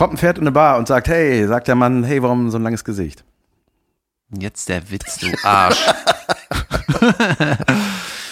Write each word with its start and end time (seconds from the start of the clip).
Kommt 0.00 0.14
ein 0.14 0.16
Pferd 0.16 0.38
in 0.38 0.44
eine 0.44 0.52
Bar 0.52 0.78
und 0.78 0.88
sagt, 0.88 1.08
hey, 1.08 1.46
sagt 1.46 1.68
der 1.68 1.74
Mann, 1.74 2.04
hey, 2.04 2.22
warum 2.22 2.50
so 2.50 2.56
ein 2.56 2.62
langes 2.62 2.84
Gesicht? 2.86 3.22
Jetzt 4.30 4.70
der 4.70 4.90
Witz, 4.90 5.18
du 5.18 5.26
Arsch. 5.42 5.76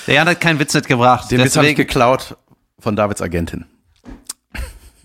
der 0.07 0.15
Jan 0.15 0.27
hat 0.27 0.41
keinen 0.41 0.59
Witz 0.61 0.73
mitgebracht. 0.73 1.30
Den 1.30 1.45
Witz 1.45 1.59
habe 1.59 1.66
ich 1.66 1.75
deswegen- 1.75 1.87
geklaut 1.87 2.39
von 2.79 2.96
Davids 2.96 3.20
Agentin. 3.20 3.66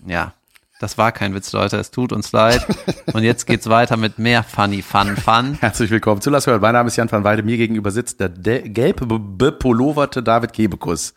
Ja, 0.06 0.32
das 0.80 0.96
war 0.96 1.12
kein 1.12 1.34
Witz, 1.34 1.52
Leute. 1.52 1.76
Es 1.76 1.90
tut 1.90 2.14
uns 2.14 2.32
leid. 2.32 2.66
Und 3.12 3.24
jetzt 3.24 3.44
geht's 3.44 3.68
weiter 3.68 3.98
mit 3.98 4.18
mehr 4.18 4.42
Funny 4.42 4.80
Fun 4.80 5.18
Fun. 5.18 5.58
Herzlich 5.60 5.90
willkommen 5.90 6.22
zu 6.22 6.30
Lass 6.30 6.46
hören. 6.46 6.62
Mein 6.62 6.72
Name 6.72 6.86
ist 6.86 6.96
Jan 6.96 7.12
van 7.12 7.24
Weide. 7.24 7.42
Mir 7.42 7.58
gegenüber 7.58 7.90
sitzt 7.90 8.20
der 8.20 8.30
de 8.30 8.66
gelb 8.70 9.06
be- 9.06 9.18
bepuloverte 9.20 10.22
David 10.22 10.54
Kebekus, 10.54 11.12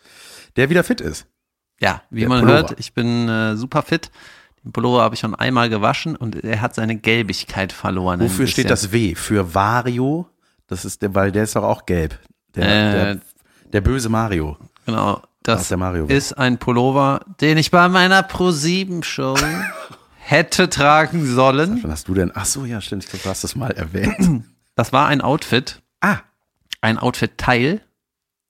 der 0.56 0.68
wieder 0.68 0.84
fit 0.84 1.00
ist. 1.00 1.26
Ja, 1.80 2.02
wie 2.10 2.20
Der 2.20 2.28
man 2.28 2.40
Pullover. 2.40 2.58
hört, 2.58 2.74
ich 2.78 2.92
bin 2.92 3.30
äh, 3.30 3.56
super 3.56 3.80
fit. 3.80 4.10
Den 4.64 4.72
Pullover 4.72 5.02
habe 5.02 5.14
ich 5.14 5.20
schon 5.20 5.34
einmal 5.34 5.68
gewaschen 5.68 6.16
und 6.16 6.42
er 6.44 6.60
hat 6.60 6.74
seine 6.74 6.96
Gelbigkeit 6.96 7.72
verloren. 7.72 8.20
Wofür 8.20 8.46
steht 8.46 8.70
das 8.70 8.92
W? 8.92 9.14
Für 9.14 9.54
Vario? 9.54 10.28
Das 10.66 10.84
ist 10.84 11.02
der, 11.02 11.14
weil 11.14 11.32
der 11.32 11.44
ist 11.44 11.56
doch 11.56 11.62
auch 11.64 11.86
gelb. 11.86 12.18
Der, 12.54 12.64
Äh, 12.64 12.92
der, 12.92 13.18
der 13.72 13.80
böse 13.80 14.08
Mario. 14.08 14.56
Genau, 14.86 15.22
das 15.42 15.68
der 15.68 15.76
Mario 15.78 16.06
ist 16.06 16.32
ein 16.34 16.58
Pullover, 16.58 17.20
den 17.40 17.56
ich 17.58 17.70
bei 17.70 17.88
meiner 17.88 18.22
Pro-7-Show 18.22 19.36
hätte 20.18 20.68
tragen 20.68 21.24
sollen. 21.26 21.78
Wann 21.82 21.90
hast 21.90 22.08
du 22.08 22.14
denn? 22.14 22.32
Ach 22.34 22.44
so, 22.44 22.64
ja, 22.64 22.80
stimmt. 22.80 23.04
Ich 23.04 23.10
glaube, 23.10 23.22
du 23.22 23.30
hast 23.30 23.44
das 23.44 23.54
mal 23.56 23.70
erwähnt. 23.70 24.44
Das 24.74 24.92
war 24.92 25.06
ein 25.06 25.20
Outfit, 25.20 25.80
ah, 26.00 26.18
ein 26.80 26.98
Outfit-Teil, 26.98 27.80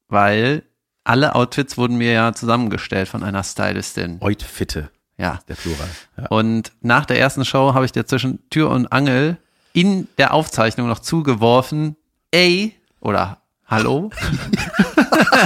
weil 0.09 0.63
alle 1.05 1.35
Outfits 1.35 1.77
wurden 1.79 1.97
mir 1.97 2.13
ja 2.13 2.33
zusammengestellt 2.35 3.09
von 3.09 3.23
einer 3.23 3.43
Stylistin. 3.45 4.21
Outfitte, 4.21 4.91
Ja. 5.19 5.41
der 5.49 5.55
Plural. 5.55 5.89
Ja. 6.17 6.27
Und 6.29 6.73
nach 6.81 7.05
der 7.05 7.19
ersten 7.19 7.45
Show 7.45 7.75
habe 7.75 7.85
ich 7.85 7.93
dir 7.93 8.07
zwischen 8.07 8.49
Tür 8.51 8.71
und 8.71 8.93
Angel 8.93 9.37
in 9.73 10.09
der 10.17 10.33
Aufzeichnung 10.33 10.89
noch 10.89 11.01
zugeworfen, 11.01 11.97
ey, 12.31 12.75
oder 13.01 13.39
hallo. 13.67 14.11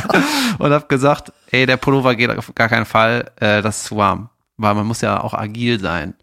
und 0.58 0.72
habe 0.72 0.86
gesagt, 0.88 1.32
ey, 1.50 1.66
der 1.66 1.76
Pullover 1.76 2.14
geht 2.14 2.30
auf 2.30 2.54
gar 2.54 2.68
keinen 2.68 2.86
Fall, 2.86 3.30
äh, 3.36 3.62
das 3.62 3.78
ist 3.78 3.84
zu 3.84 3.96
warm. 3.96 4.28
Weil 4.56 4.74
man 4.74 4.86
muss 4.86 5.00
ja 5.00 5.20
auch 5.22 5.34
agil 5.34 5.80
sein. 5.80 6.14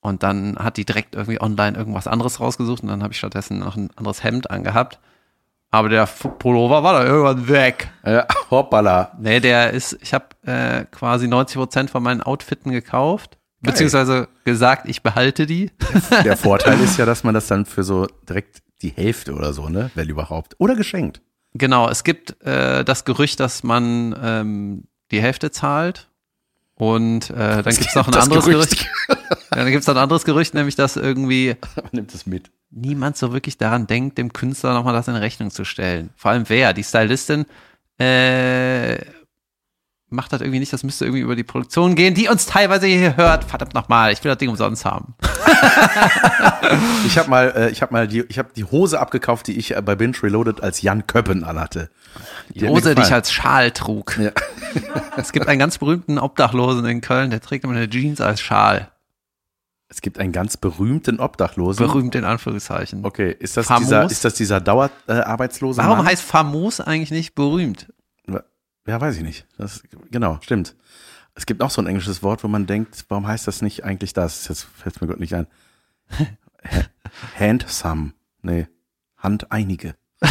Und 0.00 0.22
dann 0.22 0.56
hat 0.58 0.76
die 0.76 0.84
direkt 0.84 1.14
irgendwie 1.14 1.40
online 1.40 1.76
irgendwas 1.76 2.06
anderes 2.06 2.40
rausgesucht 2.40 2.82
und 2.82 2.88
dann 2.88 3.02
habe 3.02 3.12
ich 3.12 3.18
stattdessen 3.18 3.58
noch 3.58 3.76
ein 3.76 3.90
anderes 3.96 4.22
Hemd 4.24 4.50
angehabt. 4.50 4.98
Aber 5.70 5.88
der 5.88 6.06
Pullover 6.06 6.82
war 6.82 6.94
da 6.94 7.04
irgendwann 7.04 7.48
weg. 7.48 7.88
Ja, 8.04 8.26
hoppala. 8.50 9.12
Nee, 9.20 9.40
der 9.40 9.70
ist, 9.70 9.96
ich 10.00 10.12
habe 10.12 10.26
äh, 10.44 10.84
quasi 10.90 11.28
90 11.28 11.56
Prozent 11.56 11.90
von 11.90 12.02
meinen 12.02 12.22
Outfitten 12.22 12.72
gekauft. 12.72 13.38
Beziehungsweise 13.62 14.28
gesagt, 14.44 14.88
ich 14.88 15.02
behalte 15.02 15.46
die. 15.46 15.70
Der 16.24 16.36
Vorteil 16.36 16.80
ist 16.84 16.98
ja, 16.98 17.04
dass 17.04 17.24
man 17.24 17.34
das 17.34 17.46
dann 17.46 17.66
für 17.66 17.84
so 17.84 18.06
direkt 18.28 18.62
die 18.82 18.88
Hälfte 18.88 19.34
oder 19.34 19.52
so, 19.52 19.68
ne? 19.68 19.90
Wenn 19.94 20.08
überhaupt. 20.08 20.56
Oder 20.58 20.74
geschenkt. 20.74 21.20
Genau, 21.52 21.88
es 21.88 22.02
gibt 22.02 22.42
äh, 22.42 22.84
das 22.84 23.04
Gerücht, 23.04 23.38
dass 23.38 23.62
man 23.62 24.18
ähm, 24.22 24.84
die 25.10 25.20
Hälfte 25.20 25.50
zahlt. 25.50 26.08
Und 26.74 27.28
äh, 27.30 27.62
dann 27.62 27.64
gibt's 27.76 27.94
noch 27.94 28.08
ein 28.08 28.14
anderes 28.14 28.46
Gerücht. 28.46 28.88
Gerücht. 29.06 29.18
Ja, 29.50 29.56
dann 29.56 29.70
gibt's 29.70 29.86
noch 29.86 29.94
ein 29.94 30.02
anderes 30.02 30.24
Gerücht, 30.24 30.54
nämlich 30.54 30.76
dass 30.76 30.96
irgendwie 30.96 31.56
Man 31.76 31.90
nimmt 31.92 32.14
es 32.14 32.24
mit. 32.26 32.50
Niemand 32.70 33.16
so 33.16 33.32
wirklich 33.32 33.58
daran 33.58 33.86
denkt, 33.86 34.18
dem 34.18 34.32
Künstler 34.32 34.74
nochmal 34.74 34.94
das 34.94 35.08
in 35.08 35.16
Rechnung 35.16 35.50
zu 35.50 35.64
stellen. 35.64 36.10
Vor 36.16 36.30
allem 36.30 36.48
wer? 36.48 36.72
Die 36.72 36.84
Stylistin 36.84 37.46
äh, 37.98 38.98
macht 40.08 40.32
das 40.32 40.40
irgendwie 40.40 40.58
nicht, 40.58 40.72
das 40.72 40.82
müsste 40.82 41.04
irgendwie 41.04 41.22
über 41.22 41.36
die 41.36 41.44
Produktion 41.44 41.94
gehen, 41.94 42.14
die 42.14 42.28
uns 42.28 42.46
teilweise 42.46 42.86
hier 42.86 43.16
hört. 43.16 43.44
Verdammt 43.44 43.74
nochmal, 43.74 44.12
ich 44.12 44.22
will 44.22 44.30
das 44.30 44.38
Ding 44.38 44.48
umsonst 44.48 44.84
haben. 44.84 45.14
Ich 47.04 47.18
habe 47.18 47.28
mal, 47.28 47.52
äh, 47.56 47.70
ich 47.70 47.82
habe 47.82 47.92
mal 47.92 48.06
die, 48.06 48.24
ich 48.28 48.38
habe 48.38 48.50
die 48.54 48.64
Hose 48.64 49.00
abgekauft, 49.00 49.48
die 49.48 49.58
ich 49.58 49.74
äh, 49.74 49.82
bei 49.82 49.96
Binge 49.96 50.22
Reloaded 50.22 50.62
als 50.62 50.82
Jan 50.82 51.06
Köppen 51.06 51.42
anhatte. 51.42 51.90
Die 52.50 52.68
Hose, 52.68 52.94
die 52.94 53.02
ich 53.02 53.10
halt 53.10 53.24
als 53.24 53.32
Schal 53.32 53.70
trug. 53.72 54.16
Ja. 54.18 54.30
Es 55.16 55.32
gibt 55.32 55.48
einen 55.48 55.58
ganz 55.58 55.78
berühmten 55.78 56.18
Obdachlosen 56.18 56.84
in 56.84 57.00
Köln, 57.00 57.30
der 57.30 57.40
trägt 57.40 57.64
immer 57.64 57.74
eine 57.74 57.90
Jeans 57.90 58.20
als 58.20 58.40
Schal. 58.40 58.90
Es 59.92 60.00
gibt 60.02 60.18
einen 60.20 60.30
ganz 60.32 60.56
berühmten 60.56 61.18
Obdachlosen. 61.20 61.84
Berühmt 61.84 62.14
in 62.14 62.24
Anführungszeichen. 62.24 63.04
Okay, 63.04 63.34
ist 63.38 63.56
das 63.56 63.66
Famos? 63.66 63.82
dieser, 63.88 64.04
ist 64.10 64.24
das 64.24 64.34
dieser 64.34 64.60
Dauerarbeitslose? 64.60 65.80
Äh, 65.80 65.84
Warum 65.84 65.98
Mann? 65.98 66.06
heißt 66.06 66.22
famos 66.22 66.80
eigentlich 66.80 67.10
nicht 67.10 67.34
berühmt? 67.34 67.92
Ja, 68.86 68.98
weiß 69.00 69.16
ich 69.16 69.22
nicht. 69.22 69.46
Das, 69.58 69.82
genau, 70.10 70.38
stimmt. 70.40 70.74
Es 71.34 71.44
gibt 71.46 71.60
auch 71.62 71.70
so 71.70 71.82
ein 71.82 71.86
englisches 71.86 72.22
Wort, 72.22 72.42
wo 72.44 72.48
man 72.48 72.66
denkt, 72.66 73.04
warum 73.08 73.26
heißt 73.26 73.46
das 73.46 73.62
nicht 73.62 73.84
eigentlich 73.84 74.12
das? 74.14 74.48
Jetzt 74.48 74.62
fällt 74.76 75.00
mir 75.00 75.06
Gott 75.08 75.20
nicht 75.20 75.34
ein. 75.34 75.46
Ha- 76.18 76.86
Handsome. 77.38 78.12
Nee. 78.42 78.68
Hand 79.18 79.50
einige. 79.52 79.94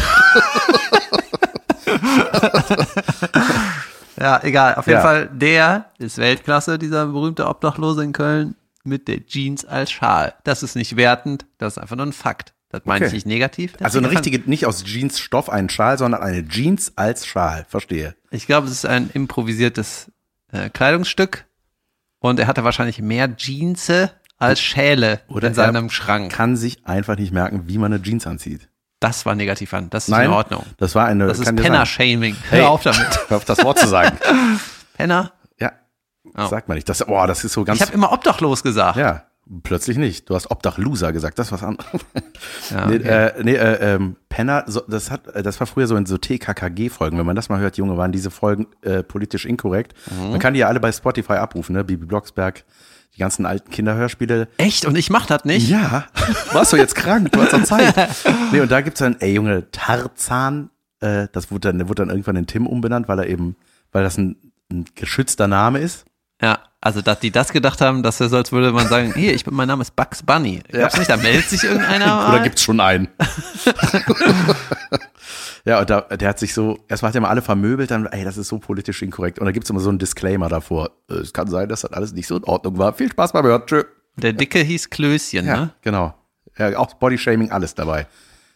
Ja, 4.19 4.41
egal. 4.43 4.75
Auf 4.75 4.85
jeden 4.87 4.97
Ja. 4.99 5.01
Fall, 5.03 5.29
der 5.31 5.85
ist 5.97 6.17
Weltklasse, 6.17 6.77
dieser 6.77 7.05
berühmte 7.07 7.47
Obdachlose 7.47 8.03
in 8.03 8.11
Köln, 8.11 8.55
mit 8.89 9.07
der 9.07 9.25
Jeans 9.25 9.63
als 9.65 9.91
Schal. 9.91 10.33
Das 10.43 10.63
ist 10.63 10.75
nicht 10.75 10.97
wertend, 10.97 11.45
das 11.57 11.73
ist 11.73 11.77
einfach 11.77 11.95
nur 11.95 12.05
ein 12.07 12.13
Fakt. 12.13 12.53
Das 12.71 12.81
meine 12.85 13.05
ich 13.05 13.09
Okay. 13.09 13.15
nicht 13.15 13.25
negativ. 13.25 13.73
Also 13.79 13.97
eine 13.97 14.11
richtige, 14.11 14.47
nicht 14.49 14.65
aus 14.65 14.83
Jeansstoff 14.85 15.49
einen 15.49 15.69
Schal, 15.69 15.97
sondern 15.97 16.21
eine 16.21 16.47
Jeans 16.47 16.93
als 16.97 17.25
Schal. 17.25 17.65
Verstehe. 17.67 18.15
Ich 18.29 18.45
glaube, 18.45 18.67
es 18.67 18.73
ist 18.73 18.85
ein 18.85 19.09
improvisiertes 19.13 20.11
äh, 20.51 20.69
Kleidungsstück 20.69 21.45
und 22.19 22.39
er 22.39 22.45
hatte 22.47 22.63
wahrscheinlich 22.63 23.01
mehr 23.01 23.35
Jeans 23.35 23.91
als 24.37 24.61
Schäle 24.61 25.21
Oder 25.29 25.47
in 25.47 25.53
seinem 25.53 25.85
er 25.85 25.89
Schrank. 25.91 26.31
Kann 26.31 26.55
sich 26.55 26.85
einfach 26.85 27.17
nicht 27.17 27.31
merken, 27.33 27.63
wie 27.67 27.77
man 27.77 27.91
eine 27.91 28.01
Jeans 28.03 28.27
anzieht. 28.27 28.69
Das 28.99 29.25
war 29.25 29.33
negativ 29.33 29.73
an. 29.73 29.89
Das 29.89 30.03
ist 30.03 30.09
Nein, 30.09 30.25
in 30.25 30.31
Ordnung. 30.31 30.65
das 30.77 30.93
war 30.93 31.05
eine. 31.05 31.25
Das 31.27 31.39
ist. 31.39 31.55
Penner-Shaming. 31.55 32.35
Hey. 32.49 32.59
Hör 32.61 32.69
auf 32.69 32.83
damit. 32.83 33.07
Hör 33.29 33.37
auf 33.37 33.45
das 33.45 33.63
Wort 33.63 33.79
zu 33.79 33.87
sagen. 33.87 34.17
Penner? 34.93 35.31
Oh. 36.37 36.47
Sagt 36.47 36.67
man 36.67 36.75
nicht. 36.75 36.87
Das, 36.89 36.99
boah, 37.05 37.27
das 37.27 37.43
ist 37.43 37.53
so 37.53 37.63
ganz. 37.63 37.79
Ich 37.79 37.85
habe 37.85 37.93
immer 37.93 38.11
obdachlos 38.11 38.61
gesagt. 38.63 38.97
ja, 38.97 39.23
plötzlich 39.63 39.97
nicht. 39.97 40.29
Du 40.29 40.35
hast 40.35 40.51
Obdachloser 40.51 41.11
gesagt. 41.11 41.39
Das 41.39 41.47
ist 41.47 41.51
was 41.51 41.63
anderes. 41.63 41.89
Ja, 42.69 42.85
Nee, 42.85 42.97
okay. 42.97 43.07
äh, 43.07 43.43
nee 43.43 43.55
äh, 43.55 43.95
ähm, 43.95 44.15
Penner, 44.29 44.63
so, 44.67 44.81
das 44.87 45.09
hat, 45.09 45.27
äh, 45.27 45.41
das 45.41 45.59
war 45.59 45.65
früher 45.65 45.87
so 45.87 45.95
in 45.95 46.05
so 46.05 46.17
TKKG-Folgen. 46.17 47.17
Wenn 47.17 47.25
man 47.25 47.35
das 47.35 47.49
mal 47.49 47.59
hört, 47.59 47.77
Junge, 47.77 47.97
waren 47.97 48.11
diese 48.11 48.29
Folgen 48.31 48.67
äh, 48.81 49.01
politisch 49.01 49.45
inkorrekt. 49.45 49.93
Mhm. 50.11 50.31
Man 50.31 50.39
kann 50.39 50.53
die 50.53 50.59
ja 50.59 50.67
alle 50.67 50.79
bei 50.79 50.91
Spotify 50.91 51.33
abrufen, 51.33 51.73
ne? 51.75 51.83
Bibi 51.83 52.05
Blocksberg, 52.05 52.63
die 53.15 53.19
ganzen 53.19 53.45
alten 53.47 53.71
Kinderhörspiele. 53.71 54.49
Echt? 54.57 54.85
Und 54.85 54.95
ich 54.97 55.09
mach 55.09 55.25
das 55.25 55.45
nicht? 55.45 55.67
Ja, 55.67 56.05
warst 56.53 56.71
du 56.73 56.77
jetzt 56.77 56.93
krank? 56.95 57.31
Du 57.31 57.41
hast 57.41 57.53
doch 57.53 57.63
Zeit. 57.63 57.95
Nee, 58.51 58.59
und 58.61 58.71
da 58.71 58.81
gibt's 58.81 58.99
dann, 58.99 59.15
ey 59.19 59.33
Junge, 59.33 59.69
Tarzan, 59.71 60.69
äh, 60.99 61.27
das 61.31 61.49
wurde 61.49 61.71
dann, 61.73 61.87
wurde 61.89 62.03
dann 62.03 62.09
irgendwann 62.09 62.35
in 62.35 62.45
Tim 62.45 62.67
umbenannt, 62.67 63.07
weil 63.07 63.19
er 63.19 63.27
eben, 63.27 63.55
weil 63.91 64.03
das 64.03 64.17
ein, 64.17 64.35
ein 64.71 64.85
geschützter 64.95 65.47
Name 65.47 65.79
ist. 65.79 66.05
Ja, 66.41 66.59
also 66.81 67.01
dass 67.01 67.19
die 67.19 67.31
das 67.31 67.51
gedacht 67.51 67.81
haben, 67.81 68.01
dass 68.03 68.19
er 68.21 68.29
so, 68.29 68.37
als 68.37 68.51
würde 68.51 68.71
man 68.71 68.87
sagen, 68.87 69.13
hier, 69.13 69.33
ich 69.33 69.43
bin, 69.43 69.53
mein 69.53 69.67
Name 69.67 69.81
ist 69.81 69.95
Bugs 69.95 70.23
Bunny. 70.23 70.61
Glaubst 70.69 70.95
du 70.95 70.99
nicht, 71.01 71.09
da 71.11 71.17
meldet 71.17 71.49
sich 71.49 71.63
irgendeiner 71.65 72.05
Oder 72.29 72.37
mal? 72.37 72.43
gibt's 72.43 72.63
schon 72.63 72.79
einen? 72.79 73.09
ja, 75.65 75.79
und 75.81 75.89
da, 75.89 76.01
der 76.01 76.29
hat 76.29 76.39
sich 76.39 76.53
so, 76.53 76.79
erstmal 76.87 77.09
hat 77.09 77.15
er 77.15 77.21
mal 77.21 77.29
alle 77.29 77.41
vermöbelt, 77.41 77.91
dann, 77.91 78.05
ey, 78.07 78.23
das 78.23 78.37
ist 78.37 78.47
so 78.47 78.59
politisch 78.59 79.01
inkorrekt. 79.01 79.39
Und 79.39 79.45
da 79.45 79.51
gibt's 79.51 79.69
immer 79.69 79.79
so 79.81 79.89
einen 79.89 79.99
Disclaimer 79.99 80.49
davor. 80.49 80.91
Äh, 81.09 81.15
Es 81.15 81.33
kann 81.33 81.49
sein, 81.49 81.67
dass 81.69 81.81
das 81.81 81.91
alles 81.93 82.13
nicht 82.13 82.27
so 82.27 82.37
in 82.37 82.43
Ordnung 82.45 82.77
war. 82.77 82.93
Viel 82.93 83.11
Spaß 83.11 83.33
beim 83.33 83.45
Hören. 83.45 83.63
Tschö. 83.65 83.83
Der 84.17 84.33
Dicke 84.33 84.59
hieß 84.59 84.89
Klößchen, 84.89 85.45
Ja, 85.45 85.57
ne? 85.57 85.69
genau. 85.81 86.13
Ja, 86.57 86.77
auch 86.77 86.93
Bodyshaming, 86.95 87.51
alles 87.51 87.75
dabei. 87.75 88.07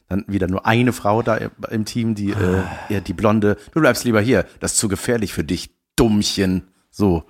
Dann 0.10 0.26
wieder 0.28 0.48
nur 0.48 0.66
eine 0.66 0.92
Frau 0.92 1.22
da 1.22 1.38
im 1.70 1.86
Team, 1.86 2.16
die, 2.16 2.32
äh, 2.32 2.64
ja, 2.90 3.00
die 3.00 3.14
Blonde. 3.14 3.58
Du 3.74 3.80
bleibst 3.80 4.04
lieber 4.04 4.20
hier. 4.20 4.46
Das 4.60 4.74
ist 4.74 4.78
zu 4.80 4.88
gefährlich 4.90 5.34
für 5.34 5.44
dich, 5.44 5.70
Dummchen. 5.96 6.68
So. 6.90 7.24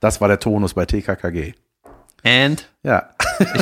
Das 0.00 0.20
war 0.20 0.28
der 0.28 0.38
Tonus 0.40 0.74
bei 0.74 0.86
TKKG. 0.86 1.54
And, 2.24 2.68
Ja. 2.82 3.10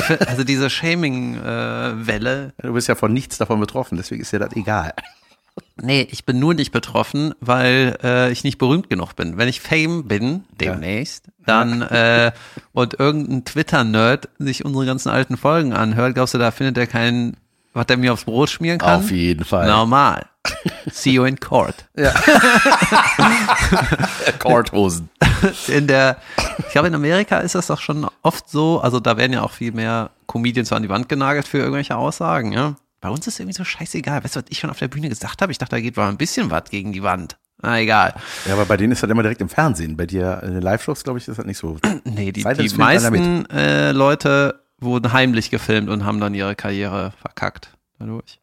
find, 0.07 0.21
also 0.27 0.43
diese 0.43 0.69
Shaming-Welle, 0.69 2.53
Du 2.61 2.73
bist 2.73 2.87
ja 2.87 2.95
von 2.95 3.13
nichts 3.13 3.37
davon 3.37 3.59
betroffen, 3.59 3.97
deswegen 3.97 4.21
ist 4.21 4.31
dir 4.33 4.39
das 4.39 4.55
egal. 4.55 4.93
nee, 5.81 6.07
ich 6.11 6.25
bin 6.25 6.39
nur 6.39 6.53
nicht 6.53 6.71
betroffen, 6.71 7.33
weil 7.39 7.97
äh, 8.03 8.31
ich 8.31 8.43
nicht 8.43 8.57
berühmt 8.57 8.89
genug 8.89 9.15
bin. 9.15 9.37
Wenn 9.37 9.47
ich 9.47 9.61
Fame 9.61 10.07
bin, 10.07 10.43
demnächst, 10.59 11.25
dann 11.45 11.81
äh, 11.83 12.31
und 12.73 12.99
irgendein 12.99 13.45
Twitter-Nerd 13.45 14.29
sich 14.39 14.65
unsere 14.65 14.85
ganzen 14.85 15.09
alten 15.09 15.37
Folgen 15.37 15.73
anhört, 15.73 16.15
glaubst 16.15 16.33
du, 16.33 16.37
da 16.39 16.51
findet 16.51 16.77
er 16.77 16.87
keinen, 16.87 17.37
was 17.73 17.85
der 17.87 17.97
mir 17.97 18.13
aufs 18.13 18.25
Brot 18.25 18.49
schmieren 18.49 18.79
kann? 18.79 18.99
Auf 18.99 19.11
jeden 19.11 19.45
Fall. 19.45 19.67
Normal. 19.67 20.25
See 20.91 21.11
you 21.11 21.25
in 21.25 21.39
court. 21.39 21.85
Korthosen. 24.39 25.09
in 25.67 25.87
der, 25.87 26.17
ich 26.59 26.69
glaube, 26.69 26.87
in 26.87 26.95
Amerika 26.95 27.39
ist 27.39 27.55
das 27.55 27.67
doch 27.67 27.79
schon 27.79 28.07
oft 28.21 28.49
so, 28.49 28.79
also 28.81 28.99
da 28.99 29.17
werden 29.17 29.33
ja 29.33 29.43
auch 29.43 29.51
viel 29.51 29.71
mehr 29.71 30.11
Comedians 30.27 30.71
an 30.71 30.83
die 30.83 30.89
Wand 30.89 31.09
genagelt 31.09 31.47
für 31.47 31.59
irgendwelche 31.59 31.95
Aussagen, 31.95 32.51
ja. 32.51 32.75
Bei 32.99 33.09
uns 33.09 33.27
ist 33.27 33.39
irgendwie 33.39 33.55
so 33.55 33.63
scheißegal. 33.63 34.23
Weißt 34.23 34.35
du, 34.35 34.39
was 34.39 34.47
ich 34.49 34.57
schon 34.57 34.71
auf 34.71 34.79
der 34.79 34.87
Bühne 34.87 35.07
gesagt 35.07 35.43
habe? 35.43 35.51
Ich 35.51 35.59
dachte, 35.59 35.75
da 35.75 35.79
geht 35.79 35.95
mal 35.95 36.09
ein 36.09 36.17
bisschen 36.17 36.49
was 36.49 36.63
gegen 36.71 36.93
die 36.93 37.03
Wand. 37.03 37.37
Na 37.61 37.79
egal. 37.79 38.15
Ja, 38.47 38.53
aber 38.53 38.65
bei 38.65 38.75
denen 38.75 38.91
ist 38.91 39.03
das 39.03 39.09
immer 39.09 39.21
direkt 39.21 39.39
im 39.39 39.49
Fernsehen. 39.49 39.95
Bei 39.95 40.07
dir 40.07 40.41
in 40.43 40.53
den 40.53 40.63
Live-Shows, 40.63 41.03
glaube 41.03 41.19
ich, 41.19 41.27
ist 41.27 41.37
das 41.37 41.45
nicht 41.45 41.57
so. 41.57 41.77
Nee, 42.05 42.31
die, 42.31 42.43
die 42.43 42.75
meisten 42.75 43.45
äh, 43.51 43.91
Leute 43.91 44.61
wurden 44.79 45.13
heimlich 45.13 45.51
gefilmt 45.51 45.89
und 45.89 46.05
haben 46.05 46.19
dann 46.19 46.33
ihre 46.33 46.55
Karriere 46.55 47.13
verkackt 47.21 47.71
dadurch. 47.99 48.39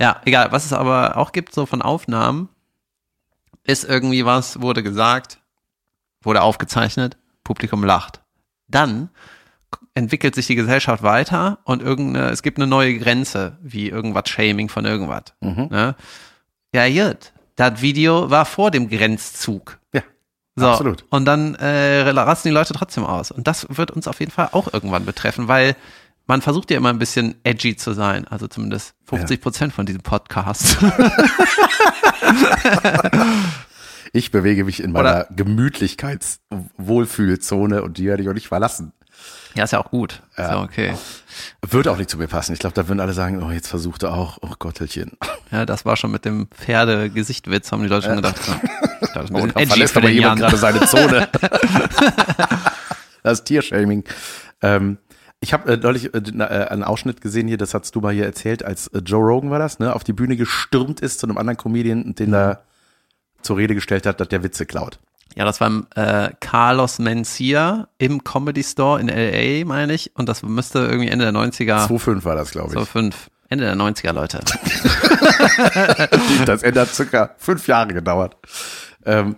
Ja, 0.00 0.20
egal. 0.24 0.52
Was 0.52 0.64
es 0.64 0.72
aber 0.72 1.16
auch 1.16 1.32
gibt, 1.32 1.54
so 1.54 1.66
von 1.66 1.82
Aufnahmen, 1.82 2.48
ist 3.64 3.84
irgendwie 3.84 4.24
was, 4.24 4.60
wurde 4.60 4.82
gesagt, 4.82 5.38
wurde 6.22 6.42
aufgezeichnet, 6.42 7.16
Publikum 7.42 7.84
lacht. 7.84 8.20
Dann 8.68 9.10
entwickelt 9.94 10.34
sich 10.34 10.46
die 10.46 10.54
Gesellschaft 10.54 11.02
weiter 11.02 11.58
und 11.64 11.82
irgendeine, 11.82 12.30
es 12.30 12.42
gibt 12.42 12.58
eine 12.58 12.66
neue 12.66 12.98
Grenze, 12.98 13.58
wie 13.62 13.88
irgendwas 13.88 14.28
Shaming 14.28 14.68
von 14.68 14.84
irgendwas. 14.84 15.24
Mhm. 15.40 15.68
Ne? 15.70 15.94
Ja, 16.74 16.88
gut. 16.88 17.32
Das 17.56 17.80
Video 17.80 18.30
war 18.30 18.44
vor 18.44 18.70
dem 18.70 18.88
Grenzzug. 18.88 19.78
Ja, 19.92 20.02
So, 20.56 20.68
absolut. 20.68 21.04
Und 21.10 21.24
dann 21.24 21.54
äh, 21.54 22.08
rasten 22.08 22.48
die 22.48 22.54
Leute 22.54 22.72
trotzdem 22.74 23.04
aus. 23.04 23.30
Und 23.30 23.46
das 23.46 23.66
wird 23.70 23.92
uns 23.92 24.08
auf 24.08 24.18
jeden 24.20 24.32
Fall 24.32 24.48
auch 24.52 24.72
irgendwann 24.72 25.04
betreffen, 25.04 25.46
weil 25.46 25.76
man 26.26 26.42
versucht 26.42 26.70
ja 26.70 26.76
immer 26.76 26.90
ein 26.90 26.98
bisschen 26.98 27.36
edgy 27.44 27.76
zu 27.76 27.92
sein. 27.92 28.26
Also 28.26 28.48
zumindest 28.48 28.94
50 29.06 29.40
Prozent 29.40 29.72
von 29.72 29.86
diesem 29.86 30.02
Podcast. 30.02 30.76
Ich 34.16 34.30
bewege 34.30 34.62
mich 34.62 34.80
in 34.80 34.92
meiner 34.92 35.26
Gemütlichkeits-Wohlfühlzone 35.34 37.82
und 37.82 37.98
die 37.98 38.06
werde 38.06 38.22
ich 38.22 38.28
auch 38.28 38.32
nicht 38.32 38.46
verlassen. 38.46 38.92
ja, 39.56 39.64
ist 39.64 39.72
ja 39.72 39.80
auch 39.80 39.90
gut. 39.90 40.22
Ja. 40.38 40.52
So, 40.52 40.58
okay. 40.60 40.94
Würde 41.68 41.90
auch 41.90 41.96
nicht 41.96 42.10
zu 42.10 42.18
mir 42.18 42.28
passen. 42.28 42.52
Ich 42.52 42.60
glaube, 42.60 42.76
da 42.76 42.86
würden 42.86 43.00
alle 43.00 43.12
sagen, 43.12 43.42
oh, 43.42 43.50
jetzt 43.50 43.66
versucht 43.66 44.04
er 44.04 44.14
auch, 44.14 44.38
oh 44.40 44.52
Gottelchen. 44.56 45.18
Ja, 45.50 45.66
das 45.66 45.84
war 45.84 45.96
schon 45.96 46.12
mit 46.12 46.24
dem 46.24 46.46
Pferde-Gesichtwitz, 46.46 47.72
haben 47.72 47.82
die 47.82 47.88
Leute 47.88 48.06
schon 48.06 48.14
gedacht. 48.16 48.40
Ja. 48.46 48.60
Das 49.14 49.30
ist 49.30 49.36
ein 49.36 49.50
edgy 49.50 49.66
verlässt 49.66 49.96
aber 49.96 50.08
jemand 50.08 50.40
gerade 50.40 50.56
seine 50.56 50.80
Zone. 50.86 51.28
das 53.22 53.38
ist 53.38 53.44
Tiershaming. 53.44 54.02
Ähm, 54.62 54.98
ich 55.40 55.52
habe 55.52 55.72
äh, 55.72 55.76
neulich 55.76 56.14
äh, 56.14 56.18
äh, 56.18 56.42
einen 56.68 56.84
Ausschnitt 56.84 57.20
gesehen 57.20 57.48
hier, 57.48 57.58
das 57.58 57.74
hast 57.74 57.94
du 57.94 58.00
mal 58.00 58.12
hier 58.12 58.24
erzählt, 58.24 58.64
als 58.64 58.88
äh, 58.88 58.98
Joe 58.98 59.22
Rogan 59.22 59.50
war 59.50 59.58
das, 59.58 59.78
ne, 59.78 59.94
auf 59.94 60.04
die 60.04 60.12
Bühne 60.12 60.36
gestürmt 60.36 61.00
ist 61.00 61.20
zu 61.20 61.26
einem 61.26 61.38
anderen 61.38 61.56
Comedian 61.56 62.14
den 62.14 62.32
da 62.32 62.62
zur 63.42 63.58
Rede 63.58 63.74
gestellt 63.74 64.06
hat, 64.06 64.20
dass 64.20 64.28
der 64.28 64.42
Witze 64.42 64.66
klaut. 64.66 64.98
Ja, 65.36 65.44
das 65.44 65.60
war 65.60 65.66
im, 65.66 65.86
äh, 65.96 66.30
Carlos 66.40 66.98
Mencia 66.98 67.88
im 67.98 68.22
Comedy 68.22 68.62
Store 68.62 69.00
in 69.00 69.08
L.A., 69.08 69.66
meine 69.66 69.92
ich. 69.92 70.12
Und 70.14 70.28
das 70.28 70.42
müsste 70.42 70.78
irgendwie 70.78 71.08
Ende 71.08 71.24
der 71.24 71.34
90er, 71.34 71.88
2,5 71.88 72.24
war 72.24 72.36
das, 72.36 72.52
glaube 72.52 72.80
ich. 72.80 72.88
fünf, 72.88 73.30
Ende 73.48 73.64
der 73.64 73.74
90er, 73.74 74.12
Leute. 74.12 74.40
Das 76.46 76.62
Ende 76.62 76.82
hat 76.82 76.88
circa 76.88 77.30
fünf 77.38 77.66
Jahre 77.66 77.94
gedauert. 77.94 78.36
Ähm, 79.04 79.36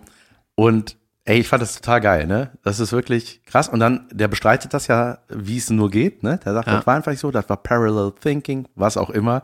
und 0.55 0.97
ey, 1.27 1.39
ich 1.39 1.47
fand 1.47 1.61
das 1.61 1.75
total 1.75 2.01
geil, 2.01 2.25
ne? 2.25 2.51
Das 2.63 2.79
ist 2.79 2.91
wirklich 2.93 3.43
krass. 3.45 3.67
Und 3.69 3.79
dann, 3.79 4.07
der 4.11 4.27
bestreitet 4.27 4.73
das 4.73 4.87
ja, 4.87 5.19
wie 5.29 5.57
es 5.57 5.69
nur 5.69 5.89
geht, 5.91 6.23
ne? 6.23 6.39
Der 6.43 6.53
sagt, 6.53 6.67
Ja. 6.67 6.77
das 6.77 6.87
war 6.87 6.95
einfach 6.95 7.11
nicht 7.11 7.19
so, 7.19 7.31
das 7.31 7.47
war 7.49 7.57
Parallel 7.57 8.13
Thinking, 8.19 8.67
was 8.75 8.97
auch 8.97 9.09
immer. 9.09 9.43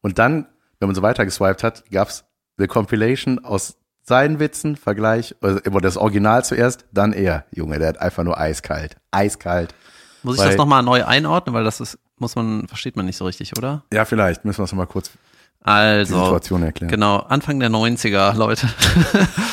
Und 0.00 0.18
dann, 0.18 0.46
wenn 0.80 0.88
man 0.88 0.94
so 0.94 1.02
weiter 1.02 1.24
geswiped 1.24 1.62
hat, 1.64 1.84
gab's 1.90 2.24
eine 2.56 2.68
Compilation 2.68 3.44
aus 3.44 3.76
seinen 4.02 4.38
Witzen, 4.38 4.76
Vergleich, 4.76 5.34
also 5.40 5.58
immer 5.60 5.80
das 5.80 5.96
Original 5.96 6.44
zuerst, 6.44 6.84
dann 6.92 7.12
er. 7.12 7.46
Junge, 7.50 7.78
der 7.78 7.88
hat 7.88 8.00
einfach 8.00 8.22
nur 8.22 8.38
eiskalt. 8.38 8.96
Eiskalt. 9.10 9.74
Muss 10.22 10.36
ich 10.36 10.40
Weil- 10.42 10.48
das 10.48 10.56
nochmal 10.56 10.82
neu 10.82 11.04
einordnen, 11.04 11.54
weil 11.54 11.64
das 11.64 11.80
ist, 11.80 11.98
muss 12.18 12.36
man, 12.36 12.68
versteht 12.68 12.96
man 12.96 13.06
nicht 13.06 13.16
so 13.16 13.24
richtig, 13.24 13.56
oder? 13.58 13.82
Ja, 13.92 14.04
vielleicht 14.04 14.44
müssen 14.44 14.58
wir 14.60 14.64
es 14.64 14.72
nochmal 14.72 14.86
kurz 14.86 15.10
die 15.10 15.18
Also, 15.66 16.18
Situation 16.22 16.62
erklären. 16.62 16.90
genau, 16.90 17.16
Anfang 17.18 17.58
der 17.58 17.70
90er, 17.70 18.34
Leute. 18.36 18.68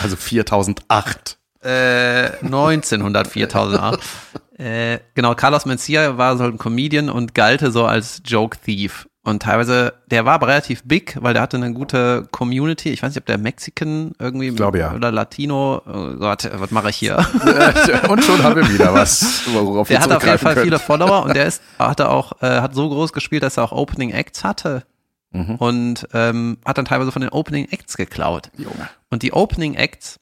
Also 0.04 0.16
4008. 0.18 1.38
Äh, 1.64 2.38
1904, 2.42 3.46
1008. 3.46 4.00
äh, 4.58 5.00
genau, 5.14 5.36
Carlos 5.36 5.66
Mencia 5.66 6.18
war 6.18 6.38
so 6.38 6.46
ein 6.46 6.58
Comedian 6.58 7.10
und 7.10 7.36
galte 7.36 7.72
so 7.72 7.86
als 7.86 8.22
Joke 8.26 8.58
Thief. 8.64 9.08
Und 9.24 9.44
teilweise, 9.44 9.94
der 10.08 10.26
war 10.26 10.34
aber 10.34 10.48
relativ 10.48 10.82
big, 10.84 11.16
weil 11.22 11.34
der 11.34 11.44
hatte 11.44 11.58
eine 11.58 11.72
gute 11.74 12.28
Community. 12.32 12.90
Ich 12.90 13.04
weiß 13.04 13.10
nicht, 13.12 13.20
ob 13.20 13.28
der 13.28 13.38
Mexican 13.38 14.14
irgendwie 14.18 14.50
glaube, 14.50 14.80
ja. 14.80 14.96
oder 14.96 15.12
Latino. 15.12 15.84
Oh 15.86 16.16
Gott, 16.18 16.50
was 16.52 16.72
mache 16.72 16.90
ich 16.90 16.96
hier? 16.96 17.18
und 18.10 18.24
schon 18.24 18.42
haben 18.42 18.56
wir 18.56 18.68
wieder 18.68 18.96
was, 18.96 19.44
worauf 19.54 19.88
Der 19.90 20.02
hatte 20.02 20.18
auf 20.18 20.26
jeden 20.26 20.40
Fall 20.40 20.56
können. 20.56 20.66
viele 20.66 20.80
Follower 20.80 21.24
und 21.24 21.36
der 21.36 21.46
ist, 21.46 21.62
hatte 21.78 22.10
auch, 22.10 22.42
äh, 22.42 22.62
hat 22.62 22.74
so 22.74 22.90
groß 22.90 23.14
gespielt, 23.14 23.44
dass 23.44 23.58
er 23.58 23.66
auch 23.66 23.72
Opening 23.72 24.10
Acts 24.10 24.44
hatte. 24.44 24.86
Mhm. 25.34 25.56
Und 25.56 26.08
ähm, 26.14 26.58
hat 26.66 26.80
dann 26.80 26.86
teilweise 26.86 27.12
von 27.12 27.22
den 27.22 27.30
Opening 27.30 27.68
Acts 27.70 27.98
geklaut. 27.98 28.50
Junge. 28.58 28.90
Und 29.12 29.22
die 29.22 29.34
Opening 29.34 29.76
Acts 29.76 30.20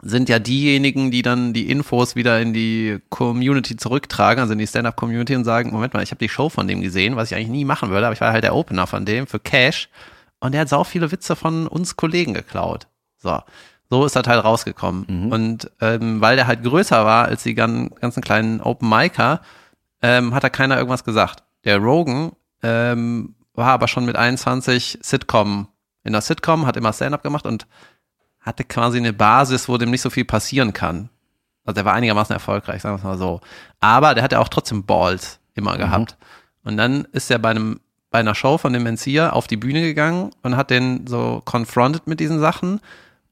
sind 0.00 0.28
ja 0.28 0.38
diejenigen, 0.38 1.10
die 1.10 1.22
dann 1.22 1.52
die 1.52 1.70
Infos 1.70 2.14
wieder 2.14 2.40
in 2.40 2.52
die 2.52 2.98
Community 3.08 3.76
zurücktragen, 3.76 4.40
also 4.40 4.52
in 4.52 4.58
die 4.58 4.66
Stand-Up-Community 4.66 5.34
und 5.34 5.44
sagen, 5.44 5.70
Moment 5.70 5.92
mal, 5.94 6.02
ich 6.02 6.10
habe 6.10 6.20
die 6.20 6.28
Show 6.28 6.48
von 6.48 6.68
dem 6.68 6.82
gesehen, 6.82 7.16
was 7.16 7.30
ich 7.30 7.36
eigentlich 7.36 7.48
nie 7.48 7.64
machen 7.64 7.90
würde, 7.90 8.06
aber 8.06 8.14
ich 8.14 8.20
war 8.20 8.32
halt 8.32 8.44
der 8.44 8.54
Opener 8.54 8.86
von 8.86 9.04
dem 9.04 9.26
für 9.26 9.40
Cash 9.40 9.88
und 10.40 10.52
der 10.52 10.62
hat 10.62 10.68
sau 10.68 10.84
viele 10.84 11.10
Witze 11.10 11.34
von 11.34 11.66
uns 11.66 11.96
Kollegen 11.96 12.32
geklaut. 12.32 12.86
So, 13.16 13.40
so 13.90 14.04
ist 14.04 14.14
das 14.14 14.26
halt 14.28 14.44
rausgekommen. 14.44 15.04
Und 15.32 15.70
ähm, 15.80 16.20
weil 16.20 16.36
der 16.36 16.46
halt 16.46 16.62
größer 16.62 17.04
war 17.04 17.26
als 17.26 17.42
die 17.42 17.54
gan 17.54 17.90
ganzen 18.00 18.22
kleinen 18.22 18.60
Open-Micer, 18.60 19.40
ähm, 20.02 20.32
hat 20.32 20.44
da 20.44 20.48
keiner 20.48 20.76
irgendwas 20.76 21.02
gesagt. 21.02 21.42
Der 21.64 21.78
Rogan 21.78 22.32
ähm, 22.62 23.34
war 23.54 23.70
aber 23.70 23.88
schon 23.88 24.04
mit 24.04 24.14
21 24.14 25.00
Sitcom, 25.02 25.66
in 26.04 26.12
der 26.12 26.22
Sitcom, 26.22 26.66
hat 26.66 26.76
immer 26.76 26.92
Stand-Up 26.92 27.24
gemacht 27.24 27.46
und 27.46 27.66
hatte 28.40 28.64
quasi 28.64 28.98
eine 28.98 29.12
Basis, 29.12 29.68
wo 29.68 29.76
dem 29.78 29.90
nicht 29.90 30.02
so 30.02 30.10
viel 30.10 30.24
passieren 30.24 30.72
kann. 30.72 31.10
Also 31.64 31.74
der 31.74 31.84
war 31.84 31.94
einigermaßen 31.94 32.32
erfolgreich, 32.32 32.82
sagen 32.82 32.94
wir 32.94 32.98
es 32.98 33.04
mal 33.04 33.18
so. 33.18 33.40
Aber 33.80 34.14
der 34.14 34.24
hatte 34.24 34.40
auch 34.40 34.48
trotzdem 34.48 34.84
Balls 34.84 35.38
immer 35.54 35.76
gehabt. 35.76 36.16
Und 36.64 36.76
dann 36.76 37.06
ist 37.12 37.30
er 37.30 37.38
bei 37.38 37.50
einem 37.50 37.80
bei 38.10 38.20
einer 38.20 38.34
Show 38.34 38.58
von 38.58 38.72
dem 38.72 38.84
Mencia 38.84 39.30
auf 39.30 39.46
die 39.46 39.56
Bühne 39.56 39.82
gegangen 39.82 40.30
und 40.42 40.56
hat 40.56 40.70
den 40.70 41.06
so 41.06 41.42
confronted 41.44 42.06
mit 42.06 42.20
diesen 42.20 42.40
Sachen. 42.40 42.80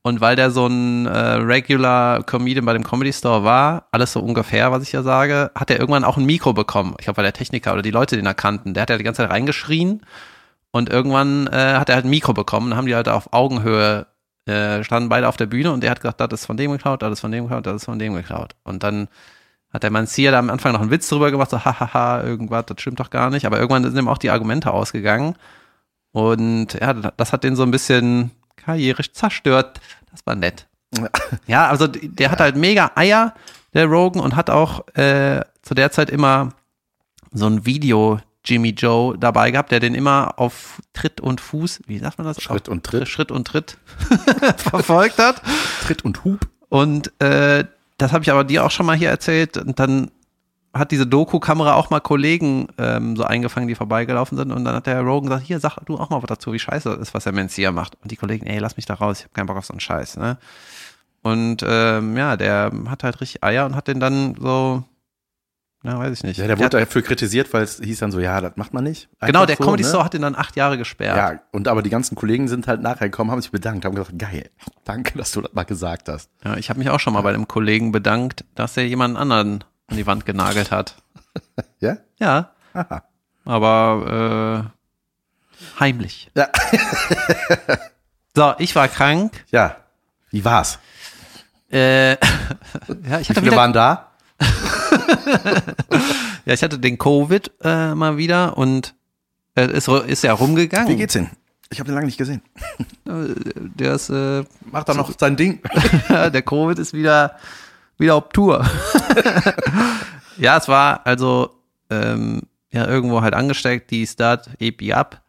Und 0.02 0.20
weil 0.20 0.36
der 0.36 0.50
so 0.50 0.66
ein 0.66 1.06
äh, 1.06 1.18
regular 1.18 2.22
Comedian 2.22 2.64
bei 2.64 2.74
dem 2.74 2.84
Comedy 2.84 3.12
Store 3.12 3.42
war, 3.42 3.86
alles 3.90 4.12
so 4.12 4.20
ungefähr, 4.20 4.70
was 4.70 4.82
ich 4.84 4.92
ja 4.92 5.02
sage, 5.02 5.50
hat 5.54 5.70
er 5.70 5.80
irgendwann 5.80 6.04
auch 6.04 6.16
ein 6.16 6.26
Mikro 6.26 6.52
bekommen. 6.52 6.94
Ich 6.98 7.04
glaube, 7.04 7.16
weil 7.16 7.24
der 7.24 7.32
Techniker 7.32 7.72
oder 7.72 7.82
die 7.82 7.90
Leute, 7.90 8.16
den 8.16 8.26
er 8.26 8.34
kannten, 8.34 8.72
der 8.72 8.82
hat 8.82 8.90
ja 8.90 8.98
die 8.98 9.04
ganze 9.04 9.22
Zeit 9.22 9.30
reingeschrien. 9.30 10.02
Und 10.70 10.90
irgendwann 10.90 11.48
äh, 11.48 11.74
hat 11.74 11.88
er 11.88 11.96
halt 11.96 12.04
ein 12.04 12.10
Mikro 12.10 12.34
bekommen, 12.34 12.70
dann 12.70 12.76
haben 12.76 12.86
die 12.86 12.94
halt 12.94 13.08
auf 13.08 13.32
Augenhöhe 13.32 14.06
äh, 14.46 14.82
standen 14.84 15.08
beide 15.08 15.28
auf 15.28 15.36
der 15.36 15.46
Bühne 15.46 15.72
und 15.72 15.82
der 15.82 15.90
hat 15.90 16.00
gesagt, 16.00 16.20
das 16.20 16.40
ist 16.40 16.46
von 16.46 16.56
dem 16.56 16.72
geklaut, 16.72 17.02
das 17.02 17.12
ist 17.14 17.20
von 17.20 17.32
dem 17.32 17.44
geklaut, 17.44 17.66
das 17.66 17.76
ist 17.76 17.84
von 17.84 17.98
dem 17.98 18.14
geklaut. 18.14 18.54
Und 18.62 18.82
dann 18.82 19.08
hat 19.72 19.82
der 19.82 19.90
Manzia 19.90 20.30
da 20.30 20.38
am 20.38 20.50
Anfang 20.50 20.72
noch 20.72 20.80
einen 20.80 20.90
Witz 20.90 21.08
drüber 21.08 21.30
gemacht, 21.30 21.50
so 21.50 21.64
hahaha, 21.64 22.22
irgendwas, 22.22 22.66
das 22.66 22.80
stimmt 22.80 23.00
doch 23.00 23.10
gar 23.10 23.30
nicht. 23.30 23.44
Aber 23.46 23.58
irgendwann 23.58 23.84
sind 23.84 23.98
ihm 23.98 24.08
auch 24.08 24.18
die 24.18 24.30
Argumente 24.30 24.72
ausgegangen. 24.72 25.34
Und 26.12 26.74
ja, 26.74 26.94
das 26.94 27.32
hat 27.32 27.44
den 27.44 27.56
so 27.56 27.62
ein 27.62 27.70
bisschen 27.70 28.30
karrierisch 28.56 29.12
zerstört. 29.12 29.80
Das 30.10 30.20
war 30.24 30.34
nett. 30.34 30.66
Ja, 31.46 31.68
also 31.68 31.88
der 31.88 32.30
hat 32.30 32.40
halt 32.40 32.56
mega 32.56 32.92
Eier, 32.94 33.34
der 33.74 33.86
Rogan, 33.86 34.22
und 34.22 34.36
hat 34.36 34.48
auch 34.48 34.86
äh, 34.96 35.42
zu 35.62 35.74
der 35.74 35.90
Zeit 35.90 36.08
immer 36.08 36.52
so 37.32 37.46
ein 37.46 37.66
Video 37.66 38.20
Jimmy 38.46 38.70
Joe 38.70 39.18
dabei 39.18 39.50
gehabt, 39.50 39.72
der 39.72 39.80
den 39.80 39.94
immer 39.94 40.34
auf 40.38 40.80
Tritt 40.92 41.20
und 41.20 41.40
Fuß, 41.40 41.82
wie 41.86 41.98
sagt 41.98 42.18
man 42.18 42.26
das? 42.26 42.40
Schritt 42.40 42.68
auf, 42.68 42.72
und 42.72 42.84
Tritt. 42.84 43.08
Schritt 43.08 43.30
und 43.30 43.46
Tritt 43.46 43.78
verfolgt 44.56 45.18
hat. 45.18 45.42
Tritt 45.82 46.04
und 46.04 46.24
Hub. 46.24 46.46
Und 46.68 47.12
äh, 47.20 47.64
das 47.98 48.12
habe 48.12 48.22
ich 48.22 48.30
aber 48.30 48.44
dir 48.44 48.64
auch 48.64 48.70
schon 48.70 48.86
mal 48.86 48.96
hier 48.96 49.10
erzählt. 49.10 49.56
Und 49.56 49.78
dann 49.78 50.10
hat 50.74 50.90
diese 50.90 51.06
Doku-Kamera 51.06 51.74
auch 51.74 51.90
mal 51.90 52.00
Kollegen 52.00 52.68
ähm, 52.78 53.16
so 53.16 53.24
eingefangen, 53.24 53.68
die 53.68 53.74
vorbeigelaufen 53.74 54.36
sind. 54.36 54.52
Und 54.52 54.64
dann 54.64 54.74
hat 54.74 54.86
der 54.86 55.00
Rogan 55.00 55.30
gesagt, 55.30 55.46
hier, 55.46 55.60
sag 55.60 55.78
du 55.86 55.96
auch 55.96 56.10
mal 56.10 56.22
was 56.22 56.28
dazu, 56.28 56.52
wie 56.52 56.58
scheiße 56.58 56.90
das 56.90 56.98
ist, 56.98 57.14
was 57.14 57.24
der 57.24 57.32
Mencia 57.32 57.72
macht. 57.72 57.96
Und 58.02 58.10
die 58.10 58.16
Kollegen, 58.16 58.46
ey, 58.46 58.58
lass 58.58 58.76
mich 58.76 58.86
da 58.86 58.94
raus, 58.94 59.18
ich 59.18 59.24
habe 59.24 59.34
keinen 59.34 59.46
Bock 59.46 59.56
auf 59.56 59.66
so 59.66 59.72
einen 59.72 59.80
Scheiß. 59.80 60.16
Ne? 60.18 60.38
Und 61.22 61.64
ähm, 61.66 62.16
ja, 62.16 62.36
der 62.36 62.72
hat 62.88 63.02
halt 63.02 63.20
richtig 63.20 63.42
Eier 63.42 63.66
und 63.66 63.74
hat 63.74 63.88
den 63.88 64.00
dann 64.00 64.34
so, 64.38 64.84
na, 65.86 66.00
weiß 66.00 66.18
ich 66.18 66.24
nicht. 66.24 66.36
Ja, 66.38 66.48
der 66.48 66.56
Der 66.56 66.64
wurde 66.64 66.80
hat, 66.80 66.88
dafür 66.88 67.02
kritisiert, 67.02 67.52
weil 67.52 67.62
es 67.62 67.78
hieß 67.78 68.00
dann 68.00 68.10
so, 68.10 68.18
ja, 68.18 68.40
das 68.40 68.56
macht 68.56 68.74
man 68.74 68.82
nicht. 68.82 69.08
genau, 69.20 69.46
der 69.46 69.56
so, 69.56 69.62
Comedy 69.62 69.84
ne? 69.84 69.88
Store 69.88 70.04
hat 70.04 70.14
den 70.14 70.22
dann 70.22 70.34
acht 70.34 70.56
Jahre 70.56 70.76
gesperrt. 70.78 71.16
Ja, 71.16 71.40
und 71.52 71.68
aber 71.68 71.82
die 71.82 71.90
ganzen 71.90 72.16
Kollegen 72.16 72.48
sind 72.48 72.66
halt 72.66 72.82
nachher 72.82 73.08
gekommen, 73.08 73.30
haben 73.30 73.40
sich 73.40 73.52
bedankt, 73.52 73.84
haben 73.84 73.94
gesagt, 73.94 74.18
geil, 74.18 74.50
danke, 74.84 75.16
dass 75.16 75.30
du 75.30 75.42
das 75.42 75.52
mal 75.54 75.62
gesagt 75.62 76.08
hast. 76.08 76.28
Ja, 76.44 76.56
ich 76.56 76.70
habe 76.70 76.80
mich 76.80 76.90
auch 76.90 76.98
schon 76.98 77.12
mal 77.12 77.20
bei 77.20 77.28
einem 77.32 77.46
Kollegen 77.46 77.92
bedankt, 77.92 78.44
dass 78.56 78.76
er 78.76 78.84
jemanden 78.84 79.16
anderen 79.16 79.62
an 79.86 79.96
die 79.96 80.06
Wand 80.06 80.26
genagelt 80.26 80.70
hat. 80.70 80.96
Ja? 81.80 81.98
Ja, 82.18 82.50
Aha. 82.72 83.02
aber 83.44 84.72
äh, 84.72 85.78
heimlich. 85.78 86.30
Ja. 86.34 86.48
so, 88.34 88.54
ich 88.58 88.74
war 88.74 88.88
krank. 88.88 89.44
Ja. 89.50 89.76
Wie 90.30 90.44
war's? 90.44 90.78
Äh, 91.70 92.12
ja, 92.12 92.16
ich 92.16 92.24
Wie 92.98 93.12
hatte 93.12 93.34
viele 93.34 93.42
wieder, 93.42 93.56
waren 93.56 93.72
da? 93.74 94.12
ja, 96.44 96.54
ich 96.54 96.62
hatte 96.62 96.78
den 96.78 96.98
Covid 96.98 97.50
äh, 97.62 97.94
mal 97.94 98.16
wieder 98.16 98.56
und 98.56 98.94
äh, 99.54 99.70
ist, 99.72 99.88
ist 99.88 100.24
ja 100.24 100.32
rumgegangen. 100.32 100.88
Wie 100.88 100.96
geht's 100.96 101.16
Ihnen? 101.16 101.30
Ich 101.70 101.80
habe 101.80 101.88
den 101.88 101.94
lange 101.94 102.06
nicht 102.06 102.18
gesehen. 102.18 102.42
Der 103.04 103.94
ist, 103.94 104.10
äh, 104.10 104.44
Macht 104.70 104.88
er 104.88 104.94
noch 104.94 105.12
sein 105.18 105.36
Ding. 105.36 105.60
der 106.08 106.42
Covid 106.42 106.78
ist 106.78 106.92
wieder, 106.92 107.36
wieder 107.98 108.14
auf 108.14 108.28
Tour. 108.28 108.64
ja, 110.36 110.56
es 110.56 110.68
war 110.68 111.06
also 111.06 111.50
ähm, 111.90 112.42
ja 112.70 112.86
irgendwo 112.86 113.22
halt 113.22 113.34
angesteckt, 113.34 113.90
die 113.90 114.06
Start, 114.06 114.50
EP 114.60 114.94
ab. 114.94 115.22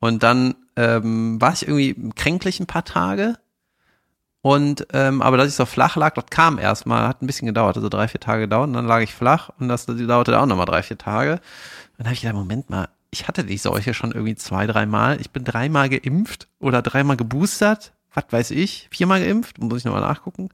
Und 0.00 0.22
dann 0.22 0.54
ähm, 0.76 1.40
war 1.40 1.52
ich 1.52 1.66
irgendwie 1.66 2.10
kränklich 2.16 2.60
ein 2.60 2.66
paar 2.66 2.84
Tage. 2.84 3.36
Und 4.42 4.88
ähm, 4.92 5.22
aber 5.22 5.36
dass 5.36 5.48
ich 5.48 5.54
so 5.54 5.66
flach 5.66 5.94
lag, 5.94 6.14
das 6.14 6.26
kam 6.28 6.58
erstmal, 6.58 7.06
hat 7.06 7.22
ein 7.22 7.26
bisschen 7.26 7.46
gedauert, 7.46 7.76
also 7.76 7.88
drei, 7.88 8.08
vier 8.08 8.20
Tage 8.20 8.42
gedauert. 8.42 8.66
Und 8.68 8.74
dann 8.74 8.86
lag 8.86 9.00
ich 9.00 9.14
flach 9.14 9.50
und 9.58 9.68
das 9.68 9.86
dauerte 9.86 10.38
auch 10.38 10.46
nochmal 10.46 10.66
drei, 10.66 10.82
vier 10.82 10.98
Tage. 10.98 11.40
Dann 11.96 12.06
habe 12.06 12.14
ich 12.14 12.22
gedacht, 12.22 12.36
Moment 12.36 12.68
mal, 12.68 12.88
ich 13.12 13.28
hatte 13.28 13.44
die 13.44 13.58
Seuche 13.58 13.94
schon 13.94 14.10
irgendwie 14.10 14.34
zwei, 14.34 14.66
dreimal. 14.66 15.20
Ich 15.20 15.30
bin 15.30 15.44
dreimal 15.44 15.88
geimpft 15.88 16.48
oder 16.58 16.82
dreimal 16.82 17.16
geboostert, 17.16 17.92
was 18.12 18.24
weiß 18.30 18.50
ich, 18.50 18.88
viermal 18.90 19.20
geimpft, 19.20 19.58
muss 19.58 19.78
ich 19.78 19.84
nochmal 19.84 20.02
nachgucken. 20.02 20.48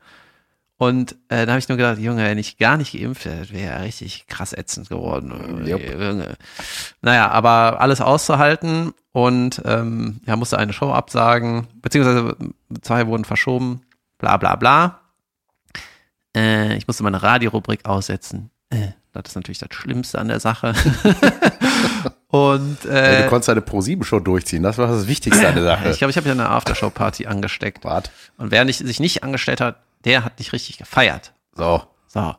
Und 0.78 1.16
äh, 1.28 1.44
da 1.44 1.52
habe 1.52 1.58
ich 1.58 1.68
nur 1.68 1.76
gedacht, 1.76 1.98
Junge, 1.98 2.24
wenn 2.24 2.38
ich 2.38 2.56
gar 2.56 2.76
nicht 2.76 2.92
geimpft 2.92 3.26
wäre, 3.26 3.50
wäre 3.50 3.74
ja 3.74 3.76
richtig 3.78 4.28
krass 4.28 4.52
ätzend 4.52 4.88
geworden. 4.88 5.66
Junge. 5.66 6.36
Naja, 7.02 7.28
aber 7.30 7.80
alles 7.80 8.00
auszuhalten 8.00 8.94
und 9.10 9.60
ähm, 9.64 10.20
ja, 10.24 10.36
musste 10.36 10.56
eine 10.56 10.72
Show 10.72 10.92
absagen, 10.92 11.66
beziehungsweise 11.82 12.36
zwei 12.80 13.08
wurden 13.08 13.24
verschoben, 13.24 13.82
bla 14.18 14.36
bla 14.36 14.54
bla. 14.54 15.00
Äh, 16.36 16.76
ich 16.76 16.86
musste 16.86 17.02
meine 17.02 17.24
Radiorubrik 17.24 17.84
aussetzen. 17.84 18.50
Äh, 18.70 18.92
das 19.12 19.32
ist 19.32 19.34
natürlich 19.34 19.58
das 19.58 19.70
Schlimmste 19.72 20.20
an 20.20 20.28
der 20.28 20.38
Sache. 20.38 20.74
und 22.28 22.84
Ja, 22.84 22.90
äh, 22.90 23.22
du 23.24 23.28
konntest 23.30 23.48
deine 23.48 23.62
Pro-7-Show 23.62 24.20
durchziehen. 24.20 24.62
Das 24.62 24.78
war 24.78 24.86
das 24.86 25.08
Wichtigste 25.08 25.48
an 25.48 25.56
der 25.56 25.64
Sache. 25.64 25.90
ich 25.90 25.98
glaube, 25.98 26.12
ich 26.12 26.16
habe 26.16 26.28
ja 26.28 26.34
eine 26.34 26.50
Aftershow-Party 26.50 27.26
angesteckt. 27.26 27.84
Wart. 27.84 28.12
Und 28.36 28.52
wer 28.52 28.64
nicht, 28.64 28.78
sich 28.78 29.00
nicht 29.00 29.24
angestellt 29.24 29.60
hat, 29.60 29.82
der 30.08 30.24
hat 30.24 30.38
nicht 30.38 30.54
richtig 30.54 30.78
gefeiert. 30.78 31.34
So. 31.52 31.82
So. 32.06 32.34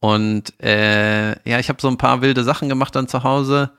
Und 0.00 0.52
äh, 0.62 1.30
ja, 1.48 1.58
ich 1.58 1.70
habe 1.70 1.80
so 1.80 1.88
ein 1.88 1.96
paar 1.96 2.20
wilde 2.20 2.44
Sachen 2.44 2.68
gemacht 2.68 2.94
dann 2.94 3.08
zu 3.08 3.24
Hause. 3.24 3.70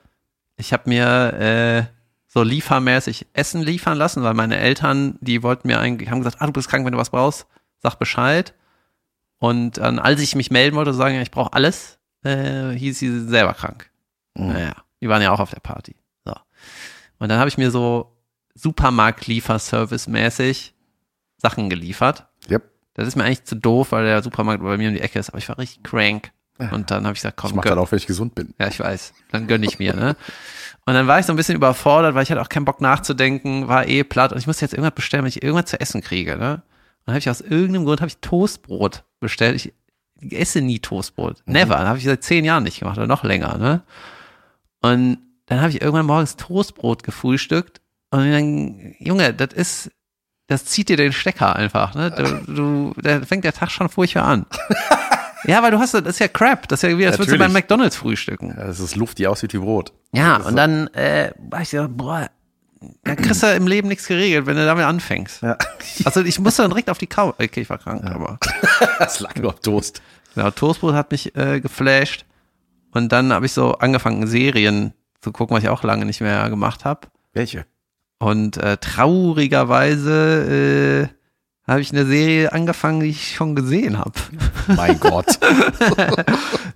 Ich 0.56 0.72
habe 0.72 0.90
mir 0.90 1.32
äh, 1.34 1.84
so 2.26 2.42
liefermäßig 2.42 3.28
Essen 3.32 3.62
liefern 3.62 3.96
lassen, 3.96 4.24
weil 4.24 4.34
meine 4.34 4.58
Eltern, 4.58 5.16
die 5.20 5.44
wollten 5.44 5.68
mir 5.68 5.78
eigentlich, 5.78 6.10
haben 6.10 6.18
gesagt, 6.18 6.42
ah, 6.42 6.46
du 6.46 6.52
bist 6.52 6.68
krank, 6.68 6.84
wenn 6.84 6.90
du 6.92 6.98
was 6.98 7.10
brauchst, 7.10 7.46
sag 7.78 8.00
Bescheid. 8.00 8.52
Und 9.38 9.78
dann, 9.78 10.00
als 10.00 10.20
ich 10.20 10.34
mich 10.34 10.50
melden 10.50 10.76
wollte, 10.76 10.92
sagen, 10.92 11.14
ja, 11.14 11.22
ich 11.22 11.30
brauche 11.30 11.52
alles, 11.52 12.00
äh, 12.24 12.72
hieß 12.72 12.98
sie 12.98 13.28
selber 13.28 13.54
krank. 13.54 13.88
Mhm. 14.34 14.48
Naja, 14.48 14.74
die 15.00 15.08
waren 15.08 15.22
ja 15.22 15.30
auch 15.30 15.40
auf 15.40 15.50
der 15.50 15.60
Party. 15.60 15.94
So. 16.24 16.34
Und 17.20 17.28
dann 17.28 17.38
habe 17.38 17.48
ich 17.48 17.58
mir 17.58 17.70
so 17.70 18.16
Supermarkt-Lieferservice-mäßig 18.54 20.72
Sachen 21.38 21.70
geliefert. 21.70 22.26
Yep. 22.50 22.79
Das 23.00 23.08
ist 23.08 23.16
mir 23.16 23.24
eigentlich 23.24 23.44
zu 23.44 23.56
doof, 23.56 23.92
weil 23.92 24.04
der 24.04 24.22
Supermarkt 24.22 24.62
bei 24.62 24.76
mir 24.76 24.88
um 24.88 24.94
die 24.94 25.00
Ecke 25.00 25.18
ist, 25.18 25.28
aber 25.30 25.38
ich 25.38 25.48
war 25.48 25.58
richtig 25.58 25.82
crank. 25.82 26.30
Und 26.72 26.90
dann 26.90 27.04
habe 27.04 27.14
ich 27.14 27.20
gesagt, 27.20 27.38
komm, 27.38 27.50
Ich 27.50 27.56
mach 27.56 27.62
gönn. 27.62 27.74
das 27.76 27.78
auch, 27.86 27.90
wenn 27.90 27.96
ich 27.98 28.06
gesund 28.06 28.34
bin. 28.34 28.52
Ja, 28.58 28.68
ich 28.68 28.78
weiß. 28.78 29.14
Dann 29.32 29.46
gönn 29.46 29.62
ich 29.62 29.78
mir, 29.78 29.94
ne? 29.94 30.14
Und 30.84 30.92
dann 30.92 31.06
war 31.06 31.18
ich 31.18 31.24
so 31.24 31.32
ein 31.32 31.36
bisschen 31.36 31.54
überfordert, 31.54 32.14
weil 32.14 32.22
ich 32.22 32.30
hatte 32.30 32.42
auch 32.42 32.50
keinen 32.50 32.66
Bock 32.66 32.82
nachzudenken, 32.82 33.66
war 33.68 33.86
eh 33.88 34.04
platt 34.04 34.32
und 34.32 34.38
ich 34.38 34.46
musste 34.46 34.66
jetzt 34.66 34.74
irgendwas 34.74 34.94
bestellen, 34.94 35.22
wenn 35.24 35.30
ich 35.30 35.42
irgendwas 35.42 35.70
zu 35.70 35.80
essen 35.80 36.02
kriege, 36.02 36.36
ne? 36.36 36.54
Und 36.56 36.62
dann 37.06 37.14
habe 37.14 37.18
ich 37.20 37.30
aus 37.30 37.40
irgendeinem 37.40 37.86
Grund 37.86 38.02
habe 38.02 38.08
ich 38.08 38.18
Toastbrot 38.18 39.04
bestellt. 39.20 39.56
Ich 39.56 39.72
esse 40.38 40.60
nie 40.60 40.80
Toastbrot. 40.80 41.42
Never. 41.46 41.78
Habe 41.78 41.96
ich 41.96 42.04
seit 42.04 42.22
zehn 42.24 42.44
Jahren 42.44 42.64
nicht 42.64 42.80
gemacht 42.80 42.98
oder 42.98 43.06
noch 43.06 43.24
länger, 43.24 43.56
ne? 43.56 43.82
Und 44.82 45.18
dann 45.46 45.60
habe 45.60 45.70
ich 45.70 45.80
irgendwann 45.80 46.04
morgens 46.06 46.36
Toastbrot 46.36 47.02
gefrühstückt 47.04 47.80
und 48.10 48.30
dann, 48.30 48.94
Junge, 48.98 49.32
das 49.32 49.54
ist, 49.54 49.90
das 50.50 50.64
zieht 50.64 50.88
dir 50.88 50.96
den 50.96 51.12
Stecker 51.12 51.54
einfach, 51.54 51.94
ne? 51.94 52.10
Du, 52.10 52.52
du, 52.52 52.94
da 53.00 53.20
fängt 53.20 53.44
der 53.44 53.52
Tag 53.52 53.70
schon 53.70 53.88
furchtbar 53.88 54.24
an. 54.24 54.46
ja, 55.44 55.62
weil 55.62 55.70
du 55.70 55.78
hast, 55.78 55.94
das 55.94 56.02
ist 56.04 56.18
ja 56.18 56.26
Crap. 56.26 56.66
Das 56.66 56.82
ist 56.82 56.90
ja 56.90 56.98
wie, 56.98 57.06
als 57.06 57.20
würdest 57.20 57.36
du 57.36 57.38
beim. 57.38 57.52
McDonalds 57.52 57.94
frühstücken. 57.94 58.56
Ja, 58.58 58.66
das 58.66 58.80
ist 58.80 58.96
Luft, 58.96 59.18
die 59.18 59.28
aussieht 59.28 59.52
wie 59.54 59.58
Brot. 59.58 59.92
Ja, 60.10 60.38
und 60.38 60.56
dann 60.56 60.88
äh, 60.88 61.30
war 61.38 61.60
ich 61.60 61.68
so, 61.68 61.86
boah, 61.88 62.28
da 63.04 63.14
kriegst 63.14 63.44
du 63.44 63.46
im 63.54 63.68
Leben 63.68 63.86
nichts 63.86 64.08
geregelt, 64.08 64.46
wenn 64.46 64.56
du 64.56 64.64
damit 64.64 64.86
anfängst. 64.86 65.40
Ja. 65.42 65.56
Also 66.04 66.22
ich 66.22 66.40
musste 66.40 66.62
dann 66.62 66.72
direkt 66.72 66.90
auf 66.90 66.98
die 66.98 67.06
Couch. 67.06 67.36
Okay, 67.38 67.60
ich 67.60 67.70
war 67.70 67.78
krank, 67.78 68.02
aber 68.04 68.40
Das 68.98 69.20
lag 69.20 69.36
nur 69.36 69.50
auf 69.54 69.60
Toast. 69.60 70.02
genau, 70.34 70.50
Toastbrot 70.50 70.94
hat 70.94 71.12
mich 71.12 71.36
äh, 71.36 71.60
geflasht. 71.60 72.24
Und 72.90 73.12
dann 73.12 73.32
habe 73.32 73.46
ich 73.46 73.52
so 73.52 73.74
angefangen, 73.74 74.26
Serien 74.26 74.94
zu 75.20 75.30
gucken, 75.30 75.56
was 75.56 75.62
ich 75.62 75.68
auch 75.68 75.84
lange 75.84 76.06
nicht 76.06 76.20
mehr 76.20 76.50
gemacht 76.50 76.84
habe. 76.84 77.06
Welche? 77.34 77.66
Und 78.20 78.56
äh, 78.58 78.76
traurigerweise 78.76 81.08
äh, 81.66 81.70
habe 81.70 81.80
ich 81.80 81.90
eine 81.92 82.06
Serie 82.06 82.52
angefangen, 82.52 83.00
die 83.00 83.06
ich 83.08 83.34
schon 83.34 83.56
gesehen 83.56 83.98
habe. 83.98 84.12
Mein 84.68 85.00
Gott. 85.00 85.38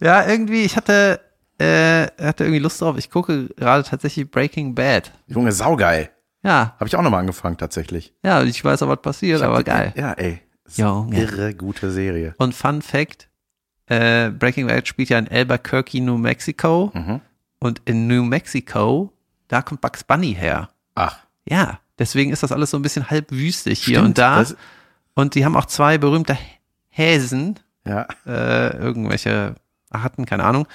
Ja, 0.00 0.26
irgendwie, 0.26 0.64
ich 0.64 0.76
hatte, 0.76 1.20
äh, 1.58 2.06
hatte 2.20 2.44
irgendwie 2.44 2.58
Lust 2.58 2.80
drauf. 2.82 2.98
Ich 2.98 3.10
gucke 3.10 3.48
gerade 3.56 3.84
tatsächlich 3.84 4.28
Breaking 4.30 4.74
Bad. 4.74 5.12
Junge, 5.28 5.52
saugeil. 5.52 6.10
Ja, 6.42 6.74
Habe 6.78 6.86
ich 6.88 6.96
auch 6.96 7.00
nochmal 7.02 7.20
angefangen, 7.20 7.56
tatsächlich. 7.56 8.12
ja, 8.22 8.42
ich 8.42 8.62
weiß 8.62 8.82
auch, 8.82 8.88
was 8.88 9.00
passiert, 9.00 9.40
aber 9.40 9.58
die- 9.58 9.64
geil. 9.70 9.92
Ja, 9.96 10.12
ey. 10.12 10.40
Junge. 10.76 11.18
Irre 11.22 11.54
gute 11.54 11.90
Serie. 11.90 12.34
Und 12.38 12.54
Fun 12.54 12.82
Fact, 12.82 13.28
äh, 13.86 14.28
Breaking 14.30 14.66
Bad 14.66 14.86
spielt 14.88 15.08
ja 15.10 15.18
in 15.18 15.28
Albuquerque, 15.28 16.00
New 16.02 16.18
Mexico. 16.18 16.90
Mhm. 16.92 17.20
Und 17.60 17.80
in 17.86 18.08
New 18.08 18.24
Mexico, 18.24 19.12
da 19.48 19.62
kommt 19.62 19.80
Bugs 19.80 20.04
Bunny 20.04 20.34
her. 20.34 20.68
Ach, 20.96 21.18
Ja, 21.48 21.80
deswegen 21.98 22.32
ist 22.32 22.42
das 22.42 22.52
alles 22.52 22.70
so 22.70 22.78
ein 22.78 22.82
bisschen 22.82 23.10
halb 23.10 23.30
wüstig 23.30 23.84
hier 23.84 23.96
Stimmt, 23.96 24.08
und 24.08 24.18
da. 24.18 24.44
und 25.14 25.34
die 25.34 25.44
haben 25.44 25.56
auch 25.56 25.66
zwei 25.66 25.98
berühmte 25.98 26.38
Häsen, 26.88 27.58
ja. 27.86 28.06
äh, 28.26 28.76
irgendwelche 28.76 29.56
Arten, 29.90 30.26
keine 30.26 30.44
Ahnung. 30.44 30.66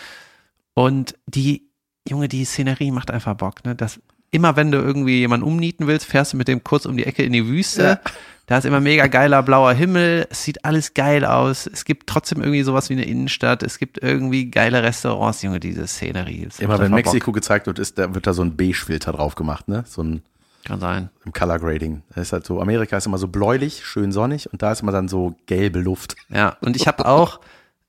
Und 0.74 1.16
die, 1.28 1.70
Junge, 2.08 2.28
die 2.28 2.46
Szenerie 2.46 2.92
macht 2.92 3.12
einfach 3.12 3.36
Bock, 3.36 3.66
ne? 3.66 3.76
Das, 3.76 4.00
immer 4.32 4.56
wenn 4.56 4.72
du 4.72 4.78
irgendwie 4.78 5.20
jemanden 5.20 5.46
umnieten 5.46 5.88
willst, 5.88 6.06
fährst 6.06 6.34
du 6.34 6.38
mit 6.38 6.48
dem 6.48 6.64
kurz 6.64 6.86
um 6.86 6.98
die 6.98 7.06
Ecke 7.06 7.24
in 7.24 7.34
die 7.34 7.48
Wüste. 7.48 7.84
Ja. 7.84 8.12
Da 8.46 8.58
ist 8.58 8.66
immer 8.66 8.80
mega 8.80 9.08
geiler 9.08 9.44
blauer 9.44 9.74
Himmel. 9.74 10.28
Es 10.32 10.44
sieht 10.44 10.66
alles 10.66 10.96
geil 10.96 11.24
aus. 11.24 11.68
Es 11.68 11.86
gibt 11.86 12.08
trotzdem 12.08 12.42
irgendwie 12.42 12.64
sowas 12.64 12.90
wie 12.90 12.94
eine 12.94 13.06
Innenstadt. 13.06 13.62
Es 13.62 13.78
gibt 13.78 14.02
irgendwie 14.02 14.50
geile 14.50 14.82
Restaurants. 14.82 15.44
Junge, 15.44 15.60
diese 15.60 15.86
Szenerie. 15.86 16.48
Immer 16.58 16.80
wenn 16.80 16.86
einfach 16.86 16.98
Bock. 16.98 17.14
Mexiko 17.14 17.32
gezeigt 17.32 17.68
wird, 17.68 17.78
ist, 17.78 18.00
da 18.00 18.16
wird 18.16 18.26
da 18.26 18.34
so 18.34 18.42
ein 18.42 18.58
Beige-Filter 18.58 19.12
drauf 19.12 19.36
gemacht, 19.36 19.68
ne? 19.68 19.84
So 19.88 20.02
ein 20.02 20.24
Kann 20.70 20.80
sein. 20.80 21.10
im 21.26 21.34
Color 21.34 21.58
Grading. 21.58 22.04
Das 22.10 22.28
ist 22.28 22.34
halt 22.34 22.46
so, 22.46 22.62
Amerika 22.62 22.96
ist 22.96 23.08
immer 23.08 23.18
so 23.18 23.28
bläulich, 23.28 23.84
schön 23.84 24.12
sonnig 24.12 24.54
und 24.54 24.62
da 24.62 24.72
ist 24.72 24.84
immer 24.84 24.92
dann 24.92 25.08
so 25.08 25.36
gelbe 25.48 25.80
Luft. 25.80 26.16
Ja, 26.30 26.58
und 26.62 26.76
ich 26.76 26.88
habe 26.88 27.08
auch, 27.08 27.40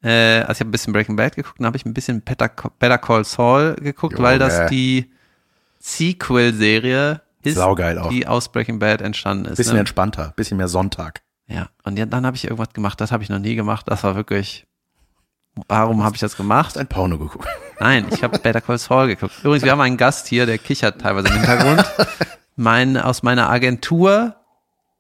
äh, 0.02 0.40
also 0.40 0.52
ich 0.52 0.60
habe 0.60 0.70
ein 0.70 0.70
bisschen 0.70 0.94
Breaking 0.94 1.14
Bad 1.14 1.36
geguckt, 1.36 1.58
dann 1.58 1.66
habe 1.66 1.76
ich 1.76 1.84
ein 1.84 1.92
bisschen 1.92 2.22
Better, 2.22 2.50
Better 2.78 2.96
Call 2.96 3.26
Saul 3.26 3.74
geguckt, 3.74 4.14
Junge. 4.14 4.26
weil 4.26 4.38
das 4.38 4.70
die 4.70 5.12
Sequel-Serie 5.78 7.20
ist, 7.42 7.56
Saugeil 7.56 7.98
auch. 7.98 8.08
die 8.08 8.26
aus 8.26 8.50
Breaking 8.50 8.78
Bad 8.78 9.02
entstanden 9.02 9.44
ist. 9.44 9.58
Bisschen 9.58 9.74
ne? 9.74 9.80
entspannter, 9.80 10.32
bisschen 10.34 10.56
mehr 10.56 10.68
Sonntag. 10.68 11.20
Ja, 11.48 11.68
und 11.84 11.96
dann 11.98 12.24
habe 12.24 12.36
ich 12.36 12.44
irgendwas 12.44 12.72
gemacht, 12.72 12.98
das 13.02 13.12
habe 13.12 13.22
ich 13.22 13.28
noch 13.28 13.40
nie 13.40 13.56
gemacht. 13.56 13.86
Das 13.88 14.04
war 14.04 14.16
wirklich, 14.16 14.66
warum 15.68 16.02
habe 16.02 16.14
ich 16.14 16.20
das 16.20 16.34
gemacht? 16.36 16.78
Ein 16.78 16.86
Porno 16.86 17.18
geguckt. 17.18 17.46
Nein, 17.78 18.06
ich 18.10 18.22
habe 18.22 18.38
Better 18.38 18.62
Call 18.62 18.78
Saul 18.78 19.08
geguckt. 19.08 19.34
Übrigens, 19.42 19.64
wir 19.64 19.72
haben 19.72 19.80
einen 19.80 19.96
Gast 19.96 20.28
hier, 20.28 20.46
der 20.46 20.56
kichert 20.58 21.00
teilweise 21.00 21.28
im 21.28 21.34
Hintergrund. 21.34 21.84
Mein, 22.56 22.96
aus 22.96 23.22
meiner 23.22 23.48
Agentur, 23.50 24.34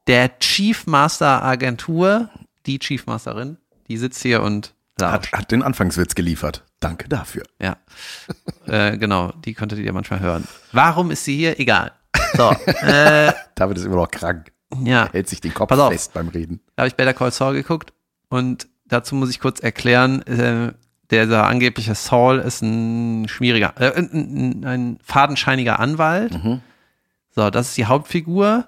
der 0.06 0.38
Chief 0.38 0.86
Master 0.86 1.42
Agentur, 1.42 2.30
die 2.66 2.78
Chief 2.78 3.06
Masterin, 3.06 3.58
die 3.88 3.96
sitzt 3.96 4.22
hier 4.22 4.42
und. 4.42 4.74
Hat, 5.00 5.32
hat 5.32 5.50
den 5.50 5.62
Anfangswitz 5.62 6.14
geliefert. 6.14 6.64
Danke 6.78 7.08
dafür. 7.08 7.44
Ja, 7.60 7.76
äh, 8.66 8.98
genau, 8.98 9.32
die 9.44 9.54
könntet 9.54 9.78
ihr 9.78 9.92
manchmal 9.92 10.20
hören. 10.20 10.46
Warum 10.72 11.10
ist 11.10 11.24
sie 11.24 11.36
hier? 11.36 11.58
Egal. 11.58 11.92
So, 12.34 12.50
äh, 12.50 13.32
David 13.54 13.78
ist 13.78 13.84
immer 13.84 13.96
noch 13.96 14.10
krank. 14.10 14.52
ja, 14.84 15.08
Hält 15.10 15.28
sich 15.28 15.40
den 15.40 15.54
Kopf 15.54 15.74
fest 15.88 16.12
beim 16.12 16.28
Reden. 16.28 16.60
da 16.76 16.82
habe 16.82 16.88
ich 16.88 16.96
Better 16.96 17.14
Call 17.14 17.30
Saul 17.32 17.54
geguckt 17.54 17.92
und 18.28 18.68
dazu 18.86 19.14
muss 19.14 19.30
ich 19.30 19.40
kurz 19.40 19.60
erklären, 19.60 20.22
äh, 20.22 20.72
dieser 21.10 21.46
angebliche 21.46 21.94
Saul 21.94 22.38
ist 22.38 22.62
ein 22.62 23.26
schwieriger, 23.28 23.72
äh, 23.80 23.92
ein, 23.96 24.10
ein, 24.12 24.64
ein 24.64 24.98
fadenscheiniger 25.02 25.80
Anwalt. 25.80 26.32
So, 27.30 27.50
das 27.50 27.68
ist 27.68 27.76
die 27.76 27.86
Hauptfigur 27.86 28.66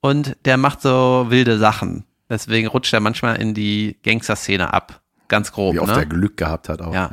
und 0.00 0.36
der 0.44 0.56
macht 0.56 0.82
so 0.82 1.26
wilde 1.28 1.58
Sachen. 1.58 2.04
Deswegen 2.28 2.68
rutscht 2.68 2.92
er 2.92 3.00
manchmal 3.00 3.36
in 3.36 3.54
die 3.54 3.96
Gangster-Szene 4.02 4.72
ab. 4.72 5.00
Ganz 5.28 5.50
grob. 5.52 5.74
Wie 5.74 5.80
oft 5.80 5.92
ne? 5.92 6.00
er 6.00 6.06
Glück 6.06 6.36
gehabt 6.36 6.68
hat 6.68 6.80
auch. 6.80 6.94
Ja. 6.94 7.10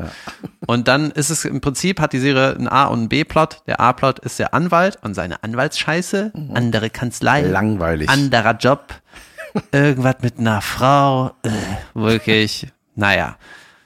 Und 0.68 0.88
dann 0.88 1.12
ist 1.12 1.30
es 1.30 1.46
im 1.46 1.62
Prinzip, 1.62 2.00
hat 2.00 2.13
die 2.13 2.20
Serie 2.20 2.56
einen 2.56 2.68
A- 2.68 2.86
und 2.86 3.00
einen 3.00 3.10
B-Plot. 3.10 3.63
Der 3.66 3.80
A-Plot 3.80 4.20
ist 4.20 4.38
der 4.38 4.54
Anwalt 4.54 5.00
und 5.02 5.16
seine 5.16 5.44
Anwaltsscheiße. 5.44 6.32
Andere 6.54 6.90
Kanzlei. 6.90 7.42
Langweilig. 7.42 8.10
Anderer 8.10 8.56
Job. 8.56 8.94
Irgendwas 9.72 10.18
mit 10.22 10.38
einer 10.38 10.62
Frau. 10.62 11.32
Äh, 11.44 11.50
wirklich. 11.96 12.68
Naja. 12.96 13.38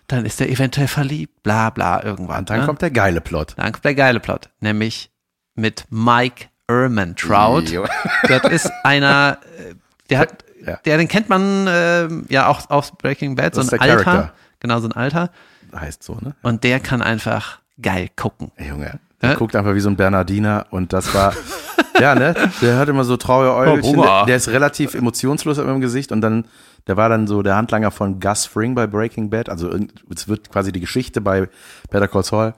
Dann 0.08 0.26
ist 0.26 0.40
er 0.42 0.50
eventuell 0.50 0.88
verliebt. 0.88 1.44
Bla, 1.44 1.70
bla, 1.70 2.04
irgendwann. 2.04 2.40
Und 2.40 2.50
dann 2.50 2.62
ne? 2.62 2.66
kommt 2.66 2.82
der 2.82 2.92
geile 2.92 3.22
Plot. 3.22 3.54
dann 3.58 3.72
kommt 3.72 3.86
der 3.86 3.96
geile 3.96 4.20
Plot. 4.20 4.50
Nämlich 4.60 5.10
mit 5.56 5.86
Mike 5.90 6.48
Ehrmantraut. 6.68 7.70
Jo. 7.70 7.86
Das 8.28 8.44
ist 8.52 8.72
einer, 8.84 9.38
äh, 9.58 9.76
der 10.10 10.20
hat, 10.20 10.44
Ja. 10.66 10.78
der, 10.86 10.98
den 10.98 11.08
kennt 11.08 11.30
man 11.30 11.66
ähm, 11.70 12.26
ja 12.30 12.48
auch 12.48 12.70
aus 12.70 12.92
Breaking 12.92 13.36
Bad, 13.36 13.56
so 13.56 13.62
ein 13.62 13.70
Alter. 13.80 14.04
Charakter. 14.04 14.34
Genau, 14.60 14.80
so 14.80 14.88
ein 14.88 14.94
Alter. 14.94 15.30
Heißt 15.76 16.04
so, 16.04 16.16
ne? 16.16 16.36
Und 16.42 16.64
der 16.64 16.80
kann 16.80 17.02
einfach 17.02 17.60
geil 17.82 18.10
gucken. 18.16 18.52
Ey, 18.56 18.70
Junge, 18.70 19.00
der 19.22 19.32
Hä? 19.32 19.36
guckt 19.36 19.56
einfach 19.56 19.76
wie 19.76 19.80
so 19.80 19.90
ein 19.90 19.96
Bernardiner 19.98 20.66
und 20.72 20.94
das 20.94 21.14
war, 21.14 21.34
ja, 22.00 22.16
ne? 22.16 22.34
Der 22.62 22.78
hat 22.78 22.90
immer 22.90 23.04
so 23.04 23.18
traurige 23.18 23.54
Äugelchen. 23.54 23.96
Bruder. 23.96 24.08
der, 24.20 24.26
der 24.26 24.36
ist 24.38 24.48
relativ 24.50 24.94
emotionslos 24.96 25.58
im 25.60 25.82
Gesicht 25.82 26.12
und 26.12 26.22
dann, 26.22 26.46
der 26.88 26.98
war 26.98 27.10
dann 27.10 27.28
so 27.28 27.44
der 27.44 27.56
Handlanger 27.56 27.92
von 27.92 28.20
Gus 28.20 28.46
Fring 28.46 28.74
bei 28.76 28.88
Breaking 28.88 29.30
Bad. 29.30 29.50
Also 29.50 29.70
es 30.14 30.28
wird 30.28 30.50
quasi 30.50 30.72
die 30.72 30.80
Geschichte 30.80 31.22
bei 31.22 31.50
Better 31.92 32.08
Call 32.08 32.24
Saul 32.24 32.54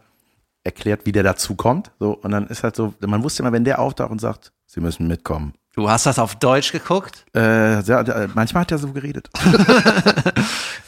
erklärt, 0.69 1.01
wie 1.05 1.11
der 1.11 1.23
dazu 1.23 1.55
kommt. 1.55 1.91
So, 1.99 2.11
und 2.13 2.31
dann 2.31 2.47
ist 2.47 2.63
halt 2.63 2.75
so, 2.75 2.93
man 3.05 3.23
wusste 3.23 3.43
immer, 3.43 3.51
wenn 3.51 3.63
der 3.63 3.79
auftaucht 3.79 4.11
und 4.11 4.19
sagt, 4.21 4.51
sie 4.65 4.79
müssen 4.81 5.07
mitkommen. 5.07 5.53
Du 5.75 5.89
hast 5.89 6.05
das 6.05 6.19
auf 6.19 6.35
Deutsch 6.35 6.71
geguckt? 6.71 7.25
Äh, 7.35 7.81
ja, 7.81 8.03
der, 8.03 8.29
manchmal 8.33 8.61
hat 8.61 8.71
er 8.71 8.77
so 8.79 8.91
geredet. 8.91 9.29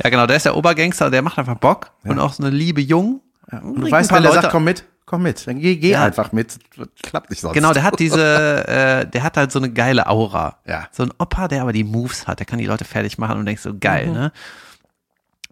Ja, 0.03 0.09
genau, 0.09 0.25
der 0.25 0.37
ist 0.37 0.45
der 0.45 0.55
Obergangster, 0.57 1.11
der 1.11 1.21
macht 1.21 1.37
einfach 1.37 1.57
Bock 1.57 1.91
und 2.03 2.17
auch 2.17 2.33
so 2.33 2.41
eine 2.41 2.49
liebe 2.55 2.81
Jung. 2.81 3.21
Und 3.51 3.75
du 3.75 3.81
Bringt 3.81 3.91
weißt, 3.91 4.11
wenn 4.11 4.23
der 4.23 4.31
Leute- 4.31 4.41
sagt, 4.43 4.51
komm 4.51 4.63
mit, 4.63 4.83
komm 5.05 5.21
mit. 5.21 5.45
Dann 5.45 5.59
geh, 5.59 5.75
geh 5.75 5.91
Ja. 5.91 6.03
einfach 6.05 6.31
mit. 6.31 6.57
Das 6.75 6.87
klappt 7.03 7.29
nicht 7.29 7.39
sonst. 7.41 7.53
Genau, 7.53 7.71
der 7.71 7.83
hat 7.83 7.99
diese, 7.99 8.67
äh, 8.67 9.05
der 9.05 9.21
hat 9.21 9.37
halt 9.37 9.51
so 9.51 9.59
eine 9.59 9.69
geile 9.71 10.07
Aura. 10.07 10.57
Ja. 10.65 10.87
So 10.91 11.03
ein 11.03 11.11
Opa, 11.19 11.47
der 11.47 11.61
aber 11.61 11.71
die 11.73 11.83
Moves 11.83 12.25
hat, 12.27 12.39
der 12.39 12.47
kann 12.47 12.57
die 12.57 12.65
Leute 12.65 12.83
fertig 12.83 13.19
machen 13.19 13.37
und 13.37 13.45
denkst 13.45 13.61
so, 13.61 13.77
geil, 13.77 14.07
Mhm. 14.07 14.13
ne? 14.13 14.31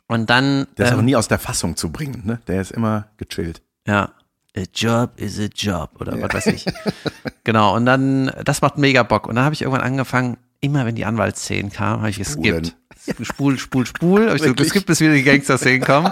Und 0.07 0.31
dann, 0.31 0.65
Der 0.79 0.87
ist 0.87 0.93
auch 0.93 0.97
ähm, 0.97 1.05
nie 1.05 1.15
aus 1.15 1.27
der 1.27 1.37
Fassung 1.37 1.75
zu 1.75 1.91
bringen, 1.91 2.23
ne? 2.25 2.39
Der 2.47 2.59
ist 2.61 2.71
immer 2.71 3.05
gechillt. 3.17 3.61
ja, 3.85 4.09
a 4.57 4.63
job 4.73 5.11
is 5.17 5.39
a 5.39 5.47
job 5.53 5.91
oder 5.99 6.19
was 6.21 6.33
weiß 6.33 6.47
ich. 6.47 6.65
genau, 7.43 7.75
und 7.75 7.85
dann, 7.85 8.31
das 8.43 8.61
macht 8.61 8.77
mega 8.77 9.03
Bock. 9.03 9.27
Und 9.27 9.35
dann 9.35 9.45
habe 9.45 9.53
ich 9.53 9.61
irgendwann 9.61 9.81
angefangen, 9.85 10.37
immer 10.61 10.85
wenn 10.85 10.95
die 10.95 11.05
Anwaltsszenen 11.05 11.71
kamen, 11.71 11.99
habe 12.01 12.09
ich 12.09 12.17
geskippt. 12.17 12.75
Spul, 13.21 13.57
spul, 13.57 13.85
spul. 13.85 14.27
Habe 14.27 14.35
ich 14.37 14.43
so 14.43 14.53
geskippt, 14.53 14.85
bis 14.87 14.99
wieder 14.99 15.13
die 15.13 15.23
Gangster-Szenen 15.23 15.81
kommen. 15.85 16.11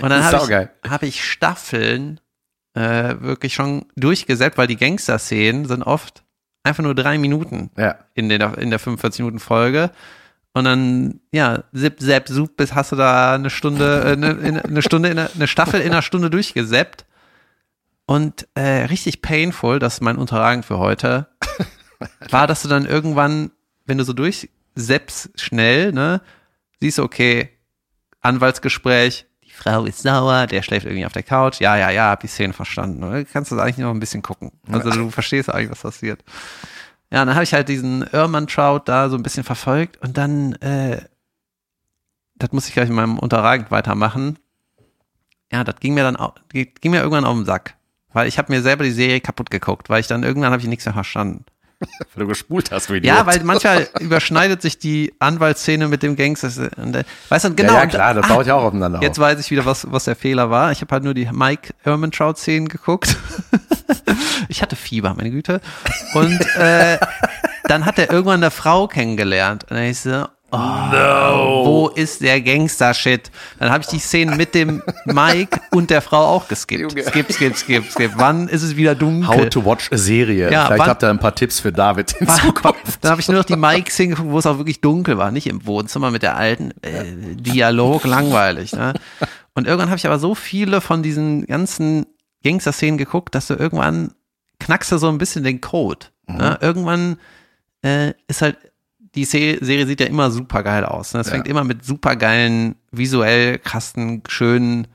Und 0.00 0.10
dann 0.10 0.22
habe 0.24 0.68
ich, 0.84 0.90
hab 0.90 1.02
ich 1.02 1.24
Staffeln 1.24 2.20
äh, 2.74 3.16
wirklich 3.20 3.54
schon 3.54 3.86
durchgesetzt, 3.96 4.56
weil 4.56 4.68
die 4.68 4.76
Gangster-Szenen 4.76 5.66
sind 5.66 5.82
oft 5.82 6.22
einfach 6.62 6.82
nur 6.84 6.94
drei 6.94 7.18
Minuten 7.18 7.70
Ja. 7.76 7.96
in 8.14 8.28
der, 8.28 8.56
in 8.58 8.70
der 8.70 8.78
45-Minuten-Folge. 8.78 9.90
Und 10.52 10.64
dann, 10.64 11.20
ja, 11.32 11.64
zip, 11.74 12.00
zap, 12.00 12.28
sup, 12.28 12.56
bis 12.56 12.74
hast 12.74 12.92
du 12.92 12.96
da 12.96 13.34
eine 13.34 13.50
Stunde, 13.50 14.02
äh, 14.04 14.12
eine, 14.12 14.30
in- 14.32 14.58
eine 14.60 14.82
Stunde, 14.82 15.08
in 15.08 15.18
eine, 15.18 15.46
Staffel 15.46 15.80
in 15.80 15.92
einer 15.92 16.02
Stunde 16.02 16.30
durchgesappt. 16.30 17.04
Und 18.10 18.48
äh, 18.54 18.86
richtig 18.86 19.22
painful, 19.22 19.78
das 19.78 19.94
ist 19.94 20.00
mein 20.00 20.16
Unterragend 20.16 20.64
für 20.64 20.78
heute, 20.78 21.28
war, 22.30 22.48
dass 22.48 22.62
du 22.62 22.68
dann 22.68 22.84
irgendwann, 22.84 23.52
wenn 23.86 23.98
du 23.98 24.04
so 24.04 24.12
durchseppst 24.12 25.40
schnell, 25.40 25.92
ne, 25.92 26.20
siehst 26.80 26.98
du, 26.98 27.04
okay, 27.04 27.50
Anwaltsgespräch, 28.20 29.26
die 29.44 29.52
Frau 29.52 29.84
ist 29.84 30.02
sauer, 30.02 30.48
der 30.48 30.62
schläft 30.62 30.86
irgendwie 30.86 31.06
auf 31.06 31.12
der 31.12 31.22
Couch, 31.22 31.60
ja, 31.60 31.76
ja, 31.76 31.90
ja, 31.90 32.10
hab 32.10 32.18
die 32.18 32.26
Szene 32.26 32.52
verstanden. 32.52 33.04
Oder? 33.04 33.24
Kannst 33.24 33.52
du 33.52 33.54
das 33.54 33.64
eigentlich 33.64 33.78
noch 33.78 33.90
ein 33.94 34.00
bisschen 34.00 34.22
gucken. 34.22 34.50
Also 34.68 34.90
du 34.90 35.10
verstehst 35.10 35.48
eigentlich, 35.48 35.70
was 35.70 35.82
passiert. 35.82 36.24
Ja, 37.12 37.24
dann 37.24 37.34
habe 37.36 37.44
ich 37.44 37.54
halt 37.54 37.68
diesen 37.68 38.02
Ehrmantraut 38.12 38.88
da 38.88 39.08
so 39.08 39.14
ein 39.14 39.22
bisschen 39.22 39.44
verfolgt 39.44 39.98
und 40.02 40.18
dann, 40.18 40.54
äh, 40.54 41.00
das 42.34 42.50
muss 42.50 42.66
ich 42.66 42.74
gleich 42.74 42.88
in 42.88 42.96
meinem 42.96 43.20
Unterragend 43.20 43.70
weitermachen. 43.70 44.36
Ja, 45.52 45.62
das 45.62 45.76
ging 45.78 45.94
mir 45.94 46.02
dann 46.02 46.16
au- 46.16 46.34
ging 46.52 46.90
mir 46.90 46.98
irgendwann 47.02 47.24
auf 47.24 47.36
den 47.36 47.44
Sack. 47.44 47.76
Weil 48.12 48.28
ich 48.28 48.38
habe 48.38 48.52
mir 48.52 48.62
selber 48.62 48.84
die 48.84 48.90
Serie 48.90 49.20
kaputt 49.20 49.50
geguckt, 49.50 49.88
weil 49.88 50.00
ich 50.00 50.06
dann 50.06 50.22
irgendwann 50.22 50.52
habe 50.52 50.62
ich 50.62 50.68
nichts 50.68 50.84
mehr 50.84 50.94
verstanden. 50.94 51.44
Weil 51.80 52.24
du 52.24 52.26
gespult 52.26 52.70
hast, 52.72 52.92
wie 52.92 52.98
Ja, 53.06 53.24
weil 53.24 53.42
manchmal 53.42 53.88
überschneidet 54.00 54.60
sich 54.60 54.78
die 54.78 55.14
Anwaltsszene 55.18 55.88
mit 55.88 56.02
dem 56.02 56.14
Gangster. 56.14 56.50
Und, 56.76 56.94
äh, 56.94 57.04
weißt 57.30 57.46
du, 57.46 57.54
genau. 57.54 57.72
ja, 57.72 57.80
ja, 57.80 57.86
klar, 57.86 58.14
das 58.14 58.26
ah, 58.26 58.34
baut 58.34 58.46
ja 58.46 58.54
auch 58.54 58.64
aufeinander 58.64 59.00
Jetzt 59.00 59.18
auf. 59.18 59.24
weiß 59.24 59.40
ich 59.40 59.50
wieder, 59.50 59.64
was, 59.64 59.90
was 59.90 60.04
der 60.04 60.14
Fehler 60.14 60.50
war. 60.50 60.72
Ich 60.72 60.82
habe 60.82 60.92
halt 60.92 61.04
nur 61.04 61.14
die 61.14 61.28
Mike 61.32 61.72
Ehrmantraut-Szenen 61.84 62.68
geguckt. 62.68 63.16
ich 64.48 64.60
hatte 64.60 64.76
Fieber, 64.76 65.14
meine 65.14 65.30
Güte. 65.30 65.62
Und 66.12 66.40
äh, 66.56 66.98
dann 67.64 67.86
hat 67.86 67.98
er 67.98 68.10
irgendwann 68.10 68.42
eine 68.42 68.50
Frau 68.50 68.86
kennengelernt. 68.86 69.64
Und 69.64 69.76
dann 69.76 69.84
ich 69.84 70.00
so, 70.00 70.26
oh, 70.52 71.64
wo 71.66 71.88
ist 71.94 72.20
der 72.22 72.40
Gangster-Shit? 72.40 73.30
Dann 73.58 73.70
habe 73.70 73.82
ich 73.82 73.88
die 73.88 73.98
Szenen 73.98 74.36
mit 74.36 74.54
dem 74.54 74.82
Mike 75.04 75.60
und 75.70 75.90
der 75.90 76.02
Frau 76.02 76.24
auch 76.26 76.48
geskippt. 76.48 76.92
Skip, 76.92 77.32
skip, 77.32 77.56
skip, 77.56 77.90
skip. 77.90 78.12
Wann 78.16 78.48
ist 78.48 78.62
es 78.62 78.76
wieder 78.76 78.94
dunkel? 78.94 79.28
How 79.28 79.48
to 79.48 79.64
watch 79.64 79.90
a 79.92 79.96
Serie. 79.96 80.50
Ja, 80.50 80.66
Vielleicht 80.66 80.80
wann- 80.80 80.88
habt 80.88 81.02
ihr 81.02 81.10
ein 81.10 81.18
paar 81.18 81.34
Tipps 81.34 81.60
für 81.60 81.72
David 81.72 82.12
in 82.20 82.28
Zukunft. 82.28 82.98
Dann 83.02 83.12
habe 83.12 83.20
ich 83.20 83.28
nur 83.28 83.38
noch 83.38 83.44
die 83.44 83.56
Mike-Szene 83.56 84.10
geguckt, 84.10 84.30
wo 84.30 84.38
es 84.38 84.46
auch 84.46 84.58
wirklich 84.58 84.80
dunkel 84.80 85.18
war, 85.18 85.30
nicht 85.30 85.46
im 85.46 85.66
Wohnzimmer 85.66 86.10
mit 86.10 86.22
der 86.22 86.36
alten 86.36 86.72
äh, 86.82 87.04
Dialog, 87.36 88.04
langweilig. 88.04 88.72
Ne? 88.72 88.94
Und 89.54 89.66
irgendwann 89.66 89.88
habe 89.90 89.98
ich 89.98 90.06
aber 90.06 90.18
so 90.18 90.34
viele 90.34 90.80
von 90.80 91.02
diesen 91.02 91.46
ganzen 91.46 92.06
Gangster-Szenen 92.44 92.98
geguckt, 92.98 93.34
dass 93.34 93.46
du 93.48 93.54
irgendwann 93.54 94.12
knackst 94.58 94.92
du 94.92 94.98
so 94.98 95.08
ein 95.08 95.18
bisschen 95.18 95.44
den 95.44 95.60
Code. 95.60 96.06
Ne? 96.26 96.58
Irgendwann 96.60 97.18
äh, 97.82 98.12
ist 98.28 98.42
halt, 98.42 98.56
die 99.14 99.24
Se 99.24 99.58
Serie 99.60 99.86
sieht 99.86 100.00
ja 100.00 100.06
immer 100.06 100.30
super 100.30 100.62
geil 100.62 100.84
aus. 100.84 101.14
Ne? 101.14 101.20
Es 101.20 101.26
Ja. 101.28 101.32
fängt 101.34 101.48
immer 101.48 101.64
mit 101.64 101.84
super 101.84 102.16
geilen, 102.16 102.76
visuell 102.92 103.58
krassen, 103.58 104.22
schönen 104.28 104.86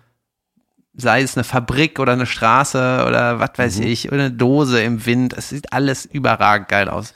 sei 0.97 1.21
es 1.21 1.35
eine 1.35 1.43
Fabrik 1.43 1.99
oder 1.99 2.13
eine 2.13 2.25
Straße 2.25 3.03
oder 3.05 3.39
was 3.39 3.51
weiß 3.57 3.79
ich, 3.79 4.11
oder 4.13 4.25
eine 4.25 4.31
Dose 4.31 4.81
im 4.81 5.05
Wind. 5.05 5.33
Es 5.33 5.49
sieht 5.49 5.73
alles 5.73 6.05
überragend 6.05 6.69
geil 6.69 6.87
aus. 6.89 7.13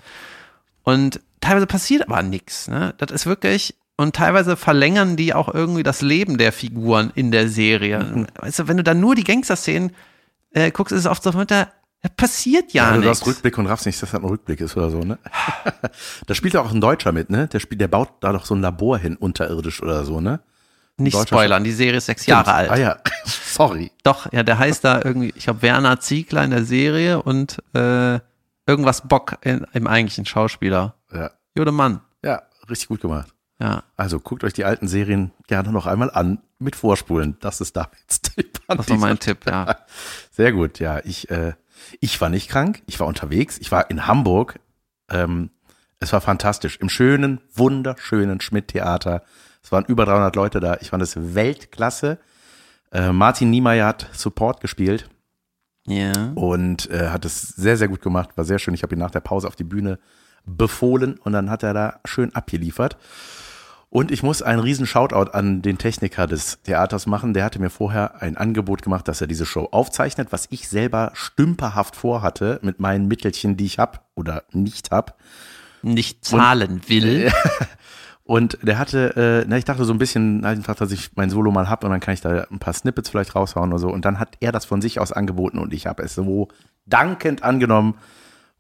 Und 0.84 1.22
teilweise 1.40 1.66
passiert 1.66 2.04
aber 2.08 2.22
nichts. 2.22 2.68
Ne? 2.68 2.94
Das 2.98 3.12
ist 3.12 3.26
wirklich, 3.26 3.76
und 3.96 4.16
teilweise 4.16 4.58
verlängern 4.58 5.16
die 5.16 5.34
auch 5.34 5.54
irgendwie 5.54 5.84
das 5.84 6.02
Leben 6.02 6.38
der 6.38 6.52
Figuren 6.52 7.12
in 7.16 7.32
der 7.32 7.48
Serie. 7.48 8.28
Weißt 8.40 8.60
du, 8.60 8.68
wenn 8.68 8.78
du 8.78 8.84
dann 8.84 9.00
nur 9.00 9.16
die 9.16 9.24
Gangster-Szenen 9.24 9.92
äh, 10.52 10.72
guckst, 10.72 10.92
ist 10.92 11.00
es 11.00 11.06
oft 11.08 11.24
so, 11.24 11.32
da, 11.46 11.70
da 12.02 12.10
passiert 12.10 12.72
ja, 12.74 12.86
Ja, 12.86 12.92
du 12.94 13.00
nichts. 13.02 13.22
hast 13.22 13.28
Rückblick 13.28 13.58
und 13.58 13.68
raffst 13.68 13.86
nicht, 13.86 14.02
dass 14.02 14.12
das 14.12 14.20
ein 14.22 14.26
Rückblick 14.26 14.62
ist 14.62 14.76
oder 14.78 14.90
so, 14.90 15.00
ne? 15.02 15.18
da 16.28 16.34
spielt 16.36 16.54
ja 16.54 16.62
auch 16.62 16.72
ein 16.72 16.82
Deutscher 16.82 17.12
mit, 17.12 17.30
ne? 17.30 17.48
Der 17.48 17.60
spielt, 17.60 17.82
der 17.82 17.88
baut 17.88 18.10
da 18.22 18.32
doch 18.32 18.46
so 18.46 18.56
ein 18.56 18.62
Labor 18.62 18.98
hin, 18.98 19.16
unterirdisch 19.18 19.82
oder 19.82 20.06
so, 20.06 20.22
ne? 20.22 20.40
Nicht 20.98 21.18
spoilern, 21.18 21.64
die 21.64 21.72
Serie 21.72 21.98
ist 21.98 22.08
sechs 22.08 22.26
Jahre 22.26 22.54
alt. 22.54 22.70
Ah 22.72 22.78
ja, 22.78 22.98
sorry. 23.26 23.92
Doch, 24.04 24.32
ja, 24.34 24.44
der 24.44 24.58
heißt 24.60 24.84
da 24.84 25.02
irgendwie, 25.04 25.34
ich 25.36 25.46
glaube, 25.46 25.62
Werner 25.62 26.00
Ziegler 26.02 26.44
in 26.44 26.52
der 26.52 26.66
Serie 26.66 27.22
und 27.22 27.58
äh, 27.74 28.20
irgendwas 28.68 29.08
Bock 29.08 29.38
in, 29.42 29.66
im 29.74 29.88
eigentlichen 29.88 30.26
Schauspieler. 30.26 30.96
Ja. 31.14 31.32
Jode 31.56 31.72
Mann. 31.72 32.02
ja, 32.24 32.42
richtig 32.70 32.90
gut 32.90 33.02
gemacht. 33.02 33.34
Ja, 33.62 33.84
Also 33.98 34.20
guckt 34.22 34.44
euch 34.46 34.54
die 34.54 34.64
alten 34.64 34.88
Serien 34.88 35.32
gerne 35.48 35.72
noch 35.72 35.86
einmal 35.86 36.12
an 36.12 36.40
mit 36.60 36.76
Vorspulen. 36.78 37.36
Das 37.42 37.60
ist 37.62 37.76
Davids 37.76 38.22
Tipp. 38.22 38.60
das 38.68 38.90
war 38.90 38.98
mein 38.98 39.20
Tipp, 39.20 39.40
ja. 39.46 39.76
Sehr 40.32 40.52
gut, 40.54 40.80
ja. 40.80 41.00
Ich, 41.04 41.30
äh, 41.30 41.54
ich 42.00 42.20
war 42.22 42.30
nicht 42.30 42.50
krank, 42.50 42.82
ich 42.88 43.00
war 43.00 43.08
unterwegs, 43.08 43.58
ich 43.60 43.72
war 43.72 43.90
in 43.90 44.08
Hamburg. 44.08 44.60
Ähm, 45.10 45.50
es 46.00 46.14
war 46.14 46.22
fantastisch. 46.22 46.78
Im 46.78 46.90
schönen, 46.90 47.42
wunderschönen 47.54 48.40
Schmidt-Theater. 48.42 49.24
Es 49.64 49.72
waren 49.72 49.86
über 49.86 50.06
300 50.06 50.36
Leute 50.36 50.60
da. 50.60 50.78
Ich 50.82 50.90
fand 50.92 51.04
es 51.04 51.36
Weltklasse. 51.36 52.20
Äh, 52.92 53.12
Martin 53.12 53.50
Niemeyer 53.50 53.86
hat 53.88 54.08
Support 54.14 54.62
gespielt 54.62 55.10
Ja. 55.86 56.32
und 56.36 56.90
äh, 56.90 57.10
hat 57.10 57.26
es 57.26 57.42
sehr, 57.50 57.76
sehr 57.78 57.88
gut 57.90 58.02
gemacht. 58.02 58.30
War 58.36 58.46
sehr 58.46 58.60
schön. 58.60 58.74
Ich 58.74 58.84
habe 58.84 58.96
ihn 58.96 59.00
nach 59.00 59.12
der 59.12 59.20
Pause 59.20 59.48
auf 59.48 59.56
die 59.56 59.64
Bühne 59.66 60.00
befohlen 60.46 61.18
und 61.20 61.34
dann 61.34 61.50
hat 61.50 61.64
er 61.64 61.74
da 61.74 62.00
schön 62.06 62.34
abgeliefert. 62.34 62.98
Und 63.92 64.12
ich 64.12 64.22
muss 64.22 64.44
einen 64.44 64.60
riesen 64.60 64.86
Shoutout 64.86 65.32
an 65.32 65.64
den 65.64 65.80
Techniker 65.80 66.28
des 66.28 66.62
Theaters 66.62 67.08
machen. 67.08 67.34
Der 67.34 67.44
hatte 67.44 67.60
mir 67.60 67.72
vorher 67.72 68.22
ein 68.22 68.38
Angebot 68.38 68.84
gemacht, 68.84 69.08
dass 69.08 69.20
er 69.20 69.26
diese 69.26 69.48
Show 69.48 69.68
aufzeichnet, 69.72 70.32
was 70.32 70.46
ich 70.52 70.70
selber 70.70 71.12
stümperhaft 71.16 71.96
vorhatte 71.96 72.60
mit 72.62 72.80
meinen 72.80 73.08
Mittelchen, 73.08 73.58
die 73.58 73.66
ich 73.66 73.80
hab 73.80 74.06
oder 74.14 74.44
nicht 74.52 74.92
hab. 74.92 75.18
Nicht 75.82 76.24
zahlen 76.24 76.82
will. 76.88 77.32
Und 78.30 78.60
der 78.62 78.78
hatte, 78.78 79.16
äh, 79.16 79.46
na, 79.50 79.58
ich 79.58 79.66
dachte 79.66 79.86
so 79.86 79.92
ein 79.92 79.98
bisschen 79.98 80.46
einfach, 80.46 80.76
dass 80.76 80.92
ich 80.92 81.10
mein 81.16 81.32
Solo 81.32 81.50
mal 81.50 81.68
hab 81.68 81.84
und 81.84 81.90
dann 81.90 82.00
kann 82.00 82.14
ich 82.14 82.22
da 82.22 82.46
ein 82.52 82.60
paar 82.60 82.74
Snippets 82.74 83.10
vielleicht 83.10 83.36
raushauen 83.36 83.72
oder 83.72 83.80
so. 83.80 83.90
Und 83.90 84.06
dann 84.06 84.20
hat 84.20 84.38
er 84.40 84.52
das 84.52 84.66
von 84.66 84.84
sich 84.84 85.00
aus 85.00 85.12
angeboten 85.12 85.58
und 85.58 85.74
ich 85.74 85.88
habe 85.88 86.04
es 86.04 86.14
so 86.14 86.48
dankend 86.86 87.42
angenommen. 87.42 87.96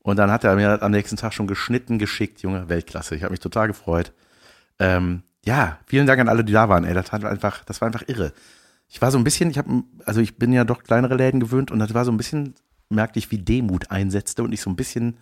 Und 0.01 0.17
dann 0.17 0.31
hat 0.31 0.43
er 0.43 0.55
mir 0.55 0.81
am 0.81 0.89
nächsten 0.89 1.17
Tag 1.17 1.35
schon 1.35 1.45
geschnitten, 1.45 1.99
geschickt, 1.99 2.41
Junge, 2.41 2.67
Weltklasse. 2.67 3.13
Ich 3.15 3.21
habe 3.21 3.29
mich 3.31 3.41
total 3.41 3.67
gefreut. 3.67 4.11
Ähm, 4.79 5.23
ja, 5.45 5.77
vielen 5.85 6.07
Dank 6.07 6.19
an 6.19 6.29
alle, 6.29 6.43
die 6.43 6.53
da 6.53 6.69
waren. 6.69 6.83
Ey, 6.83 6.93
das 6.93 7.11
hat 7.11 7.23
einfach, 7.25 7.63
das 7.65 7.81
war 7.81 7.87
einfach 7.87 8.03
irre. 8.07 8.33
Ich 8.87 9.01
war 9.01 9.11
so 9.11 9.17
ein 9.17 9.23
bisschen, 9.23 9.51
ich 9.51 9.57
habe, 9.57 9.83
also 10.05 10.19
ich 10.21 10.37
bin 10.37 10.51
ja 10.51 10.63
doch 10.63 10.83
kleinere 10.83 11.15
Läden 11.15 11.39
gewöhnt 11.39 11.71
und 11.71 11.79
das 11.79 11.93
war 11.93 12.05
so 12.05 12.11
ein 12.11 12.17
bisschen, 12.17 12.55
merkte 12.89 13.19
ich, 13.19 13.29
wie 13.31 13.37
Demut 13.37 13.91
einsetzte 13.91 14.43
und 14.43 14.51
ich 14.51 14.61
so 14.61 14.69
ein 14.69 14.75
bisschen 14.75 15.17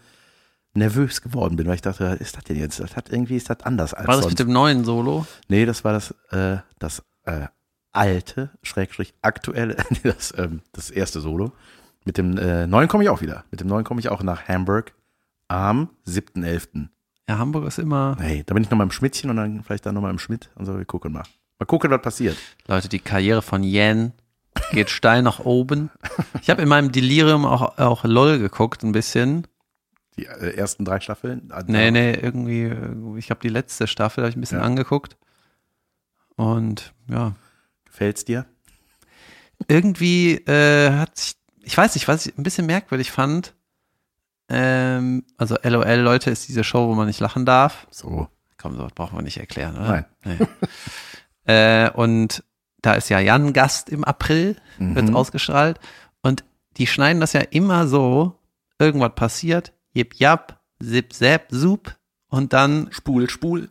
nervös 0.74 1.22
geworden 1.22 1.56
bin, 1.56 1.68
weil 1.68 1.76
ich 1.76 1.82
dachte, 1.82 2.06
was 2.12 2.20
ist 2.20 2.38
das 2.38 2.44
denn 2.46 2.58
jetzt? 2.58 2.80
Das 2.80 2.96
hat 2.96 3.12
irgendwie 3.12 3.36
ist 3.36 3.50
das 3.50 3.62
anders 3.64 3.94
als 3.94 4.08
War 4.08 4.16
das 4.16 4.24
sonst. 4.24 4.34
mit 4.34 4.40
dem 4.40 4.54
neuen 4.54 4.86
Solo? 4.86 5.26
Nee, 5.50 5.66
das 5.66 5.84
war 5.84 5.94
das, 5.94 6.14
äh, 6.32 6.58
das 6.80 7.04
äh, 7.24 7.48
alte, 7.92 8.52
Schrägstrich 8.64 9.14
aktuelle, 9.22 9.76
nee, 9.90 10.00
das, 10.04 10.34
ähm, 10.38 10.62
das 10.72 10.90
erste 10.90 11.20
Solo. 11.20 11.52
Mit 12.06 12.18
dem 12.18 12.38
äh, 12.38 12.68
neuen 12.68 12.88
komme 12.88 13.04
ich 13.04 13.10
auch 13.10 13.22
wieder. 13.22 13.44
Mit 13.52 13.60
dem 13.60 13.68
neuen 13.68 13.84
komme 13.84 14.00
ich 14.00 14.10
auch 14.10 14.24
nach 14.24 14.48
Hamburg. 14.48 14.94
am 15.50 15.90
7.11. 16.08 16.88
Ja, 17.30 17.38
Hamburg 17.40 17.66
ist 17.68 17.78
immer, 17.80 18.16
Hey, 18.20 18.44
da 18.46 18.54
bin 18.54 18.64
ich 18.64 18.70
nochmal 18.70 18.86
im 18.88 18.92
Schmidtchen 18.92 19.30
und 19.30 19.36
dann 19.38 19.64
vielleicht 19.64 19.86
dann 19.86 19.96
nochmal 19.96 20.12
im 20.12 20.20
Schmidt 20.20 20.50
und 20.56 20.66
so, 20.66 20.78
wir 20.78 20.86
gucken 20.86 21.12
mal. 21.12 21.24
Mal 21.60 21.66
gucken, 21.66 21.92
was 21.92 22.02
passiert. 22.02 22.38
Leute, 22.68 22.88
die 22.88 23.00
Karriere 23.00 23.42
von 23.42 23.64
Yen 23.64 24.14
geht 24.72 24.90
steil 24.90 25.22
nach 25.24 25.40
oben. 25.40 25.90
Ich 26.42 26.50
habe 26.50 26.62
in 26.62 26.70
meinem 26.70 26.92
Delirium 26.92 27.46
auch, 27.46 27.78
auch 27.78 28.04
LOL 28.06 28.40
geguckt, 28.40 28.84
ein 28.84 28.92
bisschen. 28.92 29.46
Die 30.18 30.26
äh, 30.26 30.56
ersten 30.56 30.86
drei 30.86 31.00
Staffeln. 31.00 31.50
Ah, 31.52 31.64
Nee, 31.68 31.92
nee, 31.92 32.14
irgendwie, 32.14 32.62
irgendwie- 32.64 33.20
ich 33.20 33.30
habe 33.30 33.40
die 33.42 33.50
letzte 33.50 33.88
Staffel, 33.88 34.24
habe 34.24 34.30
ich 34.30 34.38
ein 34.38 34.42
bisschen 34.42 34.60
Ja. 34.60 34.66
angeguckt. 34.66 35.18
Und 36.36 36.94
ja, 37.10 37.36
Gefällt's 37.86 38.26
dir? 38.26 38.46
irgendwie 39.68 40.36
äh, 40.46 40.92
hat 40.92 41.18
sich, 41.18 41.34
ich 41.64 41.76
weiß 41.76 41.96
nicht, 41.96 42.08
was 42.08 42.26
ich 42.28 42.38
ein 42.38 42.44
bisschen 42.44 42.68
merkwürdig 42.68 43.12
fand. 43.12 43.56
Ähm, 44.50 45.26
also 45.38 45.56
LOL, 45.64 45.96
Leute, 46.00 46.30
ist 46.32 46.48
diese 46.48 46.64
Show, 46.64 46.88
wo 46.88 46.96
man 46.96 47.08
nicht 47.08 47.20
lachen 47.20 47.46
darf. 47.46 47.88
So. 47.92 48.28
Komm, 48.58 48.76
so 48.76 48.84
was 48.84 48.94
brauchen 48.94 49.18
wir 49.18 49.22
nicht 49.24 49.38
erklären, 49.38 49.76
oder? 49.76 50.06
Nein. 50.24 50.48
Nee. 51.46 51.54
äh, 51.54 51.90
und 51.92 52.44
da 52.82 52.94
ist 52.94 53.10
ja 53.10 53.20
Jan 53.20 53.54
Gast 53.54 53.90
im 53.90 54.04
April, 54.04 54.56
wird 54.78 55.10
Mhm. 55.10 55.16
ausgestrahlt. 55.16 55.80
Und 56.22 56.44
die 56.78 56.88
schneiden 56.88 57.20
das 57.20 57.34
ja 57.34 57.42
immer 57.42 57.88
so, 57.88 58.40
irgendwas 58.80 59.14
passiert, 59.16 59.74
jip 59.94 60.16
jap, 60.16 60.60
zip 60.82 61.14
zap, 61.14 61.48
sup. 61.50 61.96
Und 62.30 62.54
dann, 62.54 62.88
Spul, 62.92 63.30
spul. 63.30 63.70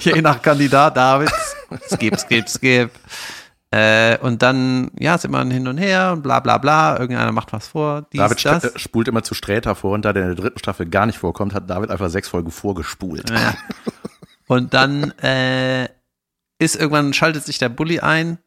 je 0.00 0.20
nach 0.22 0.40
Kandidat 0.42 0.96
David, 0.96 1.30
skip, 1.92 2.18
skip, 2.18 2.48
skip. 2.48 2.90
Äh, 3.72 4.18
und 4.18 4.42
dann, 4.42 4.90
ja, 4.98 5.16
ist 5.16 5.24
immer 5.24 5.40
ein 5.40 5.50
Hin 5.50 5.66
und 5.66 5.76
Her 5.78 6.12
und 6.12 6.22
bla 6.22 6.40
bla 6.40 6.58
bla. 6.58 6.98
Irgendeiner 6.98 7.32
macht 7.32 7.52
was 7.52 7.68
vor, 7.68 8.06
dies, 8.12 8.20
David 8.20 8.44
das. 8.44 8.64
äh, 8.64 8.78
spult 8.78 9.08
immer 9.08 9.22
zu 9.24 9.34
Sträter 9.34 9.74
vor 9.74 9.92
und 9.92 10.04
da 10.04 10.12
der 10.12 10.22
in 10.22 10.28
der 10.30 10.36
dritten 10.36 10.58
Staffel 10.58 10.86
gar 10.86 11.06
nicht 11.06 11.18
vorkommt, 11.18 11.52
hat 11.52 11.68
David 11.68 11.90
einfach 11.90 12.08
sechs 12.08 12.28
Folgen 12.28 12.50
vorgespult. 12.50 13.28
Ja. 13.30 13.54
Und 14.48 14.74
dann 14.74 15.10
äh, 15.18 15.88
ist 16.60 16.76
irgendwann 16.76 17.12
schaltet 17.12 17.42
sich 17.44 17.58
der 17.58 17.68
Bully 17.68 17.98
ein, 17.98 18.38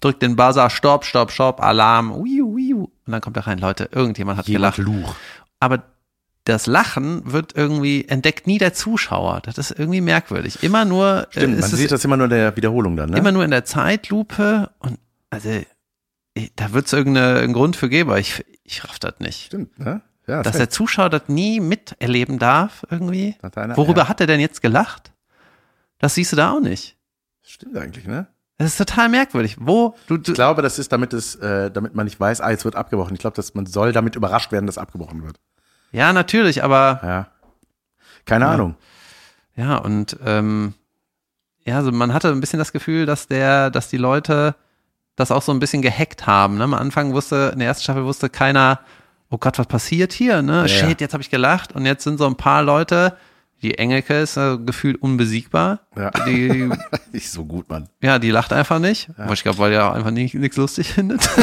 drückt 0.00 0.22
den 0.22 0.36
Buzzer, 0.36 0.70
Stopp, 0.70 1.04
Stopp, 1.04 1.32
Stopp, 1.32 1.60
Alarm, 1.60 2.12
uiu, 2.12 2.54
uiu. 2.54 2.82
Und 2.84 3.12
dann 3.12 3.20
kommt 3.20 3.36
er 3.36 3.48
rein, 3.48 3.58
Leute, 3.58 3.88
irgendjemand 3.90 4.38
hat 4.38 4.46
Jemand 4.46 4.76
gelacht. 4.76 4.88
luch. 4.88 5.16
Aber 5.58 5.82
das 6.44 6.66
Lachen 6.66 7.32
wird 7.32 7.54
irgendwie, 7.56 8.08
entdeckt 8.08 8.46
nie 8.46 8.58
der 8.58 8.74
Zuschauer. 8.74 9.40
Das 9.44 9.58
ist 9.58 9.70
irgendwie 9.78 10.00
merkwürdig. 10.00 10.62
Immer 10.62 10.84
nur, 10.84 11.26
Stimmt, 11.30 11.44
äh, 11.58 11.60
man 11.60 11.70
es 11.70 11.70
sieht 11.70 11.92
das 11.92 12.04
immer 12.04 12.16
nur 12.16 12.24
in 12.24 12.30
der 12.30 12.56
Wiederholung 12.56 12.96
dann, 12.96 13.10
ne? 13.10 13.18
immer 13.18 13.32
nur 13.32 13.44
in 13.44 13.50
der 13.50 13.64
Zeitlupe 13.64 14.70
und 14.80 14.98
also 15.30 15.48
da 16.56 16.72
wird 16.72 16.86
es 16.86 16.92
irgendeinen 16.92 17.52
Grund 17.52 17.76
für 17.76 17.88
geben, 17.88 18.10
aber 18.10 18.18
ich, 18.18 18.44
ich 18.64 18.82
raff 18.84 18.98
das 18.98 19.14
nicht. 19.20 19.46
Stimmt, 19.46 19.78
ne? 19.78 20.00
Ja, 20.26 20.42
Dass 20.42 20.56
der 20.56 20.70
Zuschauer 20.70 21.10
das 21.10 21.22
nie 21.28 21.58
miterleben 21.60 22.38
darf, 22.38 22.84
irgendwie. 22.90 23.34
Einer- 23.56 23.76
Worüber 23.76 24.02
ja. 24.02 24.08
hat 24.08 24.20
er 24.20 24.26
denn 24.28 24.40
jetzt 24.40 24.62
gelacht? 24.62 25.12
Das 25.98 26.14
siehst 26.14 26.32
du 26.32 26.36
da 26.36 26.52
auch 26.52 26.60
nicht. 26.60 26.96
Stimmt 27.42 27.76
eigentlich, 27.76 28.06
ne? 28.06 28.28
Das 28.56 28.68
ist 28.68 28.76
total 28.78 29.08
merkwürdig. 29.08 29.56
Wo? 29.58 29.96
Du, 30.06 30.16
du, 30.16 30.30
Ich 30.30 30.34
glaube, 30.36 30.62
das 30.62 30.78
ist, 30.78 30.92
damit 30.92 31.12
es, 31.12 31.34
äh, 31.36 31.70
damit 31.72 31.94
man 31.94 32.04
nicht 32.04 32.20
weiß, 32.20 32.40
ah, 32.40 32.50
jetzt 32.50 32.64
wird 32.64 32.76
abgebrochen. 32.76 33.14
Ich 33.14 33.20
glaube, 33.20 33.34
dass 33.34 33.54
man 33.54 33.66
soll 33.66 33.92
damit 33.92 34.14
überrascht 34.14 34.52
werden, 34.52 34.66
dass 34.66 34.78
abgebrochen 34.78 35.24
wird. 35.24 35.40
Ja, 35.92 36.12
natürlich, 36.12 36.64
aber 36.64 37.00
Ja. 37.02 37.26
Keine 38.24 38.46
Ahnung. 38.46 38.76
ja, 39.56 39.76
und 39.76 40.16
ähm, 40.24 40.74
ja, 41.64 41.76
also 41.76 41.92
man 41.92 42.12
hatte 42.14 42.28
ein 42.30 42.40
bisschen 42.40 42.58
das 42.58 42.72
Gefühl, 42.72 43.06
dass 43.06 43.28
der, 43.28 43.70
dass 43.70 43.88
die 43.88 43.96
Leute 43.96 44.54
das 45.16 45.30
auch 45.30 45.42
so 45.42 45.52
ein 45.52 45.58
bisschen 45.60 45.82
gehackt 45.82 46.26
haben. 46.26 46.56
Ne? 46.58 46.64
Am 46.64 46.74
Anfang 46.74 47.12
wusste, 47.12 47.50
in 47.52 47.58
der 47.58 47.68
ersten 47.68 47.82
Staffel 47.84 48.04
wusste 48.04 48.28
keiner, 48.30 48.80
oh 49.30 49.38
Gott, 49.38 49.58
was 49.58 49.66
passiert 49.66 50.12
hier? 50.12 50.40
Ne? 50.42 50.62
Ja, 50.62 50.68
Shit, 50.68 51.00
jetzt 51.00 51.12
habe 51.12 51.22
ich 51.22 51.30
gelacht. 51.30 51.72
Und 51.72 51.84
jetzt 51.86 52.04
sind 52.04 52.18
so 52.18 52.26
ein 52.26 52.36
paar 52.36 52.62
Leute, 52.62 53.16
die 53.60 53.76
Engelke 53.78 54.14
ist 54.20 54.36
äh, 54.36 54.56
gefühlt 54.58 55.00
unbesiegbar. 55.02 55.80
Ja. 55.96 56.10
Die, 56.26 56.68
Nicht 57.12 57.30
so 57.30 57.44
gut, 57.44 57.68
Mann. 57.68 57.88
ja, 58.00 58.18
die 58.18 58.30
lacht 58.30 58.52
einfach 58.52 58.78
nicht. 58.78 59.10
Wo 59.16 59.32
Ich 59.32 59.42
glaube, 59.42 59.58
weil 59.58 59.78
auch 59.80 59.92
einfach 59.92 60.10
nicht- 60.10 60.34
nichts 60.34 60.56
lustig 60.56 60.92
findet. 60.94 61.28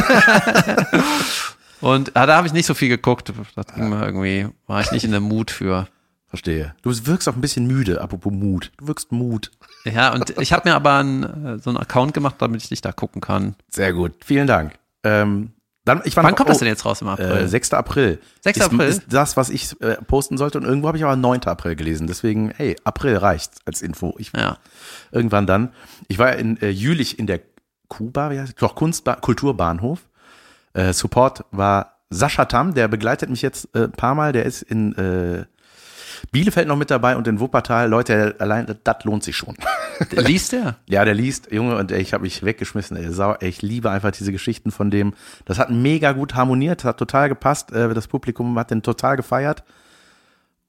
Und 1.82 2.15
ah, 2.15 2.26
da 2.26 2.38
habe 2.38 2.48
ich 2.48 2.54
nicht 2.54 2.65
so 2.65 2.74
viel 2.74 2.89
geguckt. 2.89 3.32
Das 3.56 3.68
ging 3.68 3.89
mir 3.89 4.06
irgendwie, 4.06 4.48
war 4.68 4.82
ich 4.82 4.92
nicht 4.92 5.06
in 5.06 5.12
der 5.12 5.22
Mut 5.22 5.52
für. 5.52 5.88
Verstehe. 6.28 6.76
Du 6.84 6.92
wirkst 7.08 7.28
auch 7.28 7.34
ein 7.34 7.42
bisschen 7.42 7.65
müde, 7.65 8.02
apropos 8.02 8.32
Mut. 8.32 8.72
Du 8.78 8.88
wirkst 8.88 9.12
Mut. 9.12 9.50
Ja, 9.84 10.13
und 10.13 10.38
ich 10.39 10.54
habe 10.54 10.70
mir 10.70 10.76
aber 10.76 10.98
einen, 10.98 11.24
äh, 11.24 11.58
so 11.58 11.72
einen 11.72 11.78
Account 11.78 12.13
gemacht, 12.13 12.36
damit 12.38 12.62
ich 12.62 12.70
dich 12.70 12.82
da 12.82 12.92
gucken 12.92 13.20
kann. 13.20 13.56
Sehr 13.68 13.94
gut. 13.94 14.13
Vielen 14.24 14.46
Dank. 14.46 14.74
Ähm, 15.04 15.54
dann, 15.86 16.02
ich 16.06 16.15
war 16.15 16.24
Wann 16.24 16.32
noch, 16.32 16.38
kommt 16.38 16.50
das 16.50 16.58
oh, 16.58 16.60
denn 16.60 16.68
jetzt 16.68 16.86
raus 16.86 17.02
im 17.02 17.08
April? 17.08 17.32
Äh, 17.32 17.48
6. 17.48 17.74
April. 17.74 18.20
6. 18.42 18.60
ist, 18.60 18.63
April? 18.63 18.88
Ist 18.88 19.04
das, 19.10 19.38
was 19.38 19.50
ich 19.50 19.82
äh, 19.82 19.96
posten 19.96 20.38
sollte. 20.38 20.60
Und 20.60 20.65
irgendwo 20.65 20.88
habe 20.88 20.98
ich 20.98 21.04
aber 21.04 21.15
9. 21.15 21.46
April 21.46 21.76
gelesen. 21.76 22.06
Deswegen, 22.06 22.52
hey, 22.56 22.76
April 22.84 23.18
reicht 23.18 23.54
als 23.65 23.82
Info. 23.82 24.13
Ich, 24.20 24.32
ja. 24.36 24.60
Irgendwann 25.12 25.48
dann. 25.48 25.74
Ich 26.08 26.20
war 26.20 26.36
in 26.36 26.62
äh, 26.62 26.70
Jülich 26.70 27.18
in 27.18 27.26
der 27.26 27.39
Kuba, 27.88 28.30
wie 28.30 28.39
heißt 28.39 28.50
es? 28.50 28.56
Doch, 28.56 28.76
Kunstba 28.76 29.15
Kulturbahnhof. 29.15 30.02
Äh, 30.80 30.94
Support 30.94 31.44
war 31.52 31.98
Sascha 32.10 32.46
Tam, 32.46 32.74
der 32.74 32.88
begleitet 32.88 33.30
mich 33.30 33.42
jetzt 33.42 33.70
äh, 33.76 33.84
ein 33.84 33.92
paar 33.92 34.15
Mal. 34.15 34.32
Der 34.32 34.46
ist 34.46 34.62
in 34.62 34.96
äh, 34.96 35.46
Bielefeld 36.32 36.68
noch 36.68 36.78
mit 36.78 36.89
dabei 36.89 37.18
und 37.18 37.28
in 37.28 37.39
Wuppertal. 37.39 37.89
Leute, 37.89 38.36
allein 38.39 38.65
das 38.84 39.04
lohnt 39.04 39.24
sich 39.24 39.36
schon. 39.36 39.56
Liest 40.12 40.54
der? 40.54 40.78
Ja, 40.88 41.04
der 41.04 41.13
liest, 41.13 41.52
Junge, 41.52 41.76
und 41.76 41.92
ey, 41.92 42.02
ich 42.02 42.13
habe 42.13 42.24
mich 42.24 42.44
weggeschmissen. 42.44 42.98
Ey, 42.98 43.50
ich 43.50 43.62
liebe 43.62 43.92
einfach 43.92 44.12
diese 44.12 44.32
Geschichten 44.32 44.72
von 44.72 44.89
dem. 44.89 45.13
Das 45.46 45.60
hat 45.60 45.70
mega 45.70 46.13
gut 46.13 46.36
harmoniert, 46.36 46.86
hat 46.86 46.98
total 46.98 47.28
gepasst. 47.30 47.72
Äh, 47.72 47.94
das 47.94 48.08
Publikum 48.08 48.58
hat 48.58 48.72
den 48.72 48.82
total 48.82 49.18
gefeiert. 49.18 49.63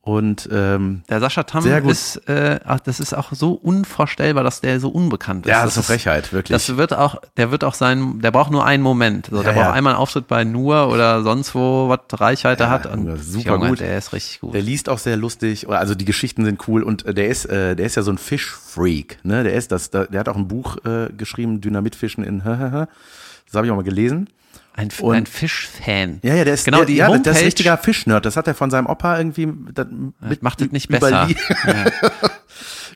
Und 0.02 0.48
ähm, 0.50 1.02
Der 1.10 1.20
Sascha 1.20 1.42
Tam 1.42 1.62
ist, 1.66 2.16
äh, 2.26 2.58
ach, 2.64 2.80
das 2.80 3.00
ist 3.00 3.12
auch 3.12 3.32
so 3.32 3.52
unvorstellbar, 3.52 4.42
dass 4.42 4.62
der 4.62 4.80
so 4.80 4.88
unbekannt 4.88 5.44
ist. 5.44 5.50
ja, 5.50 5.62
das 5.62 5.72
ist 5.72 5.76
eine 5.76 5.84
Frechheit, 5.98 6.32
wirklich. 6.32 6.56
Das 6.56 6.76
wird 6.78 6.94
auch, 6.94 7.16
der 7.36 7.50
wird 7.50 7.64
auch 7.64 7.74
sein, 7.74 8.18
der 8.20 8.30
braucht 8.30 8.50
nur 8.50 8.64
einen 8.64 8.82
Moment. 8.82 9.26
So, 9.30 9.42
der 9.42 9.52
Ja, 9.52 9.58
braucht 9.58 9.66
ja. 9.66 9.72
einmal 9.72 9.92
einen 9.92 10.00
Auftritt 10.00 10.26
bei 10.26 10.44
Nur 10.44 10.88
oder 10.88 11.22
sonst 11.22 11.54
wo, 11.54 11.90
was 11.90 12.00
Reichweite 12.18 12.62
Ja, 12.64 12.70
hat. 12.70 12.86
Und 12.86 13.14
super 13.18 13.50
Junge, 13.56 13.68
gut. 13.68 13.80
Der 13.80 13.98
ist 13.98 14.14
richtig 14.14 14.40
gut. 14.40 14.54
Der 14.54 14.62
liest 14.62 14.88
auch 14.88 14.98
sehr 14.98 15.18
lustig, 15.18 15.68
also 15.68 15.94
die 15.94 16.06
Geschichten 16.06 16.46
sind 16.46 16.66
cool 16.66 16.82
und 16.82 17.04
äh, 17.04 17.12
der 17.12 17.28
ist, 17.28 17.44
äh, 17.44 17.76
der 17.76 17.84
ist 17.84 17.96
ja 17.96 18.02
so 18.02 18.10
ein 18.10 18.18
Fischfreak, 18.18 19.18
ne? 19.22 19.42
Der 19.44 19.52
ist 19.52 19.70
das, 19.70 19.90
der, 19.90 20.06
der 20.06 20.20
hat 20.20 20.30
auch 20.30 20.36
ein 20.36 20.48
Buch 20.48 20.78
äh, 20.86 21.10
geschrieben, 21.12 21.60
Dynamitfischen 21.60 22.24
in 22.24 22.42
Das 22.42 23.56
habe 23.56 23.66
ich 23.66 23.70
auch 23.72 23.76
mal 23.76 23.82
gelesen. 23.82 24.28
Ein, 24.72 24.88
Und- 25.00 25.14
ein 25.14 25.26
Fischfan. 25.26 26.20
Ja, 26.22 26.34
ja, 26.34 26.44
der 26.44 26.54
ist, 26.54 26.64
Genau, 26.64 26.78
der, 26.78 26.86
die 26.86 26.96
ja, 26.96 27.06
der 27.08 27.16
ist 27.16 27.26
Homepage- 27.38 27.44
richtiger 27.44 27.76
Fischnerd. 27.76 28.24
Das 28.24 28.36
hat 28.36 28.46
er 28.46 28.54
von 28.54 28.70
seinem 28.70 28.86
Opa 28.86 29.18
irgendwie 29.18 29.52
das 29.74 29.86
mit, 30.20 30.42
Macht 30.42 30.62
es 30.62 30.70
nicht 30.72 30.88
besser. 30.88 31.08
überlie 31.28 31.36
Ja. 31.66 31.84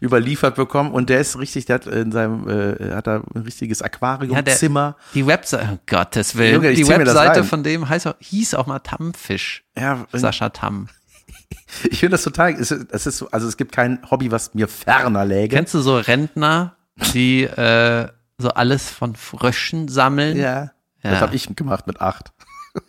überliefert 0.01 0.55
bekommen 0.57 0.93
und 0.93 1.09
der 1.11 1.21
ist 1.21 1.39
richtig, 1.39 1.67
der 1.67 1.75
hat 1.77 1.87
in 1.87 2.13
seinem, 2.13 2.49
äh, 2.49 2.95
hat 2.95 3.07
da 3.07 3.23
ein 3.35 3.43
richtiges 3.43 3.81
Ja, 3.81 3.89
der- 3.89 3.95
Aquariumzimmer. 3.95 4.97
Die 5.15 5.27
Webseite, 5.27 5.69
oh 5.75 5.79
Gottes 5.87 6.37
Willen, 6.37 6.55
Junge, 6.55 6.73
die 6.75 6.83
das 6.83 6.89
Webseite 6.91 7.45
von 7.45 7.63
dem 7.63 7.89
heißt 7.89 8.07
auch, 8.09 8.15
hieß 8.19 8.55
auch 8.55 8.67
mal 8.67 8.81
Tammfisch. 8.81 9.65
Ja, 9.79 10.07
Sascha 10.13 10.51
Tamm. 10.51 10.89
ich 11.91 12.01
finde 12.01 12.13
das 12.13 12.23
total, 12.23 12.53
es 12.55 12.71
ist, 12.71 12.87
es 12.91 13.07
ist 13.07 13.19
so, 13.19 13.31
also 13.31 13.47
es 13.49 13.57
gibt 13.57 13.73
kein 13.73 13.99
Hobby, 14.11 14.31
was 14.31 14.55
mir 14.55 14.69
ferner 14.69 15.25
läge. 15.25 15.57
Kennst 15.57 15.75
du 15.75 15.81
so 15.81 15.97
Rentner, 15.99 16.77
die 17.15 17.45
äh, 17.45 18.09
so 18.39 18.51
alles 18.51 18.91
von 18.91 19.17
Fröschen 19.17 19.89
sammeln? 19.89 20.37
ja. 20.37 20.71
Ja. 21.05 21.11
Das 21.11 21.21
habe 21.21 21.37
ich 21.37 21.55
gemacht 21.55 21.87
mit 21.87 22.01
acht. 22.01 22.33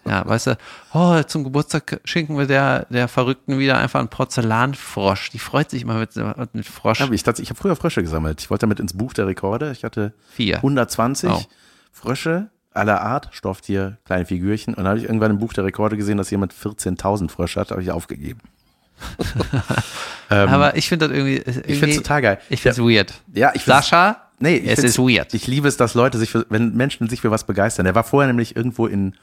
Ja, 0.04 0.28
weißt 0.28 0.48
du, 0.48 0.58
oh, 0.94 1.22
zum 1.24 1.44
Geburtstag 1.44 2.02
schenken 2.06 2.38
wir 2.40 2.48
der, 2.48 2.88
der 2.90 3.08
Verrückten 3.08 3.60
wieder 3.60 3.78
einfach 3.78 4.00
einen 4.00 4.10
Porzellanfrosch. 4.10 5.30
Die 5.30 5.38
freut 5.38 5.70
sich 5.70 5.84
immer 5.84 6.00
mit, 6.00 6.16
mit 6.54 6.66
Frosch. 6.66 7.02
Hab 7.02 7.12
ich 7.12 7.22
ich 7.22 7.50
habe 7.50 7.56
früher 7.56 7.76
Frösche 7.76 8.02
gesammelt. 8.02 8.42
Ich 8.42 8.50
wollte 8.50 8.62
damit 8.62 8.80
ins 8.80 8.94
Buch 8.98 9.14
der 9.14 9.28
Rekorde. 9.28 9.72
Ich 9.72 9.84
hatte 9.84 10.14
Vier. 10.32 10.58
120 10.58 11.30
Oh. 11.30 11.44
Frösche 11.92 12.50
aller 12.76 13.02
Art, 13.02 13.30
Stofftier, 13.32 13.98
kleine 14.06 14.26
Figürchen. 14.26 14.74
Und 14.74 14.80
dann 14.80 14.88
habe 14.88 15.00
ich 15.00 15.06
irgendwann 15.06 15.32
im 15.32 15.40
Buch 15.40 15.54
der 15.54 15.64
Rekorde 15.64 15.98
gesehen, 15.98 16.18
dass 16.18 16.30
jemand 16.30 16.54
14.000 16.54 17.30
Frösche 17.30 17.60
hat. 17.60 17.72
habe 17.72 17.82
ich 17.82 17.92
aufgegeben. 17.92 18.40
ähm, 20.30 20.50
Aber 20.50 20.76
ich 20.78 20.88
finde 20.88 21.08
das 21.08 21.16
irgendwie, 21.16 21.38
irgendwie 21.38 21.72
ich 21.72 21.80
finde 21.80 21.96
es 21.96 22.02
total 22.02 22.22
geil. 22.22 22.40
Ich 22.50 22.62
finde 22.62 22.82
es 22.82 22.88
weird. 22.88 23.14
Ja, 23.34 23.52
ich 23.54 23.64
Sascha, 23.64 24.25
Nee, 24.40 24.58
ich 24.58 24.72
es 24.72 24.80
ist 24.80 25.00
weird. 25.00 25.34
Ich 25.34 25.48
liebe 25.48 25.68
es, 25.68 25.78
dass 25.78 25.94
Leute 25.94 26.18
sich 26.18 26.32
für, 26.32 26.46
wenn 26.50 26.76
Menschen 26.76 27.10
sich 27.10 27.22
für 27.22 27.32
was 27.32 27.46
begeistern. 27.46 27.86
Der 27.86 27.96
war 27.96 28.04
vorher 28.04 28.28
nämlich 28.28 28.56
irgendwo 28.56 28.88
in 28.88 29.16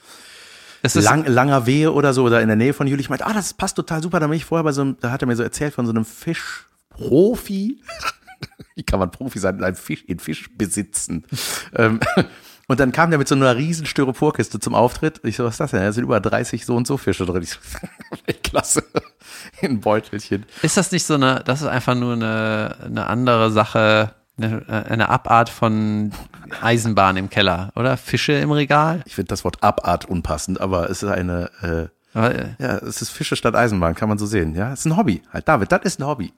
Lang, 0.94 1.26
langer 1.26 1.66
Wehe 1.66 1.92
oder 1.92 2.12
so, 2.12 2.24
oder 2.24 2.40
in 2.42 2.48
der 2.48 2.56
Nähe 2.56 2.72
von 2.72 2.88
Jülich. 2.88 3.06
Ich 3.06 3.10
meinte, 3.10 3.26
ah, 3.26 3.32
das 3.32 3.54
passt 3.54 3.76
total 3.76 4.02
super. 4.02 4.18
Da 4.18 4.26
bin 4.26 4.36
ich 4.36 4.44
vorher 4.44 4.64
bei 4.64 4.72
so 4.72 4.80
einem, 4.82 4.96
da 5.00 5.12
hat 5.12 5.22
er 5.22 5.28
mir 5.28 5.36
so 5.36 5.42
erzählt 5.42 5.74
von 5.74 5.86
so 5.86 5.92
einem 5.92 6.04
Fischprofi. 6.04 7.80
Wie 8.74 8.82
kann 8.82 8.98
man 8.98 9.10
Profi 9.10 9.38
sein 9.38 9.62
einen 9.62 9.76
Fisch, 9.76 10.02
in 10.06 10.18
Fisch 10.18 10.50
besitzen? 10.56 11.24
ähm, 11.76 12.00
und 12.66 12.80
dann 12.80 12.90
kam 12.90 13.10
der 13.10 13.18
mit 13.18 13.28
so 13.28 13.34
einer 13.34 13.56
riesen 13.56 13.86
Styroporkiste 13.86 14.58
zum 14.58 14.74
Auftritt. 14.74 15.20
Ich 15.22 15.36
so, 15.36 15.44
was 15.44 15.54
ist 15.54 15.60
das 15.60 15.70
denn? 15.70 15.82
Da 15.82 15.92
sind 15.92 16.04
über 16.04 16.20
30 16.20 16.66
so 16.66 16.74
und 16.74 16.86
so 16.86 16.96
Fische 16.96 17.26
drin. 17.26 17.42
Ich 17.42 17.50
so, 17.50 17.58
Klasse. 18.42 18.82
In 19.60 19.72
ein 19.72 19.80
Beutelchen. 19.80 20.46
ist 20.62 20.76
das 20.76 20.90
nicht 20.90 21.04
so 21.04 21.14
eine, 21.14 21.42
das 21.44 21.60
ist 21.60 21.68
einfach 21.68 21.94
nur 21.94 22.14
eine, 22.14 22.76
eine 22.84 23.06
andere 23.06 23.52
Sache, 23.52 24.14
eine, 24.38 24.86
eine 24.88 25.08
Abart 25.08 25.48
von 25.48 26.12
Eisenbahn 26.60 27.16
im 27.16 27.30
Keller, 27.30 27.70
oder? 27.76 27.96
Fische 27.96 28.32
im 28.32 28.50
Regal? 28.52 29.02
Ich 29.06 29.14
finde 29.14 29.28
das 29.28 29.44
Wort 29.44 29.62
Abart 29.62 30.04
unpassend, 30.06 30.60
aber 30.60 30.90
es 30.90 31.02
ist 31.02 31.08
eine, 31.10 31.50
äh, 31.62 31.88
Aber, 32.16 32.34
äh, 32.34 32.48
Ja, 32.58 32.76
es 32.78 33.02
ist 33.02 33.10
Fische 33.10 33.36
statt 33.36 33.54
Eisenbahn, 33.54 33.94
kann 33.94 34.08
man 34.08 34.18
so 34.18 34.26
sehen. 34.26 34.54
Ja, 34.54 34.72
es 34.72 34.80
ist 34.80 34.86
ein 34.86 34.96
Hobby. 34.96 35.22
Halt, 35.32 35.48
David, 35.48 35.70
das 35.72 35.82
ist 35.82 36.00
ein 36.00 36.06
Hobby. 36.06 36.32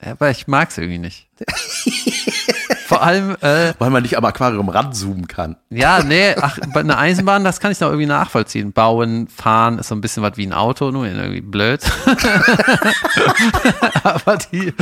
aber 0.00 0.30
ich 0.30 0.46
mag's 0.46 0.78
irgendwie 0.78 0.98
nicht. 0.98 1.28
Vor 2.94 3.02
allem, 3.02 3.36
äh, 3.40 3.74
Weil 3.78 3.90
man 3.90 4.02
nicht 4.02 4.16
am 4.16 4.24
Aquarium 4.24 4.68
ranzoomen 4.68 5.26
kann. 5.28 5.56
ja, 5.70 6.02
nee, 6.02 6.34
ach, 6.40 6.58
bei 6.72 6.80
einer 6.80 6.98
Eisenbahn, 6.98 7.44
das 7.44 7.60
kann 7.60 7.72
ich 7.72 7.80
noch 7.80 7.88
irgendwie 7.88 8.06
nachvollziehen. 8.06 8.72
Bauen, 8.72 9.28
fahren 9.28 9.78
ist 9.78 9.88
so 9.88 9.94
ein 9.94 10.00
bisschen 10.00 10.22
was 10.22 10.36
wie 10.36 10.46
ein 10.46 10.52
Auto, 10.52 10.90
nur 10.90 11.06
irgendwie 11.06 11.40
blöd. 11.40 11.80
aber 14.02 14.38
die, 14.52 14.72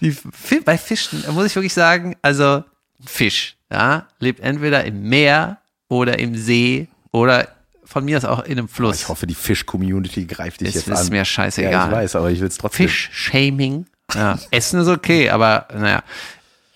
die 0.00 0.16
bei 0.64 0.78
Fischen, 0.78 1.24
muss 1.32 1.46
ich 1.46 1.54
wirklich 1.56 1.74
sagen, 1.74 2.16
also 2.22 2.64
Fisch, 3.04 3.56
ja, 3.70 4.06
lebt 4.18 4.40
entweder 4.40 4.84
im 4.84 5.02
Meer 5.08 5.58
oder 5.88 6.18
im 6.18 6.36
See 6.36 6.88
oder 7.12 7.48
von 7.84 8.04
mir 8.04 8.16
aus 8.18 8.24
auch 8.24 8.42
in 8.44 8.58
einem 8.58 8.68
Fluss. 8.68 8.96
Ich 8.96 9.08
hoffe, 9.08 9.26
die 9.26 9.34
Fisch-Community 9.34 10.24
greift 10.26 10.60
dich 10.60 10.70
Es 10.70 10.74
jetzt 10.74 10.88
ist 10.88 10.98
an. 10.98 11.08
mir 11.10 11.18
ja, 11.18 11.24
scheißegal. 11.24 11.88
ich 11.88 11.94
weiß, 11.94 12.16
aber 12.16 12.30
ich 12.30 12.40
will 12.40 12.48
es 12.48 12.58
trotzdem. 12.58 12.88
Fisch-Shaming. 12.88 13.86
Ja, 14.14 14.38
Essen 14.50 14.80
ist 14.80 14.88
okay, 14.88 15.30
aber 15.30 15.66
naja. 15.76 16.02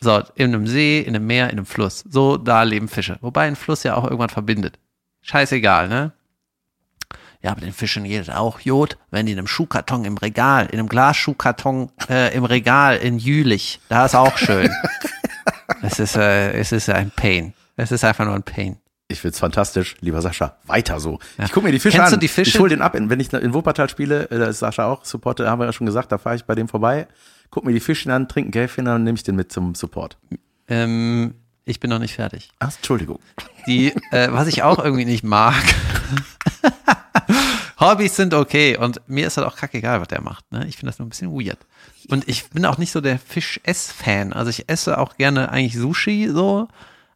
So, 0.02 0.22
in 0.34 0.54
einem 0.54 0.66
See, 0.66 1.00
in 1.00 1.14
einem 1.14 1.26
Meer, 1.26 1.50
in 1.50 1.58
einem 1.58 1.66
Fluss. 1.66 2.04
So, 2.08 2.38
da 2.38 2.62
leben 2.62 2.88
Fische. 2.88 3.18
Wobei 3.20 3.46
ein 3.46 3.56
Fluss 3.56 3.82
ja 3.82 3.96
auch 3.96 4.04
irgendwann 4.04 4.30
verbindet. 4.30 4.78
Scheißegal, 5.20 5.88
ne? 5.88 6.12
Ja, 7.42 7.52
aber 7.52 7.60
den 7.60 7.72
Fischen 7.72 8.04
geht 8.04 8.30
auch 8.30 8.60
Jod, 8.60 8.98
wenn 9.10 9.26
die 9.26 9.32
in 9.32 9.38
einem 9.38 9.46
Schuhkarton 9.46 10.04
im 10.04 10.18
Regal, 10.18 10.66
in 10.66 10.78
einem 10.78 10.88
Glasschuhkarton 10.88 11.90
äh, 12.08 12.34
im 12.34 12.44
Regal 12.44 12.98
in 12.98 13.18
Jülich, 13.18 13.80
da 13.88 14.04
ist 14.04 14.14
auch 14.14 14.36
schön. 14.36 14.70
es 15.82 15.98
ist, 15.98 16.16
äh, 16.16 16.52
es 16.52 16.72
ist 16.72 16.90
ein 16.90 17.10
Pain. 17.10 17.54
Es 17.76 17.92
ist 17.92 18.04
einfach 18.04 18.26
nur 18.26 18.34
ein 18.34 18.42
Pain. 18.42 18.76
Ich 19.10 19.20
find's 19.20 19.40
fantastisch, 19.40 19.96
lieber 20.00 20.22
Sascha. 20.22 20.56
Weiter 20.66 21.00
so. 21.00 21.18
Ich 21.42 21.50
guck 21.50 21.64
mir 21.64 21.72
die 21.72 21.80
Fische 21.80 21.98
Kennst 21.98 22.12
an. 22.12 22.18
du 22.18 22.20
die 22.20 22.28
Fische? 22.28 22.50
Ich 22.50 22.60
hol 22.60 22.68
den 22.68 22.80
ab, 22.80 22.94
wenn 22.94 23.20
ich 23.20 23.32
in 23.32 23.52
Wuppertal 23.54 23.88
spiele, 23.88 24.30
äh, 24.30 24.38
da 24.38 24.46
ist 24.46 24.60
Sascha 24.60 24.86
auch 24.86 25.04
Supporter, 25.04 25.50
haben 25.50 25.58
wir 25.58 25.66
ja 25.66 25.72
schon 25.72 25.86
gesagt, 25.86 26.12
da 26.12 26.18
fahre 26.18 26.36
ich 26.36 26.44
bei 26.44 26.54
dem 26.54 26.68
vorbei, 26.68 27.08
guck 27.50 27.64
mir 27.64 27.72
die 27.72 27.80
Fische 27.80 28.12
an, 28.12 28.28
trinke 28.28 28.50
ein 28.50 28.52
Käffchen 28.52 28.86
und 28.86 29.02
nehme 29.02 29.16
ich 29.16 29.24
den 29.24 29.34
mit 29.34 29.50
zum 29.50 29.74
Support. 29.74 30.16
Ähm, 30.68 31.34
ich 31.64 31.80
bin 31.80 31.90
noch 31.90 31.98
nicht 31.98 32.14
fertig. 32.14 32.50
Ach, 32.60 32.72
Entschuldigung. 32.74 33.18
Die, 33.66 33.92
äh, 34.12 34.28
was 34.30 34.46
ich 34.46 34.62
auch 34.62 34.78
irgendwie 34.78 35.04
nicht 35.04 35.24
mag. 35.24 35.62
Hobbys 37.80 38.14
sind 38.14 38.32
okay 38.34 38.76
und 38.76 39.00
mir 39.08 39.26
ist 39.26 39.38
halt 39.38 39.46
auch 39.46 39.56
kackegal, 39.56 40.00
was 40.00 40.08
der 40.08 40.20
macht. 40.20 40.52
Ne? 40.52 40.66
Ich 40.68 40.76
finde 40.76 40.90
das 40.92 40.98
nur 40.98 41.06
ein 41.06 41.08
bisschen 41.08 41.32
weird. 41.32 41.58
Und 42.08 42.28
ich 42.28 42.50
bin 42.50 42.64
auch 42.66 42.78
nicht 42.78 42.92
so 42.92 43.00
der 43.00 43.18
Fisch-Ess-Fan. 43.18 44.32
Also 44.32 44.50
ich 44.50 44.68
esse 44.68 44.98
auch 44.98 45.16
gerne 45.16 45.50
eigentlich 45.50 45.76
Sushi 45.76 46.28
so, 46.28 46.68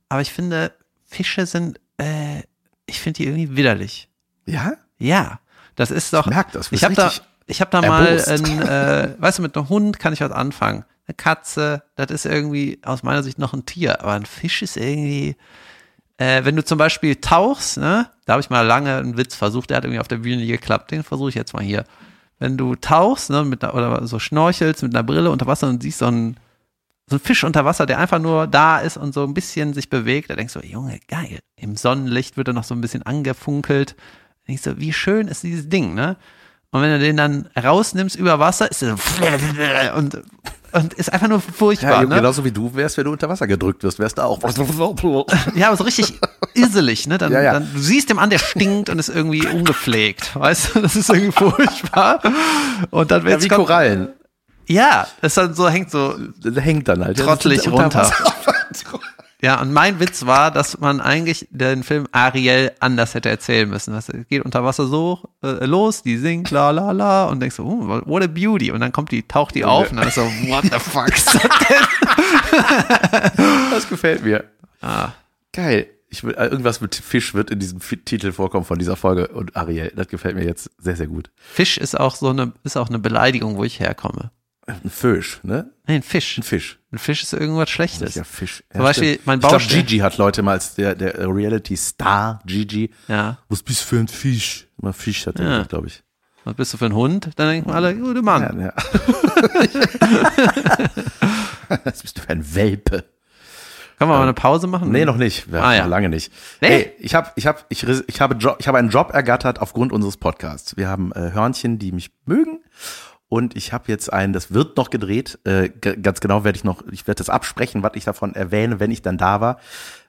aber 0.08 0.22
ich 0.22 0.32
finde, 0.32 0.72
Fische 1.04 1.46
sind, 1.46 1.78
äh, 1.98 2.42
ich 2.86 3.00
finde 3.00 3.18
die 3.18 3.26
irgendwie 3.26 3.56
widerlich. 3.56 4.08
Ja? 4.46 4.74
Ja, 4.98 5.40
das 5.76 5.90
ist 5.90 6.12
doch. 6.12 6.26
merk 6.26 6.52
das, 6.52 6.68
du 6.68 6.74
Ich 6.74 6.84
habe 6.84 6.94
da, 6.94 7.10
ich 7.46 7.60
habe 7.60 7.70
da 7.70 7.80
mal, 7.82 8.22
ein, 8.26 8.62
äh, 8.62 9.14
weißt 9.18 9.38
du, 9.38 9.42
mit 9.42 9.56
einem 9.56 9.68
Hund 9.68 9.98
kann 9.98 10.12
ich 10.12 10.20
was 10.20 10.32
anfangen. 10.32 10.84
Eine 11.06 11.14
Katze, 11.14 11.82
das 11.96 12.10
ist 12.10 12.24
irgendwie 12.24 12.80
aus 12.84 13.02
meiner 13.02 13.22
Sicht 13.22 13.38
noch 13.38 13.52
ein 13.52 13.66
Tier, 13.66 14.00
aber 14.00 14.12
ein 14.12 14.26
Fisch 14.26 14.62
ist 14.62 14.76
irgendwie. 14.76 15.36
Äh, 16.16 16.44
wenn 16.44 16.54
du 16.54 16.64
zum 16.64 16.78
Beispiel 16.78 17.16
tauchst, 17.16 17.76
ne, 17.76 18.08
da 18.24 18.34
habe 18.34 18.40
ich 18.40 18.48
mal 18.48 18.60
lange 18.64 18.96
einen 18.96 19.16
Witz 19.16 19.34
versucht, 19.34 19.70
der 19.70 19.78
hat 19.78 19.84
irgendwie 19.84 19.98
auf 19.98 20.06
der 20.08 20.18
Bühne 20.18 20.36
nie 20.36 20.46
geklappt, 20.46 20.92
den 20.92 21.02
versuche 21.02 21.30
ich 21.30 21.34
jetzt 21.34 21.54
mal 21.54 21.62
hier. 21.62 21.84
Wenn 22.38 22.56
du 22.56 22.76
tauchst, 22.76 23.30
ne, 23.30 23.44
mit 23.44 23.64
einer, 23.64 23.74
oder 23.74 24.06
so 24.06 24.20
schnorchelst 24.20 24.84
mit 24.84 24.94
einer 24.94 25.02
Brille 25.02 25.30
unter 25.30 25.46
Wasser 25.46 25.68
und 25.68 25.82
siehst 25.82 25.98
so 25.98 26.06
einen, 26.06 26.36
so 27.08 27.16
einen 27.16 27.20
Fisch 27.20 27.44
unter 27.44 27.64
Wasser, 27.64 27.84
der 27.86 27.98
einfach 27.98 28.18
nur 28.18 28.46
da 28.46 28.78
ist 28.78 28.96
und 28.96 29.12
so 29.12 29.24
ein 29.24 29.34
bisschen 29.34 29.74
sich 29.74 29.90
bewegt, 29.90 30.30
da 30.30 30.36
denkst 30.36 30.54
du, 30.54 30.60
Junge, 30.60 30.98
geil. 31.08 31.40
Im 31.56 31.76
Sonnenlicht 31.76 32.36
wird 32.36 32.48
er 32.48 32.54
noch 32.54 32.64
so 32.64 32.74
ein 32.74 32.80
bisschen 32.80 33.02
angefunkelt. 33.02 33.90
Da 33.96 34.44
denkst 34.48 34.62
du, 34.62 34.78
wie 34.78 34.92
schön 34.92 35.28
ist 35.28 35.42
dieses 35.42 35.68
Ding, 35.68 35.94
ne? 35.94 36.16
Und 36.70 36.82
wenn 36.82 36.90
du 36.90 36.98
den 36.98 37.16
dann 37.16 37.48
rausnimmst 37.62 38.16
über 38.16 38.38
Wasser, 38.40 38.68
ist 38.70 38.82
er 38.82 38.96
so 38.96 39.94
und, 39.96 40.22
und 40.72 40.94
ist 40.94 41.12
einfach 41.12 41.28
nur 41.28 41.40
furchtbar, 41.40 42.02
Ja, 42.02 42.08
ne? 42.08 42.16
genauso 42.16 42.44
wie 42.44 42.50
du 42.50 42.74
wärst, 42.74 42.96
wenn 42.96 43.04
du 43.04 43.12
unter 43.12 43.28
Wasser 43.28 43.46
gedrückt 43.46 43.84
wirst, 43.84 44.00
wärst 44.00 44.18
du 44.18 44.22
auch. 44.22 44.42
Ja, 45.54 45.68
aber 45.68 45.76
so 45.76 45.84
richtig 45.84 46.18
isselig, 46.54 47.06
ne? 47.06 47.16
Dann, 47.18 47.30
Ja, 47.32 47.42
ja. 47.42 47.52
dann 47.52 47.68
du 47.72 47.78
siehst 47.78 48.10
dem 48.10 48.18
an, 48.18 48.30
der 48.30 48.38
stinkt 48.38 48.88
und 48.90 48.98
ist 48.98 49.08
irgendwie 49.08 49.46
ungepflegt, 49.46 50.34
weißt 50.34 50.74
du? 50.74 50.80
Das 50.80 50.96
ist 50.96 51.10
irgendwie 51.10 51.30
furchtbar. 51.32 52.20
Und 52.90 53.10
dann 53.12 53.24
Ja, 53.26 53.40
wie 53.40 53.48
kommt- 53.48 53.66
Korallen. 53.66 54.08
Ja, 54.66 55.06
das 55.20 55.34
dann 55.34 55.54
so 55.54 55.68
hängt 55.68 55.90
so. 55.90 56.16
Hängt 56.56 56.88
dann 56.88 57.04
halt. 57.04 57.18
Trottelig 57.18 57.66
Unter 57.66 57.82
runter. 57.82 58.12
Ja, 59.42 59.60
und 59.60 59.74
mein 59.74 60.00
Witz 60.00 60.24
war, 60.24 60.50
dass 60.50 60.80
man 60.80 61.02
eigentlich 61.02 61.46
den 61.50 61.82
Film 61.82 62.06
Ariel 62.12 62.72
anders 62.80 63.12
hätte 63.12 63.28
erzählen 63.28 63.68
müssen. 63.68 63.92
Das 63.92 64.10
geht 64.30 64.42
unter 64.42 64.64
Wasser 64.64 64.86
so 64.86 65.20
äh, 65.42 65.66
los, 65.66 66.02
die 66.02 66.16
singt 66.16 66.50
la 66.50 66.70
la 66.70 66.92
la 66.92 67.26
und 67.26 67.40
denkst 67.40 67.56
so, 67.56 67.64
oh, 67.64 68.00
what 68.06 68.22
a 68.22 68.26
beauty. 68.26 68.70
Und 68.70 68.80
dann 68.80 68.90
kommt 68.90 69.10
die, 69.10 69.22
taucht 69.28 69.54
die 69.54 69.66
auf 69.66 69.90
und 69.90 69.98
dann 69.98 70.08
ist 70.08 70.14
so, 70.14 70.22
what 70.22 70.62
the 70.62 70.78
fuck 70.78 71.14
ist 71.14 71.34
das 71.34 71.42
denn? 71.42 71.82
Das 73.70 73.86
gefällt 73.86 74.24
mir. 74.24 74.44
Ah, 74.80 75.10
Geil. 75.52 75.88
Ich 76.08 76.22
will, 76.22 76.34
äh, 76.34 76.46
irgendwas 76.46 76.80
mit 76.80 76.94
Fisch 76.94 77.34
wird 77.34 77.50
in 77.50 77.58
diesem 77.58 77.80
Titel 77.80 78.32
vorkommen 78.32 78.64
von 78.64 78.78
dieser 78.78 78.96
Folge 78.96 79.28
und 79.28 79.56
Ariel. 79.56 79.92
Das 79.96 80.08
gefällt 80.08 80.36
mir 80.36 80.44
jetzt 80.44 80.70
sehr, 80.78 80.96
sehr 80.96 81.06
gut. 81.06 81.30
Fisch 81.36 81.76
ist 81.76 81.98
auch 81.98 82.14
so 82.14 82.28
eine, 82.30 82.52
ist 82.62 82.76
auch 82.76 82.88
eine 82.88 82.98
Beleidigung, 82.98 83.56
wo 83.56 83.64
ich 83.64 83.80
herkomme. 83.80 84.30
Ein 84.66 84.88
Fisch, 84.90 85.40
ne? 85.42 85.70
Nee, 85.86 85.96
ein 85.96 86.02
Fisch. 86.02 86.38
Ein 86.38 86.42
Fisch. 86.42 86.78
Ein 86.90 86.98
Fisch 86.98 87.22
ist 87.22 87.34
irgendwas 87.34 87.68
Schlechtes. 87.68 88.14
Ja, 88.14 88.24
Fisch. 88.24 88.64
Zum 88.72 88.80
Beispiel 88.80 89.18
mein 89.26 89.38
Ich 89.38 89.42
glaube, 89.42 89.56
Baustell- 89.62 89.82
Gigi 89.82 89.98
hat 89.98 90.16
Leute 90.16 90.42
mal 90.42 90.52
als 90.52 90.74
der, 90.74 90.94
der 90.94 91.14
Reality-Star, 91.28 92.40
Gigi. 92.46 92.90
Ja. 93.08 93.36
Was 93.48 93.62
bist 93.62 93.82
du 93.82 93.86
für 93.86 93.98
ein 93.98 94.08
Fisch? 94.08 94.66
Immer 94.80 94.94
Fisch 94.94 95.26
hat 95.26 95.38
er 95.38 95.50
Ja. 95.58 95.62
glaube 95.64 95.88
ich. 95.88 96.02
Was 96.44 96.54
bist 96.54 96.72
du 96.72 96.78
für 96.78 96.86
ein 96.86 96.94
Hund? 96.94 97.28
Dann 97.36 97.48
denken 97.50 97.70
alle, 97.70 97.94
gute 97.94 98.22
Mann. 98.22 98.60
Ja, 98.60 98.66
ja. 98.66 98.72
Was 101.84 102.02
bist 102.02 102.18
du 102.18 102.22
für 102.22 102.30
ein 102.30 102.54
Welpe? 102.54 103.04
Können 103.98 104.10
wir 104.10 104.16
mal 104.16 104.22
eine 104.24 104.34
Pause 104.34 104.66
machen? 104.66 104.90
Nee, 104.90 105.04
noch 105.04 105.16
nicht. 105.16 105.50
Wir 105.52 105.62
Ah, 105.62 105.74
ja. 105.74 105.82
noch 105.84 105.90
lange 105.90 106.08
nicht. 106.08 106.32
Nee? 106.60 106.68
Hey, 106.68 106.92
ich 106.98 107.14
habe 107.14 107.30
ich 107.36 107.46
hab, 107.46 107.64
ich, 107.68 107.84
ich 107.86 108.20
habe 108.20 108.34
Job, 108.34 108.56
ich 108.58 108.66
habe 108.68 108.78
einen 108.78 108.90
Job 108.90 109.10
ergattert 109.12 109.60
aufgrund 109.60 109.92
unseres 109.92 110.16
Podcasts. 110.16 110.76
Wir 110.76 110.88
haben 110.88 111.12
äh, 111.12 111.30
Hörnchen, 111.32 111.78
die 111.78 111.92
mich 111.92 112.10
mögen. 112.26 112.60
Und 113.34 113.56
ich 113.56 113.72
habe 113.72 113.84
jetzt 113.88 114.12
einen, 114.12 114.32
das 114.32 114.52
wird 114.54 114.76
noch 114.76 114.90
gedreht. 114.90 115.40
Äh, 115.44 115.68
ganz 115.70 116.20
genau 116.20 116.44
werde 116.44 116.56
ich 116.56 116.62
noch, 116.62 116.84
ich 116.92 117.06
werde 117.08 117.18
das 117.18 117.28
absprechen, 117.30 117.82
was 117.82 117.92
ich 117.96 118.04
davon 118.04 118.34
erwähne, 118.36 118.78
wenn 118.78 118.92
ich 118.92 119.02
dann 119.02 119.18
da 119.18 119.40
war. 119.40 119.58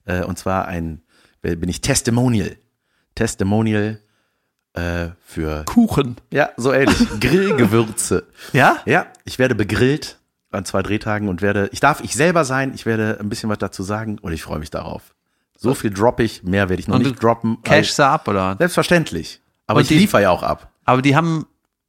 Äh, 0.05 0.23
und 0.23 0.38
zwar 0.38 0.67
ein, 0.67 1.01
bin 1.41 1.67
ich 1.67 1.81
Testimonial. 1.81 2.55
Testimonial 3.15 3.99
äh, 4.73 5.07
für, 5.25 5.63
Kuchen. 5.65 6.17
ja, 6.31 6.49
so 6.57 6.71
ähnlich. 6.73 6.97
Grillgewürze. 7.19 8.27
Ja? 8.53 8.77
Ja, 8.85 9.07
ich 9.23 9.39
werde 9.39 9.55
begrillt 9.55 10.19
an 10.51 10.65
zwei 10.65 10.83
Drehtagen 10.83 11.27
und 11.27 11.41
werde, 11.41 11.69
ich 11.71 11.79
darf 11.79 12.01
ich 12.01 12.13
selber 12.13 12.45
sein, 12.45 12.73
ich 12.75 12.85
werde 12.85 13.17
ein 13.19 13.29
bisschen 13.29 13.49
was 13.49 13.57
dazu 13.57 13.81
sagen 13.83 14.19
und 14.19 14.33
ich 14.33 14.43
freue 14.43 14.59
mich 14.59 14.69
darauf. 14.69 15.15
So 15.57 15.73
viel 15.73 15.89
droppe 15.91 16.23
ich, 16.23 16.43
mehr 16.43 16.69
werde 16.69 16.79
ich 16.81 16.88
noch 16.88 16.97
Und 16.97 17.03
nicht 17.03 17.23
droppen. 17.23 17.57
Cash 17.63 17.99
ab, 17.99 18.27
oder? 18.27 18.55
Selbstverständlich. 18.59 19.41
Aber 19.67 19.77
Und 19.77 19.83
ich 19.83 19.88
die- 19.88 19.97
liefere 19.97 20.21
ja 20.23 20.29
auch 20.29 20.43
ab. 20.43 20.71
Aber 20.83 21.01
die 21.01 21.15
haben 21.15 21.47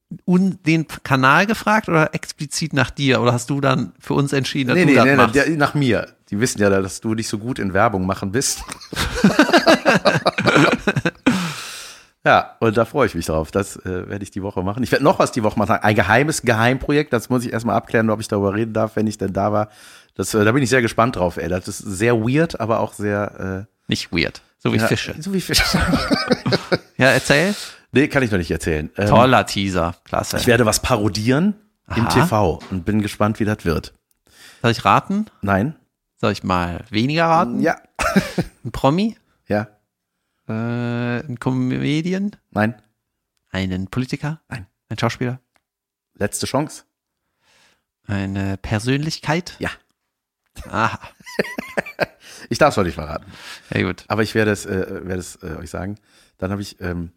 den 0.09 0.87
Kanal 1.03 1.47
gefragt 1.47 1.88
oder 1.88 2.14
explizit 2.14 2.73
nach 2.73 2.90
dir? 2.90 3.21
Oder 3.21 3.33
hast 3.33 3.51
du 3.51 3.61
dann 3.61 3.92
für 3.99 4.14
uns 4.14 4.33
entschieden, 4.33 4.69
dass 4.69 4.77
Nee, 4.77 4.85
du 4.85 4.90
nee, 4.90 4.95
das 4.95 5.05
nee, 5.05 5.11
nee, 5.11 5.16
machst? 5.16 5.35
der, 5.35 5.49
nach 5.51 5.75
mir. 5.75 6.09
Die 6.31 6.40
wissen 6.40 6.61
ja, 6.61 6.71
dass 6.71 7.01
du 7.01 7.14
nicht 7.14 7.29
so 7.29 7.38
gut 7.38 7.59
in 7.59 7.73
Werbung 7.73 8.07
machen 8.07 8.33
bist. 8.33 8.62
ja, 12.25 12.57
und 12.59 12.77
da 12.77 12.85
freue 12.85 13.07
ich 13.07 13.14
mich 13.14 13.27
drauf. 13.27 13.53
Das 13.53 13.77
äh, 13.85 14.09
werde 14.09 14.25
ich 14.25 14.33
die 14.33 14.42
Woche 14.42 14.62
machen. 14.62 14.83
Ich 14.83 14.90
werde 14.90 15.05
noch 15.05 15.19
was 15.21 15.31
die 15.33 15.45
Woche 15.45 15.59
machen. 15.59 15.77
Ein 15.77 15.95
geheimes 15.95 16.42
Geheimprojekt. 16.42 17.12
Das 17.12 17.31
muss 17.31 17.45
ich 17.45 17.53
erstmal 17.53 17.77
abklären, 17.77 18.11
ob 18.11 18.21
ich 18.21 18.29
darüber 18.29 18.55
reden 18.55 18.73
darf, 18.73 18.97
wenn 18.97 19.07
ich 19.07 19.19
denn 19.19 19.33
da 19.33 19.53
war. 19.53 19.69
Das, 20.14 20.35
äh, 20.35 20.45
da 20.45 20.51
bin 20.53 20.62
ich 20.62 20.71
sehr 20.71 20.83
gespannt 20.83 21.16
drauf, 21.16 21.37
ey. 21.37 21.49
Das 21.49 21.69
ist 21.69 21.79
sehr 21.79 22.16
weird, 22.16 22.59
aber 22.59 22.81
auch 22.81 22.92
sehr 22.92 23.66
äh, 23.69 23.73
Nicht 23.87 24.12
weird. 24.12 24.42
So 24.59 24.73
wie 24.73 24.79
ja, 24.79 24.87
Fische. 24.87 25.14
So 25.21 25.33
wie 25.33 25.40
Fische. 25.40 25.62
Ja, 26.99 27.11
erzähl. 27.11 27.55
Nee, 27.92 28.09
kann 28.09 28.22
ich 28.22 28.31
noch 28.31 28.38
nicht 28.38 28.51
erzählen. 28.51 28.90
Ähm, 28.96 29.09
Toller 29.09 29.46
Teaser. 29.46 29.94
Klasse. 30.05 30.37
Ich 30.37 30.46
werde 30.46 30.66
was 30.66 30.81
parodieren 30.81 31.55
im 31.94 32.07
Aha. 32.07 32.27
TV 32.27 32.61
und 32.70 32.85
bin 32.85 33.03
gespannt, 33.03 33.40
wie 33.40 33.44
das 33.44 33.64
wird. 33.64 33.94
Soll 34.62 34.72
ich 34.72 34.85
raten? 34.85 35.27
Nein? 35.42 35.77
Soll 36.16 36.33
ich 36.33 36.42
mal 36.42 36.85
weniger 36.90 37.27
raten? 37.27 37.61
Ja. 37.61 37.77
Ein 38.64 38.72
Promi? 38.72 39.16
Ja. 39.49 39.68
Äh, 40.49 41.20
ein 41.27 41.38
Comedian? 41.40 42.37
Nein. 42.51 42.81
Einen 43.51 43.88
Politiker? 43.88 44.40
Nein. 44.49 44.66
Ein 44.88 44.99
Schauspieler? 44.99 45.40
Letzte 46.14 46.46
Chance? 46.46 46.85
Eine 48.07 48.57
Persönlichkeit? 48.57 49.57
Ja. 49.59 49.70
Aha. 50.70 50.99
Ich 52.49 52.59
darf 52.59 52.70
es 52.70 52.77
noch 52.77 52.85
nicht 52.85 52.94
verraten. 52.94 53.25
Ja, 53.72 53.83
gut. 53.83 54.05
Aber 54.09 54.22
ich 54.22 54.35
werde 54.35 54.53
es, 54.53 54.66
äh, 54.66 54.87
werde 55.05 55.18
es 55.18 55.37
äh, 55.42 55.57
euch 55.59 55.70
sagen. 55.70 55.96
Dann 56.38 56.51
habe 56.53 56.62
ich, 56.62 56.81
ähm, 56.81 57.11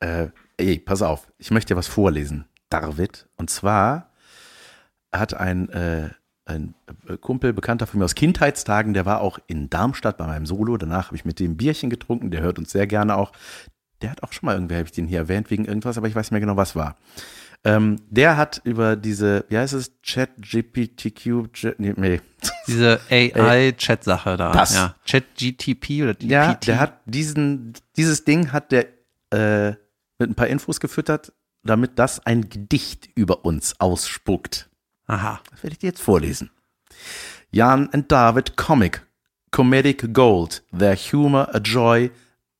äh, 0.00 0.28
ey, 0.56 0.78
pass 0.78 1.02
auf, 1.02 1.32
ich 1.38 1.50
möchte 1.50 1.74
dir 1.74 1.78
was 1.78 1.86
vorlesen, 1.86 2.46
David. 2.68 3.28
Und 3.36 3.50
zwar 3.50 4.10
hat 5.12 5.34
ein, 5.34 5.68
äh, 5.70 6.10
ein 6.44 6.74
Kumpel, 7.20 7.52
Bekannter 7.52 7.86
von 7.86 7.98
mir 7.98 8.04
aus 8.04 8.14
Kindheitstagen, 8.14 8.94
der 8.94 9.06
war 9.06 9.20
auch 9.20 9.38
in 9.46 9.70
Darmstadt 9.70 10.16
bei 10.16 10.26
meinem 10.26 10.46
Solo. 10.46 10.76
Danach 10.76 11.06
habe 11.06 11.16
ich 11.16 11.24
mit 11.24 11.40
dem 11.40 11.56
Bierchen 11.56 11.90
getrunken, 11.90 12.30
der 12.30 12.42
hört 12.42 12.58
uns 12.58 12.70
sehr 12.70 12.86
gerne 12.86 13.16
auch. 13.16 13.32
der 14.02 14.10
hat 14.10 14.22
auch 14.22 14.32
schon 14.32 14.46
mal 14.46 14.54
irgendwer, 14.54 14.78
habe 14.78 14.86
ich 14.86 14.92
den 14.92 15.06
hier 15.06 15.20
erwähnt, 15.20 15.50
wegen 15.50 15.64
irgendwas, 15.64 15.96
aber 15.96 16.06
ich 16.06 16.14
weiß 16.14 16.26
nicht 16.26 16.32
mehr 16.32 16.40
genau, 16.40 16.56
was 16.56 16.76
war. 16.76 16.96
Ähm, 17.64 17.96
der 18.10 18.36
hat 18.36 18.60
über 18.62 18.94
diese, 18.94 19.44
wie 19.48 19.58
heißt 19.58 19.72
es, 19.72 20.00
Chat 20.02 20.30
GPTQ, 20.38 21.48
nee, 21.78 21.94
nee. 21.96 22.20
Diese 22.68 23.00
AI-Chat-Sache 23.10 24.36
da. 24.36 24.52
Das. 24.52 24.74
Ja. 24.74 24.94
Chat-GTP 25.04 26.02
oder 26.02 26.14
GPT. 26.14 26.30
Ja, 26.30 26.54
der 26.54 26.78
hat 26.78 27.00
diesen, 27.06 27.72
dieses 27.96 28.24
Ding 28.24 28.52
hat 28.52 28.70
der 28.70 28.86
äh, 29.30 29.74
mit 30.18 30.30
ein 30.30 30.34
paar 30.34 30.48
Infos 30.48 30.80
gefüttert, 30.80 31.32
damit 31.62 31.98
das 31.98 32.24
ein 32.24 32.48
Gedicht 32.48 33.08
über 33.14 33.44
uns 33.44 33.80
ausspuckt. 33.80 34.68
Aha. 35.06 35.40
Das 35.50 35.62
werde 35.62 35.74
ich 35.74 35.78
dir 35.78 35.88
jetzt 35.88 36.02
vorlesen. 36.02 36.50
Jan 37.50 37.88
and 37.92 38.10
David 38.10 38.56
Comic, 38.56 39.02
Comedic 39.50 40.12
Gold, 40.12 40.62
their 40.76 40.96
humor 40.96 41.48
a 41.54 41.58
joy, 41.58 42.10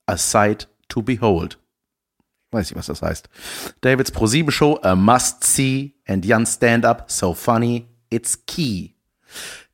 a 0.06 0.16
sight 0.16 0.68
to 0.88 1.02
behold. 1.02 1.58
Weiß 2.52 2.70
nicht, 2.70 2.76
was 2.78 2.86
das 2.86 3.02
heißt. 3.02 3.28
Davids 3.80 4.10
ProSieben 4.10 4.52
Show, 4.52 4.78
a 4.82 4.94
must 4.94 5.44
see, 5.44 5.94
and 6.06 6.24
Jan 6.24 6.46
Stand-Up, 6.46 7.10
so 7.10 7.34
funny, 7.34 7.88
it's 8.10 8.46
key. 8.46 8.94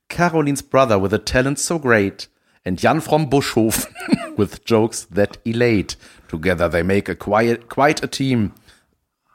Carolines 0.08 0.62
brother 0.62 1.00
with 1.00 1.12
a 1.12 1.18
talent 1.18 1.58
so 1.58 1.78
great, 1.78 2.28
and 2.64 2.78
Jan 2.78 3.00
from 3.00 3.28
Buschhof 3.28 3.86
with 4.36 4.64
jokes 4.64 5.06
that 5.10 5.38
elate. 5.44 5.96
Together 6.32 6.66
they 6.66 6.82
make 6.82 7.10
a 7.10 7.14
quiet, 7.14 7.68
quite 7.68 8.02
a 8.02 8.06
team. 8.06 8.54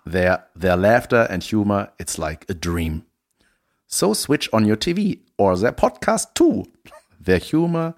Their, 0.03 0.45
their 0.55 0.75
laughter 0.75 1.27
and 1.29 1.43
humor, 1.43 1.91
it's 1.99 2.17
like 2.17 2.43
a 2.49 2.55
dream. 2.55 3.03
So 3.85 4.15
switch 4.15 4.49
on 4.51 4.65
your 4.65 4.77
TV 4.77 5.19
or 5.37 5.55
their 5.55 5.73
podcast 5.73 6.33
too. 6.33 6.65
Their 7.21 7.37
humor 7.37 7.93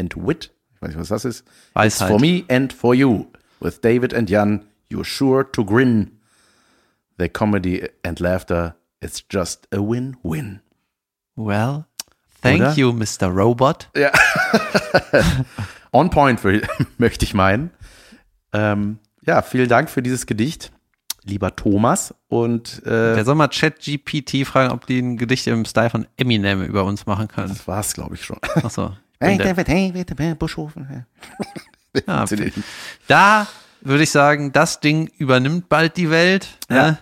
and 0.00 0.12
wit, 0.14 0.50
ich 0.74 0.82
weiß 0.82 0.88
nicht, 0.88 0.98
was 0.98 1.10
das 1.10 1.24
ist, 1.24 1.44
it's 1.76 2.00
Weisheit. 2.00 2.08
for 2.08 2.18
me 2.18 2.44
and 2.48 2.72
for 2.72 2.92
you. 2.92 3.28
With 3.60 3.82
David 3.82 4.12
and 4.12 4.26
Jan, 4.28 4.66
you're 4.88 5.04
sure 5.04 5.44
to 5.44 5.64
grin. 5.64 6.10
Their 7.18 7.28
comedy 7.28 7.86
and 8.02 8.20
laughter, 8.20 8.74
it's 9.00 9.20
just 9.20 9.68
a 9.70 9.80
win-win. 9.80 10.60
Well, 11.36 11.86
thank 12.42 12.62
Oder? 12.62 12.74
you, 12.74 12.92
Mr. 12.92 13.32
Robot. 13.32 13.86
On 15.92 16.10
point, 16.10 16.40
möchte 16.98 17.24
ich 17.24 17.32
meinen. 17.32 17.70
Ähm, 18.52 18.98
ja, 19.26 19.42
vielen 19.42 19.68
Dank 19.68 19.90
für 19.90 20.02
dieses 20.02 20.26
Gedicht, 20.26 20.72
lieber 21.24 21.54
Thomas. 21.54 22.14
Und 22.28 22.82
äh, 22.84 23.14
Der 23.14 23.24
soll 23.24 23.34
mal 23.34 23.48
ChatGPT 23.48 24.46
fragen, 24.46 24.72
ob 24.72 24.86
die 24.86 24.98
ein 25.00 25.16
Gedicht 25.16 25.46
im 25.46 25.64
Style 25.64 25.90
von 25.90 26.06
Eminem 26.16 26.62
über 26.62 26.84
uns 26.84 27.06
machen 27.06 27.28
können. 27.28 27.48
das 27.48 27.66
war's, 27.68 27.92
glaube 27.94 28.14
ich, 28.14 28.24
schon. 28.24 28.38
Achso. 28.62 28.92
bin 29.18 29.38
der- 29.38 29.54
hey, 29.56 29.92
bitte, 29.92 30.34
Buschhofen. 30.34 31.04
Ja, 32.06 32.24
Da 33.08 33.46
würde 33.82 34.02
ich 34.04 34.10
sagen, 34.10 34.52
das 34.52 34.80
Ding 34.80 35.08
übernimmt 35.18 35.68
bald 35.68 35.96
die 35.96 36.10
Welt. 36.10 36.48
Ja, 36.70 36.90
ne? 36.92 36.98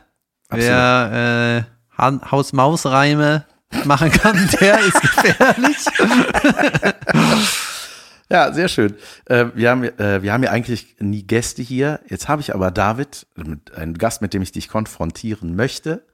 Wer 0.50 1.66
äh, 1.98 2.02
Haus-Maus-Reime 2.30 3.44
machen 3.84 4.10
kann, 4.10 4.48
der 4.60 4.78
ist 4.80 5.00
gefährlich. 5.00 5.76
Ja, 8.30 8.52
sehr 8.52 8.68
schön. 8.68 8.94
Äh, 9.26 9.46
wir, 9.54 9.70
haben, 9.70 9.84
äh, 9.84 10.22
wir 10.22 10.32
haben 10.32 10.42
ja 10.42 10.50
eigentlich 10.50 10.96
nie 11.00 11.22
Gäste 11.22 11.62
hier. 11.62 12.00
Jetzt 12.08 12.28
habe 12.28 12.42
ich 12.42 12.54
aber 12.54 12.70
David, 12.70 13.26
einen 13.74 13.96
Gast, 13.96 14.20
mit 14.20 14.34
dem 14.34 14.42
ich 14.42 14.52
dich 14.52 14.68
konfrontieren 14.68 15.56
möchte. 15.56 16.04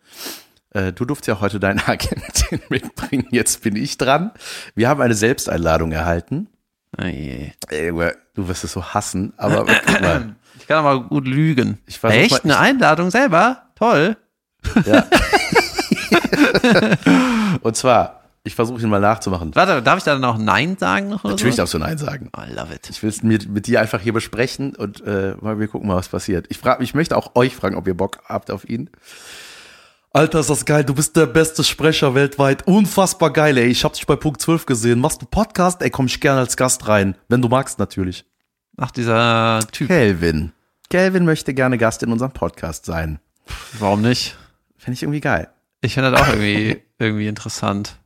Äh, 0.70 0.92
du 0.92 1.04
durftest 1.04 1.26
ja 1.28 1.40
heute 1.40 1.58
deine 1.58 1.82
Agentin 1.88 2.60
mitbringen. 2.68 3.26
Jetzt 3.30 3.62
bin 3.62 3.74
ich 3.76 3.98
dran. 3.98 4.30
Wir 4.76 4.88
haben 4.88 5.00
eine 5.00 5.14
Selbsteinladung 5.14 5.90
erhalten. 5.92 6.48
Oh 7.00 7.04
je. 7.04 7.50
Ey, 7.70 7.90
du 8.34 8.46
wirst 8.48 8.62
es 8.62 8.72
so 8.72 8.84
hassen, 8.84 9.32
aber 9.36 9.64
mal. 9.64 10.36
Ich 10.56 10.68
kann 10.68 10.78
aber 10.78 11.02
gut 11.08 11.26
lügen. 11.26 11.78
Ich 11.84 12.02
Echt? 12.04 12.30
mal- 12.30 12.40
Eine 12.44 12.58
Einladung 12.58 13.10
selber? 13.10 13.64
Toll. 13.74 14.16
Ja. 14.86 15.04
Und 17.60 17.76
zwar, 17.76 18.23
ich 18.46 18.54
versuche 18.54 18.82
ihn 18.82 18.90
mal 18.90 19.00
nachzumachen. 19.00 19.54
Warte, 19.54 19.82
darf 19.82 19.98
ich 19.98 20.04
da 20.04 20.18
noch 20.18 20.36
Nein 20.36 20.76
sagen? 20.78 21.08
Noch 21.08 21.24
Natürlich 21.24 21.54
so? 21.56 21.62
darfst 21.62 21.74
du 21.74 21.78
Nein 21.78 21.96
sagen. 21.96 22.30
I 22.36 22.52
love 22.52 22.72
it. 22.74 22.90
Ich 22.90 23.02
will 23.02 23.08
es 23.08 23.22
mit, 23.22 23.48
mit 23.48 23.66
dir 23.66 23.80
einfach 23.80 24.00
hier 24.00 24.12
besprechen 24.12 24.76
und 24.76 25.00
äh, 25.06 25.34
mal 25.40 25.58
wir 25.58 25.66
gucken 25.66 25.88
mal, 25.88 25.96
was 25.96 26.08
passiert. 26.08 26.46
Ich 26.50 26.58
frage, 26.58 26.84
ich 26.84 26.94
möchte 26.94 27.16
auch 27.16 27.34
euch 27.36 27.56
fragen, 27.56 27.74
ob 27.74 27.86
ihr 27.88 27.96
Bock 27.96 28.18
habt 28.26 28.50
auf 28.50 28.68
ihn. 28.68 28.90
Alter, 30.12 30.40
ist 30.40 30.50
das 30.50 30.66
geil. 30.66 30.84
Du 30.84 30.94
bist 30.94 31.16
der 31.16 31.24
beste 31.24 31.64
Sprecher 31.64 32.14
weltweit. 32.14 32.66
Unfassbar 32.66 33.32
geil, 33.32 33.56
ey. 33.56 33.66
Ich 33.66 33.82
hab 33.82 33.94
dich 33.94 34.06
bei 34.06 34.14
Punkt 34.14 34.42
12 34.42 34.66
gesehen. 34.66 35.00
Machst 35.00 35.22
du 35.22 35.26
Podcast? 35.26 35.80
Ey, 35.80 35.90
komm 35.90 36.06
ich 36.06 36.20
gerne 36.20 36.40
als 36.40 36.56
Gast 36.56 36.86
rein. 36.86 37.16
Wenn 37.28 37.40
du 37.40 37.48
magst, 37.48 37.78
natürlich. 37.78 38.26
Ach, 38.76 38.90
dieser 38.90 39.60
Typ. 39.72 39.88
Kelvin. 39.88 40.52
Kelvin 40.90 41.24
möchte 41.24 41.54
gerne 41.54 41.78
Gast 41.78 42.02
in 42.02 42.12
unserem 42.12 42.32
Podcast 42.32 42.84
sein. 42.84 43.20
Warum 43.78 44.02
nicht? 44.02 44.36
Finde 44.76 44.94
ich 44.94 45.02
irgendwie 45.02 45.20
geil. 45.20 45.48
Ich 45.80 45.94
finde 45.94 46.10
das 46.10 46.20
auch 46.20 46.28
irgendwie, 46.28 46.82
irgendwie 46.98 47.26
interessant. 47.26 47.96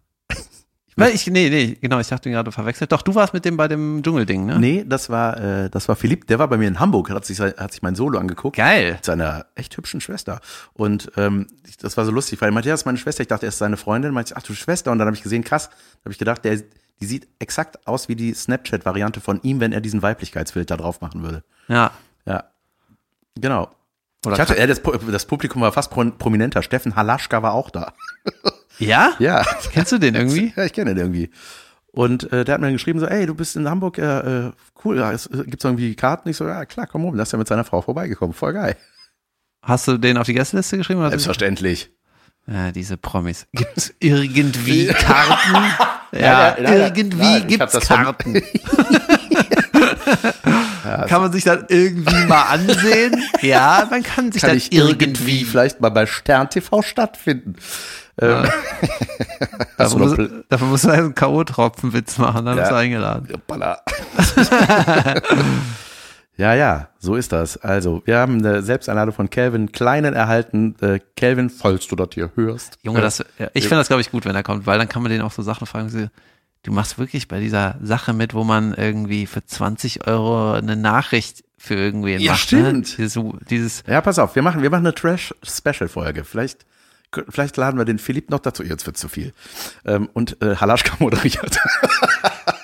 Weil 0.99 1.15
ich, 1.15 1.27
nee, 1.27 1.49
nee, 1.51 1.79
genau, 1.81 1.99
ich 2.01 2.09
dachte 2.09 2.31
gerade 2.31 2.51
verwechselt. 2.53 2.93
Doch, 2.93 3.03
du 3.03 3.15
warst 3.15 3.33
mit 3.35 3.45
dem 3.45 3.57
bei 3.57 3.69
dem 3.69 4.03
Dschungelding, 4.03 4.47
ne? 4.47 4.59
Nee, 4.59 4.85
das 4.87 5.09
war, 5.11 5.37
äh, 5.39 5.71
das 5.71 5.89
war 5.89 5.97
Philipp. 5.97 6.27
Der 6.27 6.39
war 6.39 6.49
bei 6.49 6.57
mir 6.57 6.69
in 6.69 6.81
Hamburg, 6.81 7.11
hat 7.11 7.25
sich, 7.25 7.41
hat 7.41 7.73
sich 7.73 7.83
mein 7.83 7.95
Solo 7.95 8.19
angeguckt. 8.19 8.57
Geil. 8.57 8.93
mit 8.95 9.05
seiner 9.05 9.47
echt 9.55 9.77
hübschen 9.77 10.01
Schwester. 10.01 10.41
Und 10.75 11.11
ähm, 11.17 11.47
das 11.81 11.97
war 11.97 12.05
so 12.05 12.11
lustig, 12.11 12.41
weil 12.41 12.51
er 12.51 12.53
meinte, 12.53 12.69
ja, 12.69 12.73
das 12.75 12.83
ist 12.83 12.87
meine 12.87 12.99
Schwester. 12.99 13.23
Ich 13.23 13.29
dachte, 13.29 13.47
er 13.47 13.51
ist 13.51 13.59
seine 13.59 13.77
Freundin. 13.77 14.13
Meinte, 14.13 14.33
ich, 14.33 14.37
ach 14.37 14.43
du 14.43 14.55
Schwester. 14.55 14.91
Und 14.93 14.99
dann 14.99 15.07
habe 15.07 15.17
ich 15.17 15.23
gesehen, 15.23 15.45
krass. 15.45 15.71
Habe 16.05 16.13
ich 16.13 16.19
gedacht, 16.19 16.45
der, 16.45 16.57
die 17.01 17.07
sieht 17.07 17.29
exakt 17.39 17.87
aus 17.87 18.09
wie 18.09 18.17
die 18.17 18.35
Snapchat-Variante 18.35 19.21
von 19.21 19.41
ihm, 19.43 19.61
wenn 19.61 19.73
er 19.73 19.81
diesen 19.81 20.03
Weiblichkeitsfilter 20.03 20.77
drauf 20.77 21.01
machen 21.01 21.23
würde. 21.23 21.45
Ja. 21.69 21.93
Ja, 22.27 22.45
genau. 23.41 23.71
Oder 24.27 24.35
ich 24.35 24.41
hatte, 24.41 24.57
äh, 24.59 24.67
das, 24.67 24.83
das 25.11 25.27
Publikum 25.27 25.63
war 25.63 25.71
fast 25.73 25.91
pro- 25.91 26.11
prominenter. 26.11 26.63
Steffen 26.63 26.97
Halaschka 26.97 27.41
war 27.43 27.53
auch 27.53 27.71
da. 27.71 27.93
Ja? 28.79 29.13
Ja, 29.19 29.45
Kennst 29.73 29.93
du 29.93 29.99
den 29.99 30.15
irgendwie? 30.15 30.53
ja 30.57 30.65
ich 30.65 30.73
kenne 30.73 30.95
den 30.95 30.99
irgendwie. 30.99 31.31
Und 31.93 32.33
äh, 32.33 32.45
der 32.45 32.55
hat 32.55 32.61
mir 32.61 32.67
dann 32.69 32.75
geschrieben, 32.75 33.01
so, 33.01 33.07
ey, 33.07 33.27
du 33.27 33.35
bist 33.35 33.57
in 33.57 33.69
Hamburg, 33.69 33.99
ja, 33.99 34.21
äh, 34.49 34.53
cool, 34.85 34.99
ja, 34.99 35.11
es, 35.13 35.27
äh, 35.27 35.45
gibt's 35.47 35.65
irgendwie 35.65 35.95
Karten? 35.97 36.29
Ich 36.29 36.37
so, 36.37 36.47
ja, 36.47 36.65
klar, 36.65 36.87
komm 36.87 37.05
oben. 37.05 37.17
Da 37.17 37.23
ist 37.25 37.33
er 37.33 37.39
mit 37.39 37.49
seiner 37.49 37.65
Frau 37.65 37.83
vorbeigekommen. 37.83 38.35
Voll 38.35 38.53
geil. 38.53 38.77
Hast 39.63 39.89
du 39.89 39.99
den 39.99 40.17
auf 40.17 40.27
die 40.27 40.35
Gästeliste 40.35 40.77
geschrieben? 40.77 41.01
Oder? 41.01 41.11
Selbstverständlich. 41.11 41.91
Ja, 42.47 42.73
diese 42.73 42.97
Promis. 42.97 43.47
Gibt's 43.53 43.93
irgendwie 44.01 44.87
Karten? 44.87 45.57
Ja, 46.11 46.57
Ja, 46.57 46.59
ja, 46.63 46.75
ja, 46.75 46.87
irgendwie 46.97 47.19
nein, 47.19 47.47
gibt's 47.47 47.79
Karten. 47.81 48.33
kann 51.09 51.21
man 51.21 51.33
sich 51.33 51.45
das 51.45 51.65
irgendwie 51.69 52.25
mal 52.27 52.43
ansehen? 52.45 53.23
Ja, 53.43 53.87
man 53.91 54.03
kann 54.03 54.33
sich 54.33 54.41
Kann 54.41 54.55
das 54.55 54.69
ich 54.69 54.73
irgendwie 54.73 55.45
vielleicht 55.45 55.81
mal 55.81 55.91
bei 55.91 56.07
Stern 56.07 56.49
TV 56.49 56.81
stattfinden. 56.83 57.57
Ähm, 58.21 58.49
noch 59.79 59.97
muss, 60.61 60.83
man 60.85 60.95
einen 60.95 61.15
K.O.-Tropfen-Witz 61.15 62.19
machen, 62.19 62.45
dann 62.47 62.57
Ja. 62.57 62.63
bist 62.63 62.73
du 62.73 62.77
eingeladen. 62.77 63.29
Ja, 66.37 66.55
ja, 66.55 66.89
so 67.01 67.17
ist 67.17 67.33
das. 67.33 67.57
Also, 67.57 68.01
wir 68.05 68.17
haben 68.19 68.39
eine 68.39 68.63
Selbsteinladung 68.63 69.13
von 69.13 69.29
Calvin 69.29 69.73
Kleinen 69.73 70.15
erhalten. 70.15 70.77
Äh, 70.81 71.01
Calvin, 71.17 71.51
falls 71.51 71.89
du 71.89 71.97
das 71.97 72.11
hier 72.15 72.31
hörst. 72.37 72.79
Junge, 72.85 73.01
das, 73.01 73.25
ja, 73.41 73.49
ich 73.55 73.65
finde 73.65 73.79
das, 73.79 73.89
glaube 73.89 74.03
ich, 74.03 74.13
gut, 74.13 74.25
wenn 74.25 74.37
er 74.37 74.45
kommt, 74.45 74.65
weil 74.65 74.79
dann 74.79 74.89
kann 74.89 75.03
man 75.03 75.11
den 75.11 75.21
auch 75.23 75.33
so 75.33 75.43
Sachen 75.43 75.67
fragen, 75.67 75.89
so, 75.89 76.07
du 76.63 76.73
machst 76.73 76.97
wirklich 76.97 77.27
bei 77.27 77.41
dieser 77.41 77.75
Sache 77.83 78.13
mit, 78.13 78.35
wo 78.35 78.45
man 78.45 78.73
irgendwie 78.73 79.27
für 79.27 79.45
20 79.45 80.07
Euro 80.07 80.53
eine 80.53 80.77
Nachricht 80.77 81.43
für 81.57 81.75
irgendwen 81.75 82.21
Ja, 82.21 82.33
macht. 82.33 82.43
stimmt. 82.43 82.97
Ne? 83.01 83.05
Dieses, 83.05 83.19
dieses, 83.51 83.83
Ja, 83.89 84.01
pass 84.01 84.21
auf, 84.21 84.37
wir 84.37 84.43
machen, 84.43 84.63
wir 84.63 84.71
machen 84.71 84.87
eine 84.87 84.95
Trash-Special-Folge. 84.95 86.23
Vielleicht, 86.23 86.67
vielleicht 87.29 87.57
laden 87.57 87.79
wir 87.79 87.85
den 87.85 87.99
Philipp 87.99 88.31
noch 88.31 88.41
dazu. 88.41 88.63
Jetzt 88.63 88.87
wird 88.87 88.97
zu 88.97 89.09
viel. 89.09 89.33
Ähm, 89.85 90.09
und 90.13 90.41
äh, 90.43 90.57
Halaschka 90.57 90.97
moderiert. 90.99 91.59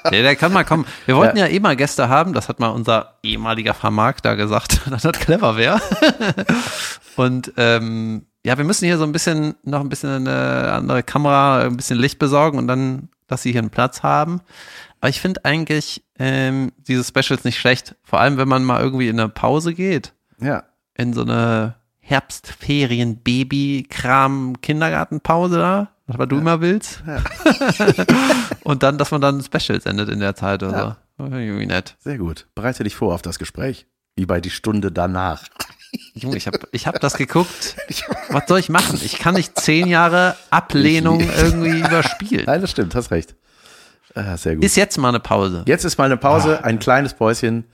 der, 0.04 0.10
der 0.22 0.36
kann 0.36 0.52
mal 0.52 0.64
kommen. 0.64 0.86
Wir 1.06 1.16
wollten 1.16 1.36
ja. 1.36 1.46
eh 1.46 1.60
mal 1.60 1.76
Gäste 1.76 2.08
haben, 2.08 2.32
das 2.32 2.48
hat 2.48 2.60
mal 2.60 2.68
unser 2.68 3.18
ehemaliger 3.22 3.74
Vermarkter 3.74 4.36
gesagt, 4.36 4.80
dass 4.90 5.02
das 5.02 5.18
clever 5.18 5.56
wäre. 5.56 5.80
Und 7.16 7.52
ähm, 7.56 8.26
ja, 8.44 8.58
wir 8.58 8.64
müssen 8.64 8.84
hier 8.84 8.98
so 8.98 9.04
ein 9.04 9.12
bisschen, 9.12 9.54
noch 9.62 9.80
ein 9.80 9.88
bisschen 9.88 10.28
eine 10.28 10.72
andere 10.72 11.02
Kamera, 11.02 11.60
ein 11.62 11.76
bisschen 11.76 11.98
Licht 11.98 12.18
besorgen 12.18 12.58
und 12.58 12.66
dann, 12.66 13.08
dass 13.26 13.42
sie 13.42 13.52
hier 13.52 13.60
einen 13.60 13.70
Platz 13.70 14.02
haben. 14.02 14.40
Aber 15.00 15.08
ich 15.08 15.20
finde 15.20 15.44
eigentlich 15.44 16.04
ähm, 16.18 16.72
diese 16.76 17.04
Specials 17.04 17.44
nicht 17.44 17.58
schlecht. 17.58 17.94
Vor 18.02 18.20
allem, 18.20 18.36
wenn 18.36 18.48
man 18.48 18.64
mal 18.64 18.82
irgendwie 18.82 19.08
in 19.08 19.18
eine 19.18 19.30
Pause 19.30 19.72
geht. 19.72 20.12
ja. 20.40 20.64
in 20.94 21.14
so 21.14 21.22
eine 21.22 21.76
Herbstferien 22.06 23.16
Baby 23.22 23.86
Kram 23.88 24.60
Kindergartenpause 24.60 25.56
da, 25.58 25.88
was 26.06 26.14
aber 26.14 26.26
du 26.26 26.36
immer 26.38 26.60
willst. 26.60 27.02
und 28.64 28.82
dann, 28.82 28.98
dass 28.98 29.10
man 29.10 29.20
dann 29.20 29.42
Specials 29.42 29.86
endet 29.86 30.08
in 30.10 30.20
der 30.20 30.34
Zeit 30.34 30.62
oder 30.62 30.72
Ja. 30.72 30.96
so. 31.18 31.24
Irgendwie 31.24 31.66
nett. 31.66 31.96
Sehr 32.00 32.18
gut. 32.18 32.46
Bereite 32.54 32.84
dich 32.84 32.94
vor 32.94 33.14
auf 33.14 33.22
das 33.22 33.38
Gespräch. 33.38 33.86
Wie 34.16 34.26
bei 34.26 34.40
die 34.40 34.50
Stunde 34.50 34.92
danach. 34.92 35.44
Junge, 36.14 36.36
ich 36.36 36.46
habe 36.46 36.58
ich 36.72 36.86
hab 36.86 37.00
das 37.00 37.16
geguckt. 37.16 37.76
Was 38.30 38.44
soll 38.48 38.58
ich 38.58 38.68
machen? 38.68 39.00
Ich 39.02 39.18
kann 39.18 39.34
nicht 39.34 39.58
zehn 39.58 39.86
Jahre 39.86 40.36
Ablehnung 40.50 41.20
irgendwie 41.20 41.78
überspielen. 41.80 42.44
Nein, 42.46 42.60
das 42.60 42.70
stimmt, 42.72 42.94
hast 42.94 43.10
recht. 43.12 43.34
Ah, 44.14 44.36
sehr 44.36 44.56
gut. 44.56 44.64
Ist 44.64 44.76
jetzt 44.76 44.98
mal 44.98 45.08
eine 45.08 45.20
Pause. 45.20 45.62
Jetzt 45.66 45.84
ist 45.84 45.96
mal 45.98 46.04
eine 46.04 46.16
Pause, 46.16 46.62
ein 46.64 46.78
kleines 46.78 47.14
Päuschen. 47.14 47.64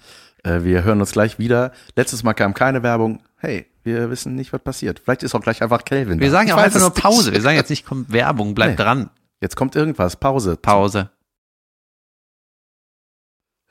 Äh, 0.43 0.63
wir 0.63 0.85
hören 0.85 1.01
uns 1.01 1.13
gleich 1.13 1.39
wieder. 1.39 1.73
Letztes 1.97 2.23
Mal 2.23 2.35
kam 2.35 2.55
keine 2.55 2.83
Werbung. 2.83 3.23
Hey, 3.37 3.67
wir 3.83 4.11
wissen 4.11 4.35
nicht, 4.35 4.53
was 4.53 4.63
passiert. 4.63 5.01
Vielleicht 5.05 5.23
ist 5.23 5.35
auch 5.35 5.41
gleich 5.41 5.63
einfach 5.63 5.85
Kelvin. 5.85 6.21
Wir 6.21 6.29
da. 6.29 6.33
sagen 6.33 6.49
ja 6.49 6.55
auch 6.55 6.59
einfach 6.61 6.77
es 6.77 6.83
nur. 6.83 6.95
Pause. 6.95 7.33
Wir 7.33 7.41
sagen 7.41 7.57
jetzt 7.57 7.71
nicht, 7.71 7.85
kommt 7.87 8.13
Werbung, 8.13 8.55
bleibt 8.55 8.79
Nee. 8.79 8.85
dran. 8.85 9.11
Jetzt 9.41 9.57
kommt 9.57 9.75
irgendwas. 9.77 10.17
Pause. 10.17 10.57
Pause. 10.57 11.11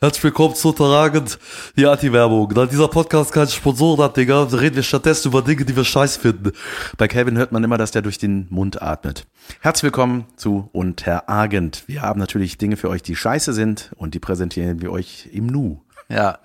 Herzlich 0.01 0.24
willkommen 0.24 0.55
zu 0.55 0.70
Unterragend, 0.70 1.38
die 1.76 1.86
Anti-Werbung. 1.86 2.53
Da 2.53 2.66
dieser 2.66 2.88
Podcast 2.88 3.34
keine 3.34 3.47
Sponsoren 3.49 4.01
hat, 4.01 4.16
Digga, 4.16 4.43
reden 4.43 4.78
wir 4.78 4.84
stattdessen 4.84 5.28
über 5.28 5.41
Dinge, 5.41 5.66
die 5.66 5.76
wir 5.76 5.84
scheiß 5.84 6.16
finden. 6.16 6.53
Bei 6.97 7.10
Kelvin 7.10 7.38
hört 7.38 7.51
man 7.51 7.62
immer, 7.66 7.78
dass 7.78 7.91
der 7.91 8.01
durch 8.01 8.18
den 8.18 8.47
Mund 8.49 8.82
atmet. 8.82 9.28
Herzlich 9.60 9.84
willkommen 9.84 10.26
zu 10.38 10.70
Unteragend. 10.72 11.84
Wir 11.88 12.01
haben 12.01 12.18
natürlich 12.18 12.57
Dinge 12.57 12.78
für 12.78 12.89
euch, 12.89 13.03
die 13.03 13.18
scheiße 13.18 13.51
sind 13.51 13.91
und 13.97 14.14
die 14.14 14.20
präsentieren 14.20 14.82
wir 14.82 14.89
euch 14.93 15.28
im 15.34 15.47
Nu. 15.47 15.82
Ja, 16.07 16.39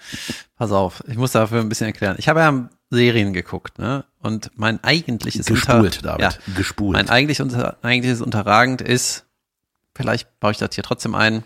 pass 0.56 0.72
auf. 0.72 1.04
Ich 1.06 1.16
muss 1.16 1.30
dafür 1.30 1.60
ein 1.60 1.68
bisschen 1.68 1.86
erklären. 1.86 2.16
Ich 2.18 2.28
habe 2.28 2.40
ja 2.40 2.68
Serien 2.94 3.32
geguckt, 3.32 3.78
ne? 3.78 4.04
Und 4.20 4.50
mein 4.54 4.82
eigentliches 4.82 5.46
Gespult, 5.46 5.96
Unter 5.96 6.02
David. 6.02 6.20
Ja, 6.20 6.54
Gespult. 6.56 6.94
mein 6.94 7.08
eigentlich 7.10 7.40
unter, 7.40 7.76
eigentliches 7.82 8.20
Unterragend 8.20 8.80
ist, 8.80 9.26
vielleicht 9.94 10.40
baue 10.40 10.52
ich 10.52 10.58
das 10.58 10.74
hier 10.74 10.84
trotzdem 10.84 11.14
ein, 11.14 11.42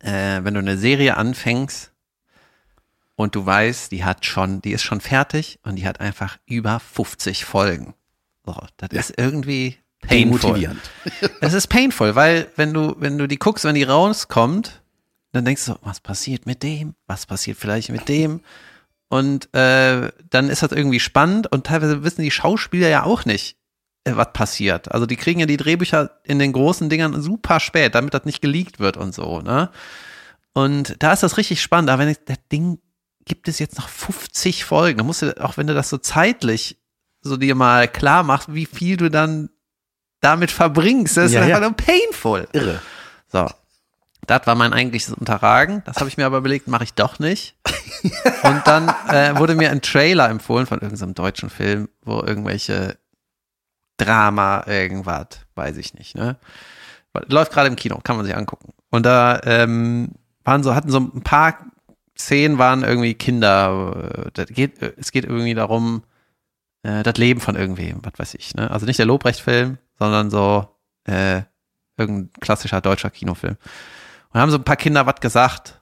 äh, 0.00 0.40
wenn 0.42 0.54
du 0.54 0.60
eine 0.60 0.76
Serie 0.76 1.16
anfängst 1.16 1.92
und 3.16 3.34
du 3.34 3.46
weißt, 3.46 3.92
die 3.92 4.04
hat 4.04 4.26
schon, 4.26 4.60
die 4.62 4.72
ist 4.72 4.82
schon 4.82 5.00
fertig 5.00 5.58
und 5.62 5.76
die 5.76 5.86
hat 5.86 6.00
einfach 6.00 6.38
über 6.46 6.80
50 6.80 7.44
Folgen. 7.44 7.94
So, 8.44 8.56
das 8.76 8.90
ist 8.90 9.18
irgendwie 9.18 9.78
painful. 10.02 10.76
Es 11.40 11.54
ist 11.54 11.68
painful, 11.68 12.14
weil 12.14 12.48
wenn 12.56 12.74
du, 12.74 12.96
wenn 12.98 13.18
du 13.18 13.26
die 13.26 13.38
guckst, 13.38 13.64
wenn 13.64 13.76
die 13.76 13.84
rauskommt, 13.84 14.82
dann 15.32 15.44
denkst 15.44 15.64
du, 15.64 15.72
so, 15.72 15.78
was 15.82 16.00
passiert 16.00 16.46
mit 16.46 16.62
dem? 16.62 16.94
Was 17.06 17.26
passiert 17.26 17.56
vielleicht 17.56 17.90
mit 17.90 18.08
dem? 18.08 18.40
Und 19.12 19.54
äh, 19.54 20.10
dann 20.30 20.48
ist 20.48 20.62
das 20.62 20.72
irgendwie 20.72 20.98
spannend 20.98 21.46
und 21.52 21.66
teilweise 21.66 22.02
wissen 22.02 22.22
die 22.22 22.30
Schauspieler 22.30 22.88
ja 22.88 23.02
auch 23.02 23.26
nicht, 23.26 23.58
äh, 24.04 24.12
was 24.16 24.32
passiert. 24.32 24.90
Also 24.90 25.04
die 25.04 25.16
kriegen 25.16 25.38
ja 25.38 25.44
die 25.44 25.58
Drehbücher 25.58 26.12
in 26.24 26.38
den 26.38 26.54
großen 26.54 26.88
Dingern 26.88 27.20
super 27.20 27.60
spät, 27.60 27.94
damit 27.94 28.14
das 28.14 28.24
nicht 28.24 28.40
geleakt 28.40 28.80
wird 28.80 28.96
und 28.96 29.14
so, 29.14 29.42
ne? 29.42 29.68
Und 30.54 30.96
da 31.02 31.12
ist 31.12 31.22
das 31.22 31.36
richtig 31.36 31.60
spannend. 31.60 31.90
Aber 31.90 32.00
wenn 32.02 32.08
ich, 32.08 32.24
das 32.24 32.38
Ding 32.50 32.78
gibt 33.26 33.48
es 33.48 33.58
jetzt 33.58 33.76
noch 33.76 33.90
50 33.90 34.64
Folgen, 34.64 34.96
dann 34.96 35.06
musst 35.06 35.20
du, 35.20 35.38
auch 35.44 35.58
wenn 35.58 35.66
du 35.66 35.74
das 35.74 35.90
so 35.90 35.98
zeitlich 35.98 36.78
so 37.20 37.36
dir 37.36 37.54
mal 37.54 37.88
klar 37.88 38.22
machst, 38.22 38.54
wie 38.54 38.64
viel 38.64 38.96
du 38.96 39.10
dann 39.10 39.50
damit 40.22 40.50
verbringst, 40.50 41.18
das 41.18 41.32
Ja, 41.32 41.42
ist 41.42 41.48
ja. 41.48 41.56
einfach 41.56 41.68
nur 41.68 41.76
painful. 41.76 42.48
Irre. 42.54 42.80
So. 43.28 43.46
Das 44.26 44.46
war 44.46 44.54
mein 44.54 44.72
eigentliches 44.72 45.12
Unterragen. 45.12 45.82
Das 45.84 45.96
habe 45.96 46.08
ich 46.08 46.16
mir 46.16 46.26
aber 46.26 46.38
überlegt, 46.38 46.68
mache 46.68 46.84
ich 46.84 46.94
doch 46.94 47.18
nicht. 47.18 47.56
Und 48.42 48.62
dann 48.66 48.88
äh, 49.08 49.36
wurde 49.38 49.54
mir 49.54 49.70
ein 49.70 49.82
Trailer 49.82 50.28
empfohlen 50.30 50.66
von 50.66 50.80
irgendeinem 50.80 51.14
deutschen 51.14 51.50
Film, 51.50 51.88
wo 52.02 52.22
irgendwelche 52.22 52.96
Drama, 53.96 54.64
irgendwas, 54.66 55.26
weiß 55.54 55.76
ich 55.76 55.94
nicht, 55.94 56.14
ne? 56.16 56.36
Läuft 57.28 57.52
gerade 57.52 57.68
im 57.68 57.76
Kino, 57.76 57.98
kann 58.02 58.16
man 58.16 58.24
sich 58.24 58.34
angucken. 58.34 58.72
Und 58.90 59.04
da 59.04 59.40
ähm, 59.44 60.12
waren 60.44 60.62
so, 60.62 60.74
hatten 60.74 60.90
so 60.90 60.98
ein 60.98 61.22
paar 61.22 61.58
Szenen 62.18 62.58
waren 62.58 62.82
irgendwie 62.82 63.14
Kinder, 63.14 64.24
äh, 64.26 64.30
das 64.32 64.46
geht, 64.46 64.80
äh, 64.80 64.92
es 64.96 65.12
geht 65.12 65.24
irgendwie 65.24 65.54
darum, 65.54 66.02
äh, 66.82 67.02
das 67.02 67.16
Leben 67.16 67.40
von 67.40 67.56
irgendwem, 67.56 68.00
was 68.02 68.18
weiß 68.18 68.34
ich, 68.34 68.54
ne? 68.54 68.70
Also 68.70 68.86
nicht 68.86 68.98
der 68.98 69.06
Lobrecht-Film, 69.06 69.78
sondern 69.98 70.30
so 70.30 70.68
äh, 71.04 71.42
irgendein 71.96 72.32
klassischer 72.40 72.80
deutscher 72.80 73.10
Kinofilm. 73.10 73.56
Und 74.32 74.40
haben 74.40 74.50
so 74.50 74.58
ein 74.58 74.64
paar 74.64 74.76
Kinder 74.76 75.06
was 75.06 75.20
gesagt 75.20 75.78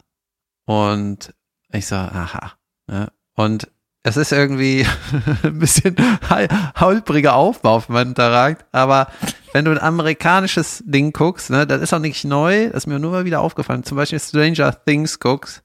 und 0.64 1.34
ich 1.72 1.86
so, 1.86 1.96
aha. 1.96 2.53
Ne? 2.88 3.09
Und 3.34 3.68
es 4.03 4.16
ist 4.16 4.32
irgendwie 4.32 4.86
ein 5.42 5.59
bisschen 5.59 5.96
holpriger 6.78 7.34
Aufbau 7.34 7.80
für 7.80 7.92
meinen 7.92 8.09
Unterragt, 8.09 8.64
aber 8.72 9.09
wenn 9.53 9.64
du 9.64 9.70
ein 9.72 9.78
amerikanisches 9.78 10.82
Ding 10.86 11.12
guckst, 11.12 11.51
ne, 11.51 11.66
das 11.66 11.82
ist 11.82 11.92
auch 11.92 11.98
nicht 11.98 12.24
neu, 12.24 12.66
das 12.68 12.84
ist 12.84 12.86
mir 12.86 12.98
nur 12.98 13.11
mal 13.11 13.24
wieder 13.24 13.40
aufgefallen. 13.40 13.84
Zum 13.84 13.96
Beispiel 13.96 14.20
Stranger 14.20 14.84
Things 14.84 15.18
guckst, 15.18 15.62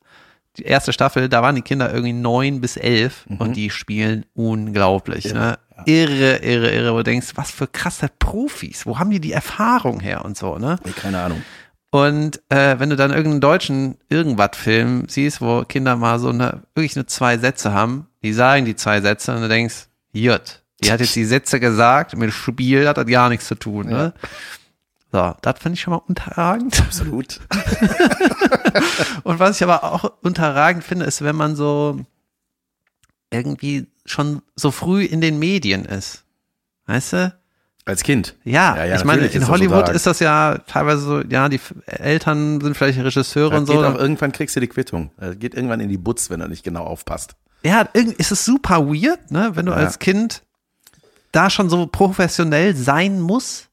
die 0.57 0.63
erste 0.63 0.93
Staffel, 0.93 1.29
da 1.29 1.41
waren 1.41 1.55
die 1.55 1.61
Kinder 1.61 1.91
irgendwie 1.91 2.13
neun 2.13 2.61
bis 2.61 2.77
elf 2.77 3.25
und 3.39 3.55
die 3.55 3.69
spielen 3.69 4.25
unglaublich. 4.33 5.33
Ne? 5.33 5.57
Irre, 5.85 6.37
irre, 6.37 6.71
irre, 6.71 6.93
wo 6.93 6.97
du 6.97 7.03
denkst, 7.03 7.33
was 7.35 7.51
für 7.51 7.67
krasse 7.67 8.09
Profis, 8.19 8.85
wo 8.85 8.97
haben 8.97 9.09
die 9.09 9.19
die 9.19 9.33
Erfahrung 9.33 9.99
her 9.99 10.23
und 10.23 10.37
so, 10.37 10.57
ne? 10.57 10.79
Ey, 10.85 10.93
keine 10.93 11.21
Ahnung. 11.21 11.43
Und 11.95 12.41
äh, 12.49 12.77
wenn 12.77 12.89
du 12.89 12.97
dann 12.97 13.11
irgendeinen 13.11 13.39
deutschen 13.39 13.97
Irgendwas-Film 14.09 15.05
siehst, 15.07 15.39
wo 15.39 15.63
Kinder 15.63 15.95
mal 15.95 16.19
so 16.19 16.27
eine, 16.27 16.63
wirklich 16.73 16.97
nur 16.97 17.07
zwei 17.07 17.37
Sätze 17.37 17.71
haben, 17.71 18.07
die 18.21 18.33
sagen 18.33 18.65
die 18.65 18.75
zwei 18.75 18.99
Sätze 18.99 19.33
und 19.33 19.39
du 19.39 19.47
denkst, 19.47 19.87
Jut, 20.11 20.61
die 20.83 20.91
hat 20.91 20.99
jetzt 20.99 21.15
die 21.15 21.23
Sätze 21.23 21.61
gesagt, 21.61 22.17
mit 22.17 22.33
Spiel 22.33 22.85
hat 22.89 22.97
das 22.97 23.05
gar 23.05 23.29
nichts 23.29 23.47
zu 23.47 23.55
tun, 23.55 23.87
ne? 23.87 24.13
So, 25.13 25.35
das 25.41 25.57
finde 25.59 25.75
ich 25.75 25.81
schon 25.83 25.93
mal 25.93 26.01
unterragend. 26.05 26.77
Absolut. 26.81 27.39
Und 29.23 29.39
was 29.39 29.55
ich 29.55 29.63
aber 29.63 29.85
auch 29.85 30.11
unterragend 30.21 30.83
finde, 30.83 31.05
ist, 31.05 31.23
wenn 31.23 31.37
man 31.37 31.55
so 31.55 32.01
irgendwie 33.31 33.87
schon 34.03 34.41
so 34.57 34.71
früh 34.71 35.05
in 35.05 35.21
den 35.21 35.39
Medien 35.39 35.85
ist. 35.85 36.25
Weißt 36.87 37.13
du? 37.13 37.33
Als 37.87 38.01
Kind. 38.03 38.35
Ja, 38.43 38.75
Ja, 38.77 38.85
ja, 38.85 38.95
ich 38.95 39.03
meine, 39.03 39.27
in 39.27 39.47
Hollywood 39.47 39.89
ist 39.89 40.07
das 40.07 40.19
ja 40.19 40.57
teilweise 40.65 41.01
so, 41.01 41.21
ja, 41.21 41.49
die 41.49 41.59
Eltern 41.85 42.59
sind 42.59 42.75
vielleicht 42.75 42.97
Regisseure 42.99 43.51
Das 43.51 43.59
und 43.59 43.65
so. 43.67 43.85
auch, 43.85 43.95
irgendwann 43.95 44.31
kriegst 44.31 44.55
du 44.55 44.59
die 44.59 44.67
Quittung. 44.67 45.11
Das 45.17 45.37
geht 45.37 45.53
irgendwann 45.53 45.79
in 45.81 45.89
die 45.89 45.97
Butz, 45.99 46.29
wenn 46.31 46.39
du 46.39 46.47
nicht 46.47 46.63
genau 46.63 46.83
aufpasst. 46.83 47.35
ja, 47.63 47.81
ist 47.93 48.31
es 48.31 48.43
super 48.45 48.87
weird, 48.87 49.29
ne, 49.31 49.51
wenn 49.53 49.67
du 49.67 49.71
Ja. 49.71 49.77
als 49.77 49.99
Kind 49.99 50.41
da 51.31 51.49
schon 51.49 51.69
so 51.69 51.85
professionell 51.85 52.75
sein 52.75 53.19
musst. 53.21 53.69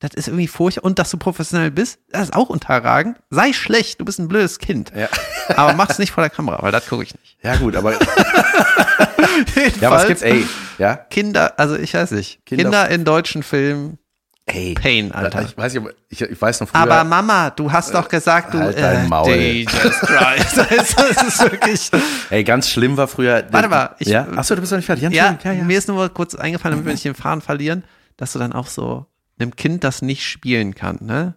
Das 0.00 0.12
ist 0.14 0.28
irgendwie 0.28 0.46
furchtbar. 0.46 0.84
Und 0.84 0.98
dass 1.00 1.10
du 1.10 1.16
professionell 1.16 1.70
bist, 1.72 1.98
das 2.10 2.24
ist 2.24 2.34
auch 2.34 2.48
unterragend. 2.50 3.18
Sei 3.30 3.52
schlecht, 3.52 4.00
du 4.00 4.04
bist 4.04 4.20
ein 4.20 4.28
blödes 4.28 4.58
Kind. 4.60 4.92
Ja. 4.94 5.08
Aber 5.56 5.72
mach's 5.72 5.98
nicht 5.98 6.12
vor 6.12 6.22
der 6.22 6.30
Kamera, 6.30 6.62
weil 6.62 6.70
das 6.72 6.86
gucke 6.86 7.02
ich 7.02 7.14
nicht. 7.14 7.36
Ja, 7.42 7.56
gut, 7.56 7.74
aber. 7.76 7.92
ja, 9.80 9.90
was 9.90 10.06
gibt's, 10.06 10.22
ey? 10.22 10.44
Ja? 10.78 10.96
Kinder, 10.96 11.54
also 11.58 11.76
ich 11.76 11.94
weiß 11.94 12.10
nicht. 12.12 12.44
Kinder- 12.44 12.64
Kinder, 12.64 12.88
in 12.90 13.04
deutschen 13.04 13.42
Filmen, 13.42 13.98
Ey. 14.46 14.72
Pain, 14.74 15.12
Alter. 15.12 15.42
Ich 15.42 15.56
weiß 15.58 15.74
nicht, 15.74 15.86
ich, 16.08 16.20
ich 16.22 16.40
weiß 16.40 16.60
noch 16.60 16.68
früher. 16.70 16.80
Aber 16.80 17.04
Mama, 17.04 17.50
du 17.50 17.70
hast 17.70 17.92
doch 17.94 18.08
gesagt, 18.08 18.54
du 18.54 18.58
halt 18.58 18.78
dein 18.78 19.06
Maul. 19.08 19.30
Jesus 19.34 19.72
Christ. 20.00 20.56
das 20.56 21.22
ist 21.22 21.42
wirklich. 21.42 21.90
ey, 22.30 22.44
ganz 22.44 22.68
schlimm 22.70 22.96
war 22.96 23.08
früher. 23.08 23.44
Warte 23.50 23.68
mal, 23.68 23.94
ich- 23.98 24.08
ja? 24.08 24.26
Achso, 24.36 24.54
du 24.54 24.60
bist 24.62 24.72
noch 24.72 24.78
nicht 24.78 24.86
fertig. 24.86 25.10
Ja, 25.12 25.28
Entschuldigung, 25.28 25.66
mir 25.66 25.76
ist 25.78 25.88
nur 25.88 26.08
kurz 26.08 26.34
eingefallen, 26.34 26.72
damit 26.76 26.86
wir 26.86 26.92
nicht 26.92 27.04
den 27.04 27.14
Faden 27.14 27.42
verlieren, 27.42 27.84
dass 28.16 28.32
du 28.32 28.38
dann 28.38 28.52
auch 28.54 28.68
so 28.68 29.06
einem 29.40 29.56
Kind, 29.56 29.84
das 29.84 30.02
nicht 30.02 30.24
spielen 30.26 30.74
kann, 30.74 30.98
ne? 31.00 31.34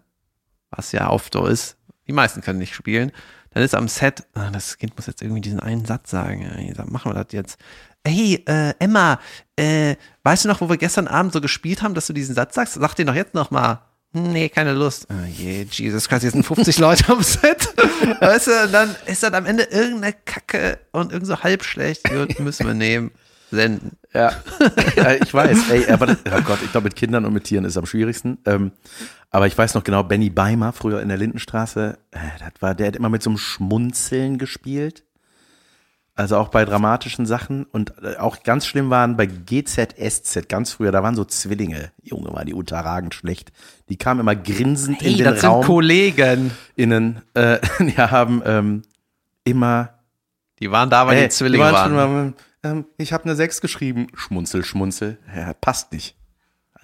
Was 0.70 0.92
ja 0.92 1.10
oft 1.10 1.34
so 1.34 1.46
ist. 1.46 1.76
Die 2.06 2.12
meisten 2.12 2.40
können 2.40 2.58
nicht 2.58 2.74
spielen. 2.74 3.12
Dann 3.50 3.62
ist 3.62 3.74
am 3.74 3.88
Set, 3.88 4.24
ah, 4.34 4.50
das 4.50 4.78
Kind 4.78 4.96
muss 4.96 5.06
jetzt 5.06 5.22
irgendwie 5.22 5.42
diesen 5.42 5.60
einen 5.60 5.84
Satz 5.84 6.10
sagen. 6.10 6.42
Ja, 6.58 6.84
machen 6.86 7.12
wir 7.12 7.22
das 7.22 7.32
jetzt. 7.32 7.58
Hey, 8.04 8.42
äh, 8.46 8.74
Emma, 8.78 9.20
äh, 9.56 9.96
weißt 10.22 10.44
du 10.44 10.48
noch, 10.48 10.60
wo 10.60 10.68
wir 10.68 10.78
gestern 10.78 11.06
Abend 11.06 11.32
so 11.32 11.40
gespielt 11.40 11.82
haben, 11.82 11.94
dass 11.94 12.06
du 12.06 12.12
diesen 12.12 12.34
Satz 12.34 12.54
sagst? 12.54 12.74
Sag 12.74 12.94
den 12.94 13.06
doch 13.06 13.14
jetzt 13.14 13.34
noch 13.34 13.50
mal. 13.50 13.82
Nee, 14.14 14.48
keine 14.48 14.74
Lust. 14.74 15.06
Oh 15.10 15.24
je, 15.26 15.66
Jesus 15.70 16.08
Christ, 16.08 16.24
jetzt 16.24 16.32
sind 16.32 16.44
50 16.44 16.78
Leute 16.80 17.10
am 17.12 17.22
Set. 17.22 17.68
Weißt 18.20 18.46
du, 18.46 18.68
dann 18.70 18.94
ist 19.06 19.22
das 19.22 19.32
am 19.32 19.46
Ende 19.46 19.64
irgendeine 19.64 20.14
Kacke 20.24 20.78
und 20.90 21.12
irgend 21.12 21.26
so 21.26 21.42
halb 21.42 21.64
schlecht. 21.64 22.04
Gut, 22.04 22.38
müssen 22.40 22.66
wir 22.66 22.74
nehmen. 22.74 23.10
Senden. 23.56 23.96
Ja, 24.12 24.32
ja 24.96 25.14
ich 25.14 25.32
weiß. 25.32 25.70
Ey, 25.70 25.90
aber 25.90 26.06
das, 26.06 26.18
oh 26.26 26.42
Gott, 26.42 26.58
ich 26.64 26.72
glaube, 26.72 26.86
mit 26.86 26.96
Kindern 26.96 27.24
und 27.24 27.32
mit 27.32 27.44
Tieren 27.44 27.64
ist 27.64 27.72
es 27.72 27.76
am 27.76 27.86
schwierigsten. 27.86 28.38
Ähm, 28.46 28.72
aber 29.30 29.46
ich 29.46 29.56
weiß 29.56 29.74
noch 29.74 29.84
genau, 29.84 30.02
Benny 30.02 30.30
Beimer, 30.30 30.72
früher 30.72 31.00
in 31.00 31.08
der 31.08 31.18
Lindenstraße, 31.18 31.98
äh, 32.10 32.18
das 32.38 32.60
war, 32.60 32.74
der 32.74 32.88
hat 32.88 32.96
immer 32.96 33.08
mit 33.08 33.22
so 33.22 33.30
einem 33.30 33.38
Schmunzeln 33.38 34.38
gespielt. 34.38 35.04
Also 36.14 36.36
auch 36.36 36.48
bei 36.48 36.66
dramatischen 36.66 37.24
Sachen 37.24 37.64
und 37.64 37.94
äh, 38.02 38.16
auch 38.18 38.42
ganz 38.42 38.66
schlimm 38.66 38.90
waren 38.90 39.16
bei 39.16 39.24
GZSZ 39.24 40.46
ganz 40.46 40.72
früher, 40.72 40.92
da 40.92 41.02
waren 41.02 41.14
so 41.14 41.24
Zwillinge. 41.24 41.90
Junge, 42.02 42.30
waren 42.34 42.44
die 42.44 42.52
unterragend 42.52 43.14
schlecht. 43.14 43.50
Die 43.88 43.96
kamen 43.96 44.20
immer 44.20 44.36
grinsend 44.36 45.00
in 45.00 45.16
den 45.16 45.24
das 45.24 45.42
Raum 45.42 45.62
sind 45.62 45.66
Kollegen. 45.66 46.50
innen. 46.76 47.22
Äh, 47.32 47.60
die 47.80 47.96
haben 47.96 48.42
ähm, 48.44 48.82
immer 49.44 49.94
Die 50.60 50.70
waren 50.70 50.90
da, 50.90 51.06
weil 51.06 51.16
Ey, 51.16 51.22
die 51.24 51.28
Zwillinge 51.30 51.66
die 51.66 51.72
waren. 51.72 51.86
schon 51.86 51.94
mal, 51.96 52.32
ähm, 52.62 52.86
ich 52.96 53.12
habe 53.12 53.24
eine 53.24 53.34
6 53.34 53.60
geschrieben. 53.60 54.06
Schmunzel, 54.14 54.64
schmunzel. 54.64 55.18
Ja, 55.34 55.52
passt 55.54 55.92
nicht. 55.92 56.16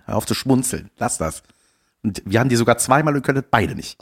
Hör 0.04 0.16
auf 0.16 0.26
zu 0.26 0.34
schmunzeln. 0.34 0.90
Lass 0.98 1.18
das. 1.18 1.42
Und 2.02 2.22
wir 2.24 2.40
haben 2.40 2.48
die 2.48 2.56
sogar 2.56 2.78
zweimal 2.78 3.14
und 3.16 3.22
können 3.22 3.44
beide 3.50 3.74
nicht. 3.74 3.98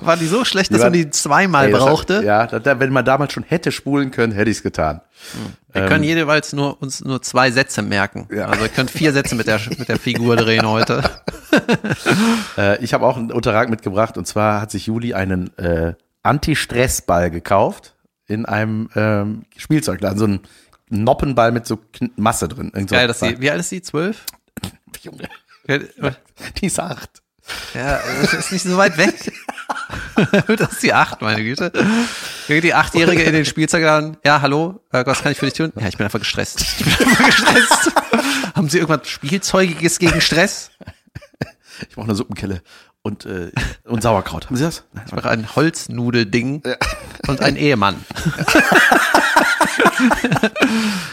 Waren 0.00 0.18
die 0.18 0.26
so 0.26 0.44
schlecht, 0.44 0.72
dass 0.72 0.80
man 0.80 0.92
die 0.92 1.10
zweimal 1.10 1.66
Ey, 1.66 1.72
brauchte? 1.72 2.18
Hat, 2.18 2.24
ja, 2.24 2.46
das, 2.46 2.80
wenn 2.80 2.92
man 2.92 3.04
damals 3.04 3.32
schon 3.32 3.42
hätte 3.42 3.72
spulen 3.72 4.10
können, 4.10 4.32
hätte 4.32 4.50
ich 4.50 4.58
es 4.58 4.62
getan. 4.62 5.00
Wir 5.72 5.86
können 5.86 6.04
jeweils 6.04 6.52
nur 6.52 6.80
uns 6.80 7.04
nur 7.04 7.22
zwei 7.22 7.50
Sätze 7.50 7.82
merken. 7.82 8.28
Ja. 8.32 8.46
Also 8.46 8.64
ihr 8.64 8.68
könnt 8.68 8.90
vier 8.90 9.12
Sätze 9.12 9.34
mit 9.34 9.46
der 9.46 9.60
mit 9.78 9.88
der 9.88 9.98
Figur 9.98 10.36
drehen 10.36 10.66
heute. 10.66 11.02
Äh, 12.58 12.82
ich 12.82 12.92
habe 12.92 13.06
auch 13.06 13.16
einen 13.16 13.32
Unterrag 13.32 13.70
mitgebracht 13.70 14.18
und 14.18 14.26
zwar 14.26 14.60
hat 14.60 14.70
sich 14.70 14.86
Juli 14.86 15.14
einen 15.14 15.56
äh, 15.58 15.94
Anti-Stress-Ball 16.22 17.30
gekauft 17.30 17.94
in 18.26 18.44
einem 18.46 18.88
ähm, 18.94 19.44
Spielzeugladen, 19.56 20.18
so 20.18 20.26
ein 20.26 20.40
Noppenball 20.88 21.52
mit 21.52 21.66
so 21.66 21.78
Masse 22.16 22.48
drin. 22.48 22.70
Irgend 22.74 22.90
so 22.90 22.96
Geil, 22.96 23.08
dass 23.08 23.20
sie, 23.20 23.40
wie 23.40 23.50
alt 23.50 23.60
ist 23.60 23.70
sie? 23.70 23.82
Zwölf? 23.82 24.24
Junge, 25.02 25.28
Ja, 25.66 25.78
die 26.60 26.66
ist 26.66 26.80
acht. 26.80 27.22
Ja, 27.74 28.00
das 28.22 28.32
ist 28.32 28.52
nicht 28.52 28.64
so 28.64 28.76
weit 28.76 28.96
weg. 28.98 29.32
das 30.58 30.72
ist 30.72 30.82
die 30.82 30.92
acht, 30.92 31.22
meine 31.22 31.44
Güte. 31.44 31.70
Die 32.48 32.74
Achtjährige 32.74 33.22
in 33.22 33.32
den 33.32 33.44
Spielzeugladen. 33.44 34.16
Ja, 34.24 34.40
hallo, 34.40 34.80
äh, 34.90 35.06
was 35.06 35.22
kann 35.22 35.30
ich 35.30 35.38
für 35.38 35.46
dich 35.46 35.54
tun? 35.54 35.72
Ja, 35.78 35.86
ich 35.86 35.96
bin 35.96 36.04
einfach 36.04 36.18
gestresst. 36.18 36.60
Ich 36.60 36.84
bin 36.84 36.92
einfach 37.06 37.26
gestresst. 37.26 37.92
Haben 38.54 38.68
Sie 38.68 38.78
irgendwas 38.78 39.08
Spielzeugiges 39.08 40.00
gegen 40.00 40.20
Stress? 40.20 40.70
Ich 41.88 41.94
brauche 41.94 42.06
eine 42.06 42.14
Suppenkelle 42.16 42.62
und, 43.06 43.24
äh, 43.24 43.52
und 43.84 44.02
Sauerkraut. 44.02 44.46
Haben 44.46 44.56
Sie 44.56 44.64
das? 44.64 44.82
Ich 45.06 45.12
mache 45.12 45.30
ein 45.30 45.54
Holznudelding 45.54 46.62
und 47.28 47.40
ein 47.40 47.56
Ehemann. 47.56 47.96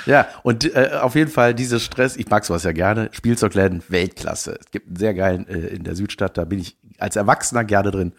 Ja, 0.06 0.28
und 0.44 0.76
äh, 0.76 1.00
auf 1.02 1.16
jeden 1.16 1.32
Fall 1.32 1.54
dieser 1.54 1.80
Stress, 1.80 2.18
ich 2.18 2.30
mag 2.30 2.44
sowas 2.44 2.64
ja 2.64 2.74
gerne, 2.74 3.10
Spielzeugläden, 3.14 3.82
Weltklasse. 3.88 4.58
Es 4.60 4.72
gibt 4.72 4.88
einen 4.88 4.96
sehr 4.98 5.14
geilen 5.14 5.48
äh, 5.48 5.68
in 5.68 5.84
der 5.84 5.96
Südstadt, 5.96 6.38
da 6.38 6.44
bin 6.44 6.60
ich 6.60 6.78
als 6.98 7.16
Erwachsener 7.16 7.64
gerne 7.64 7.92
drin. 7.92 8.14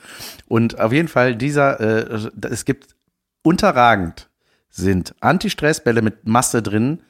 Und 0.47 0.81
auf 0.81 0.93
jeden 0.93 1.09
Fall 1.09 1.37
dieser, 1.37 1.81
äh, 1.81 2.31
es 2.51 2.65
gibt 2.65 2.95
unterragend 3.43 4.29
sind 4.71 5.15
Anti-Stress-Bälle 5.21 6.01
mit 6.01 6.27
Masse 6.27 6.63
drin, 6.63 7.03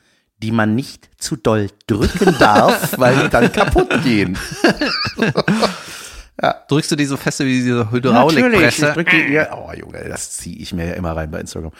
die 0.42 0.50
man 0.50 0.74
nicht 0.74 1.08
zu 1.18 1.36
doll 1.36 1.68
drücken 1.86 2.36
darf, 2.38 2.94
weil 2.98 3.16
die 3.22 3.28
dann 3.28 3.52
kaputt 3.52 4.02
gehen. 4.02 4.36
Drückst 6.36 6.90
du 6.90 6.96
die 6.96 7.04
so 7.04 7.16
feste 7.16 7.44
wie 7.44 7.52
diese 7.52 7.74
Natürlich, 7.74 7.94
ich 7.94 7.94
Hydraulikpresse? 7.96 9.04
die, 9.04 9.32
ja, 9.32 9.56
oh 9.56 9.72
Junge, 9.72 10.04
das 10.08 10.32
ziehe 10.32 10.56
ich 10.56 10.72
mir 10.72 10.88
ja 10.88 10.92
immer 10.94 11.14
rein 11.16 11.30
bei 11.30 11.40
Instagram. 11.40 11.72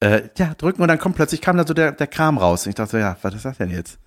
Äh, 0.00 0.30
ja, 0.38 0.54
drücken 0.54 0.80
und 0.80 0.88
dann 0.88 0.98
kommt 0.98 1.16
plötzlich 1.16 1.40
kam 1.40 1.56
da 1.56 1.66
so 1.66 1.74
der, 1.74 1.92
der 1.92 2.06
Kram 2.06 2.38
raus. 2.38 2.64
Und 2.64 2.70
ich 2.70 2.76
dachte 2.76 2.92
so, 2.92 2.98
ja, 2.98 3.16
was 3.20 3.34
ist 3.34 3.44
das 3.44 3.58
denn 3.58 3.70
jetzt? 3.70 3.98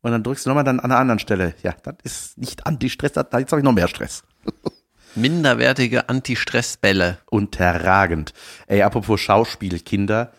Und 0.00 0.12
dann 0.12 0.22
drückst 0.22 0.46
du 0.46 0.50
nochmal 0.50 0.64
dann 0.64 0.78
an 0.78 0.90
einer 0.90 1.00
anderen 1.00 1.18
Stelle. 1.18 1.54
Ja, 1.62 1.74
das 1.82 1.94
ist 2.04 2.38
nicht 2.38 2.66
Anti-Stress, 2.66 3.12
jetzt 3.16 3.32
habe 3.32 3.42
ich 3.42 3.64
noch 3.64 3.72
mehr 3.72 3.88
Stress. 3.88 4.22
Minderwertige 5.14 6.08
Anti-Stress-Bälle. 6.08 7.18
Unterragend. 7.30 8.32
Ey, 8.68 8.82
apropos 8.82 9.20
Schauspielkinder, 9.20 10.32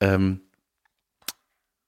ähm, 0.00 0.42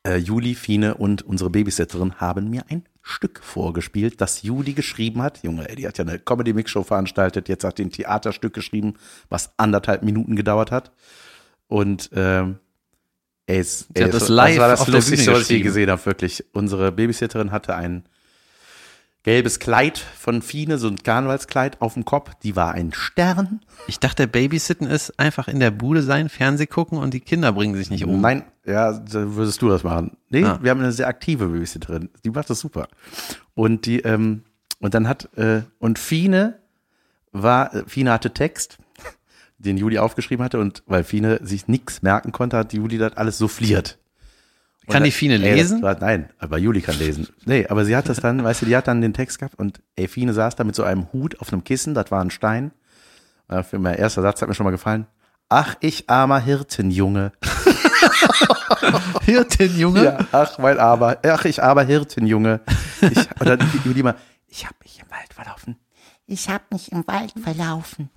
äh, 0.06 0.16
Juli, 0.16 0.54
Fine 0.54 0.96
und 0.96 1.22
unsere 1.22 1.50
Babysitterin 1.50 2.16
haben 2.16 2.50
mir 2.50 2.64
ein 2.68 2.84
Stück 3.06 3.40
vorgespielt, 3.44 4.22
das 4.22 4.42
Juli 4.42 4.72
geschrieben 4.72 5.20
hat. 5.20 5.42
Junge, 5.42 5.68
ey, 5.68 5.76
die 5.76 5.86
hat 5.86 5.98
ja 5.98 6.04
eine 6.04 6.18
Comedy-Mix-Show 6.18 6.84
veranstaltet, 6.84 7.50
jetzt 7.50 7.62
hat 7.62 7.76
die 7.76 7.84
ein 7.84 7.90
Theaterstück 7.90 8.54
geschrieben, 8.54 8.94
was 9.28 9.52
anderthalb 9.58 10.02
Minuten 10.02 10.36
gedauert 10.36 10.70
hat. 10.70 10.90
Und 11.68 12.08
ähm, 12.14 12.58
ey, 13.46 13.58
es, 13.58 13.80
Sie 13.94 14.02
hat 14.02 14.06
ey, 14.06 14.10
das 14.10 14.22
es- 14.24 14.28
live 14.30 14.58
war 14.58 14.68
das 14.68 14.86
Lustigste, 14.88 15.32
was 15.32 15.42
ich 15.42 15.48
je 15.50 15.60
gesehen 15.60 15.90
habe, 15.90 16.04
wirklich. 16.06 16.44
Unsere 16.54 16.92
Babysitterin 16.92 17.52
hatte 17.52 17.76
ein 17.76 18.04
gelbes 19.24 19.58
Kleid 19.58 19.98
von 19.98 20.42
Fine, 20.42 20.78
so 20.78 20.86
ein 20.86 21.02
Karnevalskleid 21.02 21.80
auf 21.80 21.94
dem 21.94 22.04
Kopf. 22.04 22.32
Die 22.42 22.54
war 22.56 22.72
ein 22.72 22.92
Stern. 22.92 23.60
Ich 23.88 23.98
dachte, 23.98 24.28
Babysitten 24.28 24.86
ist 24.86 25.18
einfach 25.18 25.48
in 25.48 25.58
der 25.60 25.70
Bude 25.70 26.02
sein, 26.02 26.28
Fernseh 26.28 26.66
gucken 26.66 26.98
und 26.98 27.12
die 27.14 27.20
Kinder 27.20 27.52
bringen 27.52 27.74
sich 27.74 27.90
nicht 27.90 28.04
um. 28.04 28.20
Nein, 28.20 28.44
ja, 28.64 28.92
da 28.92 29.34
würdest 29.34 29.60
du 29.62 29.68
das 29.68 29.82
machen. 29.82 30.16
Nee, 30.28 30.44
Ah. 30.44 30.58
wir 30.62 30.70
haben 30.70 30.80
eine 30.80 30.92
sehr 30.92 31.08
aktive 31.08 31.48
Babysitterin. 31.48 32.10
Die 32.24 32.30
macht 32.30 32.48
das 32.50 32.60
super. 32.60 32.86
Und 33.54 33.86
die, 33.86 34.00
ähm, 34.00 34.42
und 34.78 34.94
dann 34.94 35.08
hat, 35.08 35.28
äh, 35.36 35.62
und 35.78 35.98
Fine 35.98 36.58
war, 37.32 37.70
Fine 37.86 38.12
hatte 38.12 38.32
Text, 38.32 38.78
den 39.58 39.78
Juli 39.78 39.98
aufgeschrieben 39.98 40.44
hatte 40.44 40.60
und 40.60 40.82
weil 40.86 41.02
Fine 41.02 41.40
sich 41.42 41.66
nichts 41.66 42.02
merken 42.02 42.30
konnte, 42.32 42.58
hat 42.58 42.74
Juli 42.74 42.98
das 42.98 43.16
alles 43.16 43.38
souffliert. 43.38 43.98
Kann 44.88 45.02
Und 45.02 45.06
die 45.06 45.10
Fine 45.12 45.34
ey, 45.34 45.54
lesen? 45.54 45.82
War, 45.82 45.98
nein, 45.98 46.28
aber 46.38 46.58
Juli 46.58 46.82
kann 46.82 46.98
lesen. 46.98 47.28
Nee, 47.46 47.66
aber 47.68 47.84
sie 47.84 47.96
hat 47.96 48.08
das 48.08 48.20
dann, 48.20 48.44
weißt 48.44 48.62
du, 48.62 48.66
die 48.66 48.76
hat 48.76 48.86
dann 48.86 49.00
den 49.00 49.14
Text 49.14 49.38
gehabt 49.38 49.58
und 49.58 49.80
ey, 49.96 50.08
Fine 50.08 50.34
saß 50.34 50.56
da 50.56 50.64
mit 50.64 50.74
so 50.74 50.82
einem 50.82 51.12
Hut 51.12 51.40
auf 51.40 51.52
einem 51.52 51.64
Kissen, 51.64 51.94
das 51.94 52.10
war 52.10 52.20
ein 52.20 52.30
Stein. 52.30 52.72
Für 53.68 53.78
mein 53.78 53.96
erster 53.96 54.22
Satz 54.22 54.40
hat 54.40 54.48
mir 54.48 54.54
schon 54.54 54.64
mal 54.64 54.70
gefallen. 54.70 55.06
Ach, 55.48 55.74
ich 55.80 56.08
armer 56.08 56.40
Hirtenjunge. 56.40 57.32
Hirtenjunge? 59.24 60.04
Ja, 60.04 60.18
ach, 60.32 60.58
mein 60.58 60.78
aber, 60.78 61.18
ach, 61.24 61.44
ich 61.44 61.62
aber 61.62 61.84
Hirtenjunge. 61.84 62.60
Ich, 63.02 63.18
und 63.38 63.46
dann 63.46 63.60
Juli 63.84 64.02
mal, 64.02 64.16
ich 64.48 64.64
habe 64.64 64.76
mich 64.82 65.00
im 65.00 65.10
Wald 65.10 65.32
verlaufen. 65.34 65.76
Ich 66.26 66.48
hab 66.48 66.72
mich 66.72 66.90
im 66.90 67.06
Wald 67.06 67.34
verlaufen. 67.42 68.08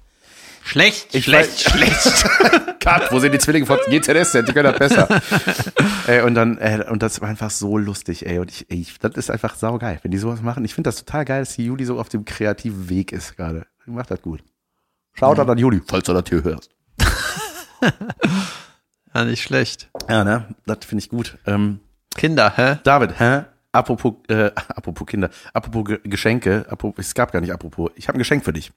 Schlecht, 0.67 1.15
Ich 1.15 1.23
schlecht, 1.23 1.65
weiß- 1.65 1.69
schlecht. 1.69 2.79
Cut, 2.81 3.11
wo 3.11 3.19
sind 3.19 3.31
die 3.33 3.39
Zwillinge 3.39 3.65
von 3.65 3.79
GZS 3.87 4.33
denn? 4.33 4.45
Die 4.45 4.51
können 4.51 4.73
das 4.73 4.77
besser. 4.77 5.07
ey, 6.07 6.21
und 6.21 6.35
dann, 6.35 6.57
äh, 6.57 6.85
und 6.89 7.01
das 7.01 7.21
war 7.21 7.29
einfach 7.29 7.49
so 7.49 7.77
lustig, 7.77 8.25
ey. 8.25 8.39
Und 8.39 8.51
ich, 8.51 8.69
ey, 8.69 8.81
ich 8.81 8.99
das 8.99 9.15
ist 9.15 9.31
einfach 9.31 9.55
saugeil, 9.55 9.99
wenn 10.03 10.11
die 10.11 10.17
sowas 10.17 10.41
machen. 10.41 10.65
Ich 10.65 10.75
finde 10.75 10.89
das 10.89 10.97
total 10.97 11.23
geil, 11.23 11.39
dass 11.39 11.55
die 11.55 11.65
Juli 11.65 11.85
so 11.85 11.97
auf 11.97 12.09
dem 12.09 12.25
kreativen 12.25 12.89
Weg 12.89 13.13
ist 13.13 13.37
gerade. 13.37 13.65
Die 13.85 13.91
macht 13.91 14.11
das 14.11 14.21
gut. 14.21 14.43
Schaut 15.13 15.37
mhm. 15.37 15.49
an 15.49 15.57
Juli, 15.57 15.81
falls 15.87 16.03
du 16.05 16.13
das 16.13 16.25
hier 16.27 16.43
hörst. 16.43 16.69
Ja, 19.13 19.25
nicht 19.25 19.41
schlecht. 19.41 19.89
Ja, 20.07 20.23
ne? 20.23 20.45
Das 20.67 20.79
finde 20.85 21.01
ich 21.03 21.09
gut. 21.09 21.39
Ähm, 21.47 21.79
Kinder, 22.15 22.53
hä? 22.55 22.77
David, 22.83 23.19
hä? 23.19 23.45
Apropos, 23.77 24.13
äh, 24.27 24.51
apropos 24.69 25.05
Kinder, 25.07 25.29
apropos 25.53 25.85
Ge 25.85 25.99
Geschenke, 26.03 26.65
apropos, 26.69 27.05
es 27.05 27.13
gab 27.13 27.31
gar 27.31 27.41
nicht 27.41 27.53
apropos, 27.53 27.91
ich 27.95 28.07
habe 28.07 28.17
ein 28.17 28.19
Geschenk 28.19 28.43
für 28.43 28.53
dich. 28.53 28.71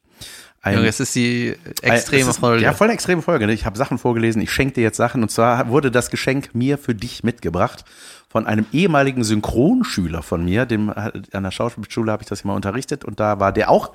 Ein, 0.62 0.74
Junge, 0.76 0.88
es 0.88 1.00
ist 1.00 1.14
die 1.14 1.56
ein- 1.82 1.92
extreme 1.92 2.22
es 2.22 2.28
ist, 2.28 2.38
Folge. 2.38 2.62
Ja, 2.62 2.74
voll 2.74 2.88
eine 2.88 2.94
extreme 2.94 3.22
Folge. 3.22 3.46
Ne? 3.46 3.54
Ich 3.54 3.64
habe 3.64 3.78
Sachen 3.78 3.96
vorgelesen, 3.98 4.42
ich 4.42 4.52
schenke 4.52 4.74
dir 4.74 4.82
jetzt 4.82 4.98
Sachen 4.98 5.22
und 5.22 5.30
zwar 5.30 5.68
wurde 5.68 5.90
das 5.90 6.10
Geschenk 6.10 6.54
mir 6.54 6.76
für 6.76 6.94
dich 6.94 7.24
mitgebracht 7.24 7.84
von 8.28 8.46
einem 8.46 8.66
ehemaligen 8.72 9.24
Synchronschüler 9.24 10.22
von 10.22 10.44
mir, 10.44 10.66
dem 10.66 10.90
an 10.90 11.42
der 11.42 11.50
Schauspielschule 11.50 12.12
habe 12.12 12.22
ich 12.22 12.28
das 12.28 12.42
immer 12.42 12.54
unterrichtet 12.54 13.04
und 13.04 13.18
da 13.20 13.40
war 13.40 13.52
der 13.52 13.70
auch. 13.70 13.92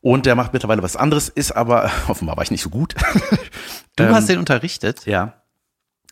Und 0.00 0.26
der 0.26 0.34
macht 0.34 0.52
mittlerweile 0.52 0.82
was 0.82 0.96
anderes, 0.96 1.28
ist 1.28 1.52
aber, 1.52 1.88
offenbar 2.08 2.36
war 2.36 2.42
ich 2.42 2.50
nicht 2.50 2.62
so 2.62 2.70
gut. 2.70 2.94
du 3.96 4.02
ähm, 4.02 4.12
hast 4.14 4.28
den 4.28 4.38
unterrichtet? 4.40 5.06
Ja. 5.06 5.34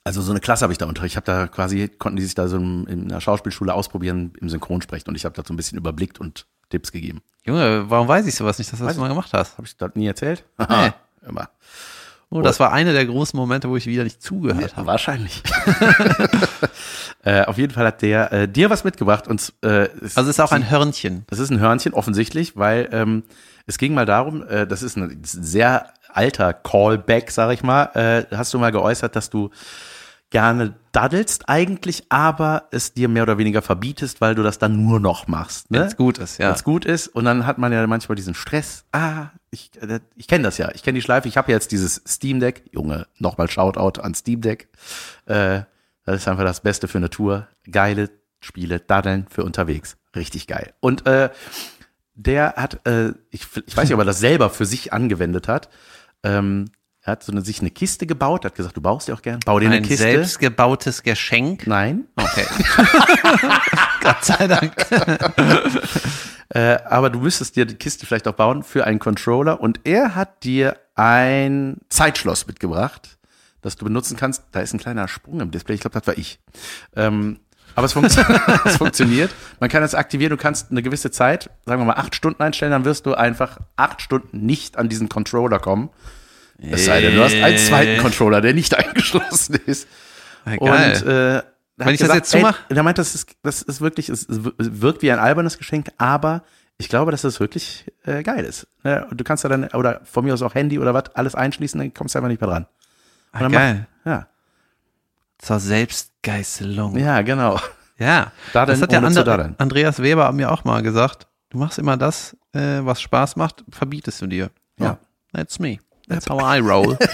Also 0.05 0.23
so 0.23 0.33
eine 0.33 0.41
Klasse 0.41 0.63
habe 0.63 0.73
ich 0.73 0.79
da 0.79 0.87
unter. 0.87 1.05
Ich 1.05 1.17
habe 1.17 1.27
da 1.27 1.47
quasi, 1.47 1.89
konnten 1.89 2.17
die 2.17 2.23
sich 2.23 2.35
da 2.35 2.49
so 2.49 2.57
in, 2.57 2.87
in 2.87 3.11
einer 3.11 3.21
Schauspielschule 3.21 3.75
ausprobieren 3.75 4.33
im 4.41 4.49
Synchronsprechen 4.49 5.09
und 5.09 5.15
ich 5.15 5.25
habe 5.25 5.35
da 5.35 5.43
so 5.47 5.53
ein 5.53 5.57
bisschen 5.57 5.77
überblickt 5.79 6.19
und 6.21 6.47
Tipps 6.71 6.93
gegeben. 6.93 7.21
Junge, 7.45 7.91
warum 7.91 8.09
weiß 8.09 8.27
ich 8.27 8.35
sowas 8.35 8.59
nicht, 8.59 8.73
dass 8.73 8.79
du 8.79 8.85
das 8.87 8.95
Weiß 8.95 9.01
mal 9.01 9.09
gemacht 9.09 9.31
hast? 9.33 9.59
Habe 9.59 9.67
ich 9.67 9.77
das 9.77 9.95
nie 9.95 10.07
erzählt? 10.07 10.45
Nee. 10.59 10.93
Immer. 11.27 11.51
Oh, 12.33 12.43
das 12.43 12.61
war 12.61 12.73
einer 12.73 12.93
der 12.93 13.05
großen 13.07 13.37
Momente, 13.37 13.69
wo 13.69 13.77
ich 13.77 13.87
wieder 13.87 14.05
nicht 14.05 14.23
zugehört 14.23 14.77
habe. 14.77 14.87
Wahrscheinlich. 14.87 15.43
äh, 17.25 17.45
auf 17.45 17.59
jeden 17.59 17.73
Fall 17.75 17.87
hat 17.87 18.03
der 18.03 18.33
äh, 18.33 18.49
dir 18.49 18.71
was 18.71 18.85
mitgebracht 18.85 19.27
und 19.27 19.53
äh, 19.63 19.89
es, 20.01 20.17
Also 20.17 20.31
es 20.31 20.37
ist 20.37 20.41
auch 20.41 20.53
ein 20.53 20.71
Hörnchen. 20.71 21.25
das 21.27 21.41
ist 21.41 21.51
ein 21.51 21.59
Hörnchen 21.59 21.93
offensichtlich, 21.93 22.57
weil 22.57 22.89
ähm, 22.93 23.25
es 23.67 23.79
ging 23.79 23.95
mal 23.95 24.07
darum, 24.07 24.47
äh, 24.47 24.65
das 24.67 24.85
ist 24.85 24.97
ein 24.97 25.19
sehr 25.25 25.93
alter 26.17 26.53
Callback, 26.53 27.31
sag 27.31 27.53
ich 27.53 27.63
mal. 27.63 27.85
Äh, 27.95 28.37
hast 28.37 28.53
du 28.55 28.59
mal 28.59 28.73
geäußert, 28.73 29.17
dass 29.17 29.31
du 29.31 29.51
gerne 30.31 30.75
daddelst 30.93 31.49
eigentlich, 31.49 32.05
aber 32.09 32.69
es 32.71 32.95
dir 32.95 33.09
mehr 33.09 33.25
oder 33.25 33.37
weniger 33.37 33.63
verbietest, 33.63 34.21
weil 34.21 34.35
du 34.35 34.43
das 34.43 34.59
dann 34.59 34.85
nur 34.85 35.01
noch 35.01 35.27
machst. 35.27 35.71
Ne? 35.71 35.81
Wenn's 35.81 35.97
gut 35.97 36.19
ist, 36.19 36.39
ja. 36.39 36.49
Wenn's 36.49 36.65
gut 36.65 36.85
ist. 36.85 37.09
Und 37.09 37.25
dann 37.25 37.47
hat 37.47 37.59
man 37.59 37.73
ja 37.73 37.85
manchmal 37.87 38.17
diesen 38.17 38.35
Stress. 38.35 38.85
Ah, 38.93 39.31
ich, 39.51 39.71
äh, 39.83 40.01
ich 40.17 40.29
kenne 40.29 40.45
das 40.45 40.59
ja. 40.59 40.71
Ich 40.75 40.83
kenne 40.83 40.97
die 40.97 41.03
Schleife. 41.03 41.29
Ich 41.29 41.37
habe 41.37 41.51
jetzt 41.51 41.73
dieses 41.73 42.03
Steam 42.07 42.41
Deck. 42.41 42.65
Junge, 42.73 43.07
nochmal 43.19 43.51
Shoutout 43.51 44.01
an 44.01 44.15
Steam 44.15 44.41
Deck. 44.41 44.69
Äh, 45.27 45.63
das 46.05 46.17
ist 46.23 46.29
einfach 46.29 46.45
das 46.45 46.61
Beste 46.61 46.89
für 46.89 46.99
eine 46.99 47.11
Tour. 47.11 47.49
Geile 47.71 48.11
Spiele, 48.41 48.81
Daddeln 48.81 49.27
für 49.29 49.45
unterwegs. 49.45 49.97
Richtig 50.17 50.47
geil. 50.47 50.73
Und 50.81 51.07
äh, 51.07 51.31
der 52.15 52.55
hat, 52.57 52.87
äh, 52.87 53.11
ich, 53.31 53.47
ich 53.67 53.77
weiß 53.77 53.85
nicht, 53.85 53.95
ob 53.95 54.01
er 54.01 54.07
das 54.07 54.21
selber 54.21 54.51
für 54.51 54.67
sich 54.67 54.93
angewendet 54.93 55.49
hat. 55.49 55.69
Ähm, 56.23 56.67
er 57.03 57.13
hat 57.13 57.23
so 57.23 57.33
eine, 57.33 57.41
sich 57.41 57.61
eine 57.61 57.71
Kiste 57.71 58.07
gebaut, 58.07 58.45
hat 58.45 58.55
gesagt, 58.55 58.77
du 58.77 58.83
baust 58.83 59.09
die 59.09 59.13
auch 59.13 59.23
gern. 59.23 59.41
Bau 59.47 59.59
dir 59.59 59.67
eine 59.67 59.77
Ein 59.77 59.83
Kiste. 59.83 60.03
selbstgebautes 60.03 61.03
Geschenk. 61.03 61.67
Nein. 61.67 62.05
Okay. 62.17 62.45
Gott 64.03 64.25
sei 64.25 64.47
Dank. 64.47 64.75
Äh, 66.53 66.81
aber 66.85 67.11
du 67.11 67.21
müsstest 67.21 67.55
dir 67.55 67.65
die 67.65 67.77
Kiste 67.77 68.07
vielleicht 68.07 68.27
auch 68.27 68.35
bauen 68.35 68.65
für 68.65 68.85
einen 68.85 68.99
Controller. 68.99 69.61
Und 69.61 69.83
er 69.85 70.17
hat 70.17 70.43
dir 70.43 70.77
ein 70.97 71.77
Zeitschloss 71.91 72.49
mitgebracht, 72.49 73.19
das 73.61 73.77
du 73.77 73.85
benutzen 73.85 74.17
kannst. 74.17 74.43
Da 74.51 74.59
ist 74.59 74.75
ein 74.75 74.81
kleiner 74.81 75.07
Sprung 75.07 75.39
im 75.39 75.53
Display. 75.53 75.77
Ich 75.77 75.81
glaube, 75.81 75.97
das 75.97 76.09
war 76.09 76.19
ich. 76.19 76.41
Ähm, 76.97 77.39
aber 77.75 77.87
es, 77.87 77.93
funktio 77.93 78.23
es 78.65 78.77
funktioniert. 78.77 79.31
Man 79.61 79.69
kann 79.69 79.83
es 79.83 79.95
aktivieren. 79.95 80.31
Du 80.31 80.37
kannst 80.37 80.71
eine 80.71 80.83
gewisse 80.83 81.11
Zeit, 81.11 81.51
sagen 81.67 81.81
wir 81.81 81.87
mal 81.87 81.95
acht 81.95 82.15
Stunden 82.15 82.43
einstellen, 82.43 82.73
dann 82.73 82.85
wirst 82.85 83.07
du 83.07 83.15
einfach 83.15 83.59
acht 83.77 84.01
Stunden 84.03 84.45
nicht 84.45 84.77
an 84.77 84.89
diesen 84.89 85.09
Controller 85.09 85.59
kommen. 85.59 85.91
Es 86.59 86.85
sei 86.85 87.01
denn, 87.01 87.15
du 87.15 87.23
hast 87.25 87.35
einen 87.35 87.59
zweiten 87.59 88.03
Controller, 88.03 88.41
der 88.41 88.53
nicht 88.53 88.75
eingeschlossen 88.79 89.59
ist. 89.67 89.89
Geil. 90.45 90.59
Und 90.59 91.07
äh, 91.07 91.43
Wenn 91.77 91.95
ich 91.95 92.01
das 92.01 92.15
jetzt 92.15 92.35
ey, 92.35 92.41
zumach? 92.41 92.59
Er 92.69 92.83
meint, 92.83 92.99
das 92.99 93.15
ist, 93.15 93.31
das 93.43 93.63
ist 93.63 93.81
wirklich, 93.81 94.09
es 94.11 94.27
wirkt 94.29 95.03
wie 95.03 95.11
ein 95.11 95.19
albernes 95.19 95.57
Geschenk, 95.57 95.89
aber 95.97 96.43
Ich 96.81 96.89
glaube, 96.89 97.11
dass 97.11 97.21
das 97.21 97.41
wirklich 97.41 97.85
äh, 98.05 98.23
geil 98.23 98.43
ist. 98.43 98.67
Ne? 98.85 99.07
Du 99.13 99.23
kannst 99.23 99.45
da 99.45 99.51
dann, 99.51 99.65
oder 99.69 100.01
von 100.05 100.25
mir 100.25 100.33
aus 100.33 100.41
auch 100.41 100.55
Handy 100.55 100.79
oder 100.79 100.95
was, 100.95 101.15
alles 101.15 101.35
einschließen, 101.35 101.79
dann 101.79 101.93
kommst 101.93 102.15
du 102.15 102.19
einfach 102.19 102.31
nicht 102.31 102.41
mehr 102.41 102.49
dran. 102.49 102.67
Ah, 103.33 103.49
geil. 103.49 103.87
Mach, 104.05 104.11
ja. 104.11 104.27
Zur 105.43 105.59
Selbstgeißelung. 105.61 106.97
ja, 106.99 107.23
genau. 107.23 107.59
Ja, 107.99 108.33
Da 108.53 108.67
das 108.67 108.81
hat 108.83 108.93
ja 108.93 109.01
daddern. 109.01 109.55
Andreas 109.59 110.01
Weber 110.03 110.31
mir 110.33 110.51
auch 110.51 110.65
mal 110.65 110.83
gesagt. 110.83 111.27
Du 111.51 111.59
machst 111.59 111.79
immer 111.79 111.97
das, 111.97 112.37
äh, 112.53 112.81
was 112.83 113.01
Spaß 113.03 113.37
macht, 113.37 113.65
verbietest 113.71 114.23
du 114.23 114.27
dir. 114.27 114.51
Ja. 114.79 114.99
That's 115.33 115.59
me. 115.59 115.79
That's 116.09 116.29
how 116.29 116.41
I 116.43 116.59
roll. 116.61 116.99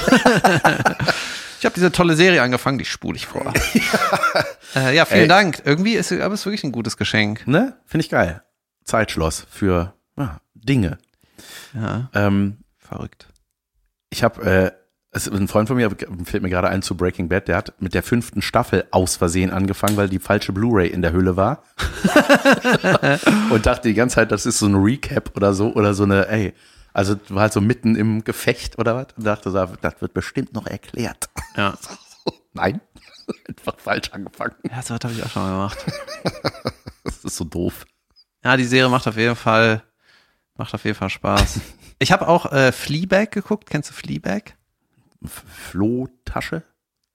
ich 1.58 1.64
habe 1.64 1.74
diese 1.74 1.92
tolle 1.92 2.16
Serie 2.16 2.42
angefangen, 2.42 2.78
die 2.78 2.84
spule 2.84 3.16
ich 3.16 3.26
vor. 3.26 3.52
äh, 4.74 4.94
ja, 4.94 5.04
vielen 5.04 5.22
Ey. 5.22 5.28
Dank. 5.28 5.62
Irgendwie 5.64 5.94
ist 5.94 6.12
aber 6.12 6.34
es 6.34 6.40
ist 6.40 6.46
wirklich 6.46 6.64
ein 6.64 6.72
gutes 6.72 6.96
Geschenk. 6.96 7.46
Ne? 7.46 7.76
Finde 7.84 8.04
ich 8.04 8.10
geil. 8.10 8.42
Zeitschloss 8.84 9.46
für 9.50 9.94
ja, 10.16 10.40
Dinge. 10.54 10.98
Ja, 11.74 12.08
Ähm, 12.14 12.58
verrückt. 12.78 13.26
ich 14.10 14.22
habe, 14.22 14.42
äh, 14.44 14.72
es- 15.16 15.28
ein 15.28 15.48
Freund 15.48 15.68
von 15.68 15.76
mir 15.76 15.90
fällt 16.24 16.42
mir 16.42 16.50
gerade 16.50 16.68
ein 16.68 16.82
zu 16.82 16.96
Breaking 16.96 17.28
Bad, 17.28 17.48
der 17.48 17.56
hat 17.56 17.80
mit 17.80 17.94
der 17.94 18.02
fünften 18.02 18.42
Staffel 18.42 18.84
aus 18.90 19.16
Versehen 19.16 19.50
angefangen, 19.50 19.96
weil 19.96 20.08
die 20.08 20.18
falsche 20.18 20.52
Blu-ray 20.52 20.88
in 20.88 21.02
der 21.02 21.12
Hülle 21.12 21.36
war. 21.36 21.62
und 23.50 23.66
dachte 23.66 23.88
die 23.88 23.94
ganze 23.94 24.16
Zeit, 24.16 24.32
das 24.32 24.46
ist 24.46 24.58
so 24.58 24.66
ein 24.66 24.74
Recap 24.74 25.36
oder 25.36 25.54
so, 25.54 25.72
oder 25.74 25.94
so 25.94 26.04
eine, 26.04 26.28
ey, 26.28 26.54
also 26.92 27.16
war 27.28 27.42
halt 27.42 27.52
so 27.52 27.60
mitten 27.60 27.94
im 27.96 28.24
Gefecht 28.24 28.78
oder 28.78 28.94
was 28.96 29.06
und 29.16 29.24
dachte, 29.24 29.50
so, 29.50 29.66
das 29.80 29.94
wird 30.00 30.14
bestimmt 30.14 30.54
noch 30.54 30.66
erklärt. 30.66 31.28
Ja, 31.56 31.74
Nein, 32.54 32.80
einfach 33.48 33.78
falsch 33.78 34.10
angefangen. 34.12 34.54
ja 34.70 34.80
so 34.82 34.94
was 34.94 35.00
habe 35.04 35.12
ich 35.12 35.22
auch 35.22 35.30
schon 35.30 35.42
mal 35.42 35.52
gemacht. 35.52 35.78
Das 37.04 37.24
ist 37.24 37.36
so 37.36 37.44
doof. 37.44 37.84
Ja, 38.44 38.56
die 38.56 38.64
Serie 38.64 38.88
macht 38.88 39.06
auf 39.06 39.16
jeden 39.16 39.36
Fall, 39.36 39.82
macht 40.56 40.72
auf 40.74 40.84
jeden 40.84 40.96
Fall 40.96 41.10
Spaß. 41.10 41.60
Ich 41.98 42.12
habe 42.12 42.28
auch 42.28 42.50
äh, 42.52 42.72
Fleabag 42.72 43.30
geguckt. 43.30 43.68
Kennst 43.68 43.90
du 43.90 43.94
Fleabag? 43.94 44.54
Flohtasche 45.24 46.62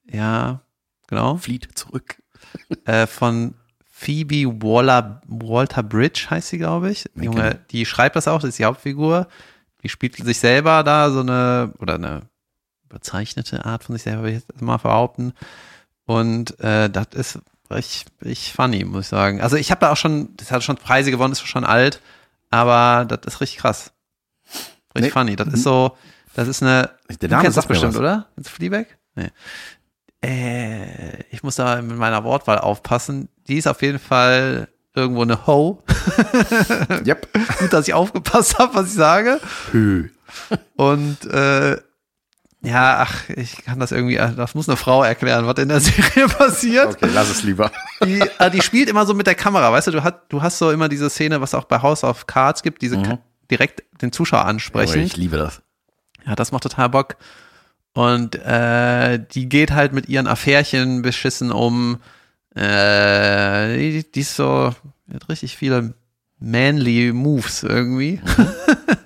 Ja, 0.06 0.62
genau. 1.08 1.38
flieht 1.38 1.78
zurück. 1.78 2.22
äh, 2.86 3.08
von 3.08 3.54
Phoebe 3.90 4.62
Waller, 4.64 5.22
Walter 5.28 5.84
Bridge 5.84 6.28
heißt 6.30 6.50
sie, 6.50 6.58
glaube 6.58 6.90
ich. 6.92 7.06
Nee, 7.14 7.26
Junge, 7.26 7.42
kenn 7.52 7.60
die 7.72 7.86
schreibt 7.86 8.16
das 8.16 8.28
auch, 8.28 8.42
das 8.42 8.50
ist 8.50 8.60
die 8.60 8.66
Hauptfigur. 8.66 9.28
Die 9.84 9.90
spielt 9.90 10.16
sich 10.16 10.40
selber 10.40 10.84
da 10.84 11.12
so 11.12 11.20
eine, 11.22 11.74
oder 11.80 11.96
eine 11.96 12.22
überzeichnete 12.86 13.64
Art 13.66 13.84
von 13.84 13.96
sich 13.96 14.04
selber, 14.04 14.24
will 14.24 14.30
ich 14.34 14.44
jetzt 14.48 14.62
mal 14.62 14.78
behaupten. 14.78 15.34
Und 16.06 16.60
äh, 16.60 16.90
das 16.90 17.08
ist 17.14 17.40
richtig, 17.70 18.06
richtig 18.24 18.54
funny, 18.54 18.84
muss 18.84 19.06
ich 19.06 19.10
sagen. 19.10 19.40
Also 19.42 19.56
ich 19.56 19.72
habe 19.72 19.82
da 19.82 19.92
auch 19.92 19.98
schon, 19.98 20.36
das 20.36 20.52
hat 20.52 20.64
schon 20.64 20.78
Preise 20.78 21.12
gewonnen, 21.12 21.32
ist 21.34 21.46
schon 21.48 21.64
alt, 21.64 22.02
aber 22.50 23.06
das 23.06 23.20
ist 23.36 23.42
richtig 23.42 23.60
krass. 23.60 23.94
Richtig 24.96 25.14
Nee. 25.16 25.20
funny. 25.22 25.36
Das 25.36 25.48
ist 25.54 25.64
so, 25.64 25.96
das 26.36 26.48
ist 26.48 26.62
eine, 26.64 26.90
Der 27.10 27.18
du 27.18 27.28
Name 27.28 27.44
kennst 27.44 27.58
das 27.58 27.64
sagt 27.64 27.70
mir 27.70 27.74
bestimmt, 27.76 27.96
oder? 27.98 28.28
Kennst 28.36 28.50
du 28.50 28.54
Fleabag? 28.56 28.86
Nee. 29.16 29.30
Äh, 30.24 31.24
ich 31.32 31.44
muss 31.44 31.56
da 31.56 31.82
mit 31.82 31.98
meiner 31.98 32.24
Wortwahl 32.24 32.60
aufpassen. 32.60 33.30
Die 33.48 33.58
ist 33.58 33.68
auf 33.68 33.82
jeden 33.82 34.00
Fall 34.00 34.68
irgendwo 34.94 35.24
eine 35.24 35.48
Ho. 35.48 35.84
Yep. 37.06 37.28
Gut, 37.60 37.74
dass 37.74 37.88
ich 37.88 37.94
aufgepasst 37.94 38.60
habe, 38.60 38.76
was 38.76 38.88
ich 38.88 38.94
sage. 38.94 39.40
Hö. 39.72 40.10
Und 40.76 41.26
äh, 41.26 41.78
ja, 42.64 43.00
ach, 43.00 43.30
ich 43.30 43.64
kann 43.66 43.80
das 43.80 43.92
irgendwie, 43.92 44.16
das 44.18 44.54
muss 44.54 44.70
eine 44.70 44.78
Frau 44.78 45.04
erklären, 45.04 45.48
was 45.48 45.58
in 45.58 45.70
der 45.70 45.80
Serie 45.82 46.28
passiert. 46.28 46.88
Okay, 46.96 47.10
lass 47.14 47.30
es 47.30 47.42
lieber. 47.44 47.72
Die, 48.06 48.20
äh, 48.38 48.52
die 48.52 48.62
spielt 48.62 48.88
immer 48.90 49.06
so 49.08 49.14
mit 49.16 49.26
der 49.26 49.34
Kamera, 49.36 49.72
weißt 49.72 49.88
du, 49.88 49.92
du, 49.92 50.04
hat, 50.04 50.32
du 50.32 50.42
hast 50.44 50.60
so 50.60 50.70
immer 50.72 50.88
diese 50.88 51.10
Szene, 51.10 51.42
was 51.42 51.56
auch 51.56 51.64
bei 51.66 51.82
House 51.82 52.04
of 52.04 52.28
Cards 52.28 52.62
gibt, 52.62 52.84
diese 52.84 53.02
Ka- 53.02 53.18
direkt 53.50 53.84
den 54.02 54.12
Zuschauer 54.12 54.44
Oh, 54.46 54.48
ansprechen. 54.50 55.02
ich 55.02 55.18
liebe 55.18 55.38
das. 55.38 55.62
Ja, 56.26 56.36
das 56.36 56.52
macht 56.52 56.64
total 56.64 56.90
Bock. 56.90 57.16
Und 57.94 58.36
äh, 58.36 59.20
die 59.32 59.50
geht 59.50 59.72
halt 59.72 59.92
mit 59.94 60.08
ihren 60.08 60.28
Affärchen 60.28 61.02
beschissen 61.02 61.52
um. 61.52 62.00
Äh, 62.56 63.78
die, 63.78 64.12
die 64.12 64.22
ist 64.22 64.36
so, 64.36 64.74
hat 65.14 65.30
richtig 65.30 65.58
viele 65.58 65.94
manly 66.40 67.12
Moves 67.14 67.64
irgendwie. 67.64 68.22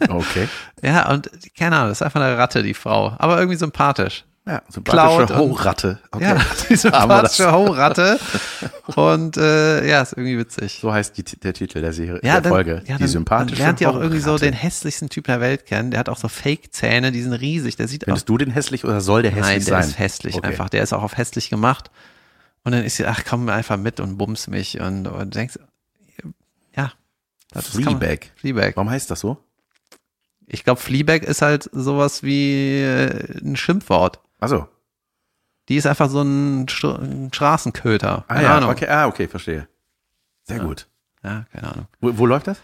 Okay. 0.08 0.48
Ja, 0.82 1.10
und 1.12 1.30
keine 1.58 1.78
Ahnung, 1.78 1.90
das 1.90 2.00
ist 2.00 2.02
einfach 2.04 2.22
eine 2.22 2.38
Ratte, 2.38 2.64
die 2.64 2.74
Frau. 2.74 3.16
Aber 3.18 3.38
irgendwie 3.38 3.58
sympathisch. 3.58 4.24
Ja, 4.48 4.62
sympathische 4.70 5.38
Ho-Ratte. 5.38 6.00
Okay. 6.12 6.24
Ja, 6.24 6.38
die 6.70 6.76
sympathische 6.76 7.52
Ho-Ratte. 7.52 8.20
Und 8.96 9.38
äh, 9.38 9.88
ja, 9.90 10.02
ist 10.04 10.14
irgendwie 10.14 10.38
witzig. 10.38 10.78
So 10.82 10.94
heißt 10.94 11.18
die, 11.18 11.24
der 11.24 11.54
Titel 11.56 11.82
der 11.82 11.94
Serie, 11.94 12.20
Ja, 12.24 12.34
der 12.34 12.42
dann, 12.42 12.52
Folge. 12.52 12.84
ja, 12.86 12.96
die 12.98 13.04
dann, 13.04 13.08
sympathische 13.08 13.56
dann 13.56 13.66
lernt 13.66 13.82
ihr 13.82 13.90
auch 13.90 13.96
irgendwie 13.96 14.20
so 14.20 14.38
den 14.38 14.54
hässlichsten 14.54 15.10
Typ 15.10 15.26
der 15.26 15.42
Welt 15.42 15.66
kennen. 15.66 15.90
Der 15.90 16.00
hat 16.00 16.10
auch 16.10 16.18
so 16.18 16.28
Fake-Zähne, 16.28 17.12
die 17.12 17.24
sind 17.24 17.34
riesig. 17.34 17.76
Der 17.78 17.88
sieht 17.88 18.04
auch 18.04 18.06
Findest 18.06 18.30
du 18.30 18.38
den 18.38 18.52
hässlich 18.52 18.86
oder 18.86 19.02
soll 19.02 19.24
der 19.24 19.32
hässlich 19.32 19.48
Nein, 19.48 19.66
der 19.66 19.82
sein? 19.82 19.90
ist 19.90 19.98
hässlich 20.00 20.36
Okay. 20.36 20.46
einfach. 20.48 20.70
Der 20.70 20.84
ist 20.84 20.94
auch 20.94 21.02
auf 21.02 21.18
hässlich 21.18 21.50
gemacht. 21.50 21.90
Und 22.64 22.72
dann 22.74 22.84
ist 22.84 22.98
sie, 22.98 23.06
ach 23.08 23.24
komm 23.28 23.50
einfach 23.50 23.78
mit 23.78 24.00
und 24.00 24.18
bums 24.18 24.46
mich. 24.48 24.80
Und, 24.80 25.08
und 25.08 25.34
denkst, 25.34 25.58
ja. 26.76 26.92
das 27.52 27.72
kann 27.72 27.84
man- 27.84 27.98
Fleabag. 27.98 28.28
Fleabag. 28.36 28.76
Warum 28.76 28.92
heißt 28.92 29.10
das 29.10 29.22
so? 29.22 29.38
Ich 30.46 30.64
glaube, 30.64 30.80
Fleabag 30.80 31.24
ist 31.24 31.42
halt 31.42 31.68
sowas 31.74 32.22
wie 32.22 32.82
äh, 32.84 33.40
ein 33.44 33.56
Schimpfwort. 33.56 34.20
Also, 34.40 34.68
Die 35.70 35.78
ist 35.78 35.88
einfach 35.88 36.10
so 36.10 36.22
ein, 36.22 36.68
Str 36.70 37.00
ein 37.00 37.32
Straßenköter. 37.34 38.26
ah 38.28 38.34
Keine 38.34 38.44
ja, 38.44 38.58
Ahnung. 38.58 38.70
okay, 38.70 38.88
ah, 38.88 39.08
okay, 39.08 39.28
verstehe. 39.28 39.68
Sehr 40.44 40.60
gut. 40.60 40.88
Ja, 41.24 41.46
keine 41.52 41.72
Ahnung. 41.72 41.88
Wo, 42.02 42.18
wo 42.20 42.26
läuft 42.28 42.48
das? 42.48 42.60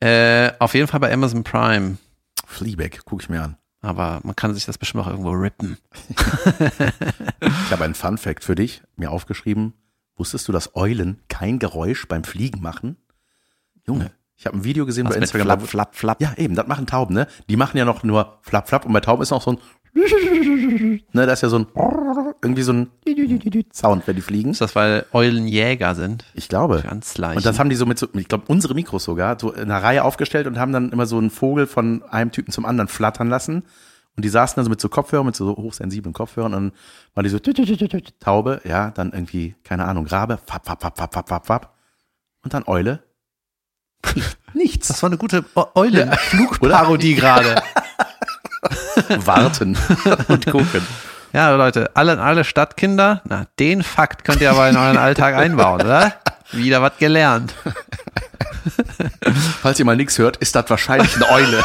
Äh, 0.00 0.52
auf 0.58 0.74
jeden 0.74 0.86
Fall 0.86 1.00
bei 1.00 1.12
Amazon 1.12 1.44
Prime. 1.44 1.96
Fleabag, 2.46 3.04
gucke 3.04 3.22
ich 3.22 3.28
mir 3.28 3.42
an. 3.42 3.56
Aber 3.80 4.20
man 4.22 4.34
kann 4.36 4.54
sich 4.54 4.64
das 4.66 4.76
bestimmt 4.78 5.04
auch 5.04 5.08
irgendwo 5.08 5.30
rippen. 5.30 5.78
Ich 7.40 7.72
habe 7.72 7.84
einen 7.84 7.94
Fun 7.94 8.18
Fact 8.18 8.44
für 8.44 8.54
dich, 8.54 8.82
mir 8.96 9.10
aufgeschrieben. 9.10 9.74
Wusstest 10.16 10.48
du, 10.48 10.52
dass 10.52 10.74
Eulen 10.74 11.20
kein 11.28 11.58
Geräusch 11.58 12.08
beim 12.08 12.24
Fliegen 12.24 12.60
machen? 12.62 12.96
Junge, 13.86 14.10
ich 14.36 14.46
habe 14.46 14.56
ein 14.56 14.64
Video 14.64 14.86
gesehen 14.86 15.06
Was 15.06 15.14
bei 15.14 15.20
Instagram. 15.20 15.46
Flap, 15.60 15.68
flap, 15.68 15.94
flap. 15.94 16.20
Ja, 16.22 16.34
eben, 16.36 16.54
das 16.54 16.66
machen 16.66 16.86
Tauben, 16.86 17.14
ne? 17.14 17.28
Die 17.48 17.56
machen 17.56 17.76
ja 17.76 17.84
noch 17.84 18.02
nur 18.02 18.38
flap, 18.42 18.68
flap 18.68 18.84
und 18.86 18.92
bei 18.92 19.00
Tauben 19.00 19.22
ist 19.22 19.30
noch 19.30 19.42
so 19.42 19.52
ein 19.52 19.58
ne, 21.12 21.26
da 21.26 21.32
ist 21.32 21.42
ja 21.42 21.48
so 21.48 21.58
ein 21.58 21.66
irgendwie 22.42 22.62
so 22.62 22.72
ein 22.72 22.90
Sound, 23.72 24.06
wenn 24.06 24.16
die 24.16 24.22
fliegen. 24.22 24.50
Ist 24.50 24.60
das, 24.60 24.76
weil 24.76 25.06
Eulen 25.12 25.46
Jäger 25.46 25.94
sind? 25.94 26.24
Ich 26.34 26.48
glaube. 26.48 26.82
Ganz 26.82 27.18
leicht. 27.18 27.36
Und 27.36 27.46
das 27.46 27.58
haben 27.58 27.70
die 27.70 27.76
so 27.76 27.86
mit 27.86 27.98
so, 27.98 28.06
ich 28.14 28.28
glaube, 28.28 28.44
unsere 28.48 28.74
Mikros 28.74 29.04
sogar, 29.04 29.38
so 29.38 29.52
in 29.52 29.70
einer 29.70 29.82
Reihe 29.82 30.04
aufgestellt 30.04 30.46
und 30.46 30.58
haben 30.58 30.72
dann 30.72 30.92
immer 30.92 31.06
so 31.06 31.18
einen 31.18 31.30
Vogel 31.30 31.66
von 31.66 32.02
einem 32.04 32.30
Typen 32.30 32.52
zum 32.52 32.64
anderen 32.64 32.88
flattern 32.88 33.28
lassen. 33.28 33.64
Und 34.16 34.24
die 34.24 34.28
saßen 34.28 34.56
dann 34.56 34.64
so 34.64 34.70
mit 34.70 34.80
so 34.80 34.88
Kopfhörern, 34.88 35.26
mit 35.26 35.36
so 35.36 35.56
hochsensiblen 35.56 36.12
Kopfhörern 36.12 36.52
und 36.52 36.62
dann 36.62 36.72
war 37.14 37.22
die 37.22 37.28
so 37.28 37.38
Taube, 37.38 38.60
ja, 38.64 38.90
dann 38.90 39.12
irgendwie, 39.12 39.54
keine 39.62 39.84
Ahnung, 39.84 40.06
Rabe, 40.06 40.38
fap, 40.44 40.66
fap, 40.66 40.82
fap, 40.82 40.98
fap, 40.98 41.14
fap, 41.14 41.28
fap, 41.28 41.46
fap. 41.46 41.74
Und 42.42 42.54
dann 42.54 42.64
Eule. 42.66 43.04
Nichts. 44.54 44.88
Das 44.88 45.02
war 45.02 45.08
eine 45.08 45.18
gute 45.18 45.44
Eulen-Flugparodie 45.74 47.14
gerade. 47.14 47.62
Warten 49.24 49.76
und 50.28 50.46
gucken. 50.46 50.86
Ja, 51.32 51.54
Leute, 51.54 51.90
alle, 51.94 52.18
alle 52.20 52.44
Stadtkinder, 52.44 53.22
na, 53.24 53.46
den 53.58 53.82
Fakt 53.82 54.24
könnt 54.24 54.40
ihr 54.40 54.50
aber 54.50 54.68
in 54.68 54.76
euren 54.76 54.96
Alltag 54.96 55.34
einbauen, 55.34 55.82
oder? 55.82 56.14
Wieder 56.52 56.80
was 56.80 56.96
gelernt. 56.98 57.54
Falls 59.60 59.78
ihr 59.78 59.84
mal 59.84 59.96
nichts 59.96 60.18
hört, 60.18 60.38
ist 60.38 60.54
das 60.54 60.70
wahrscheinlich 60.70 61.14
eine 61.16 61.28
Eule. 61.30 61.62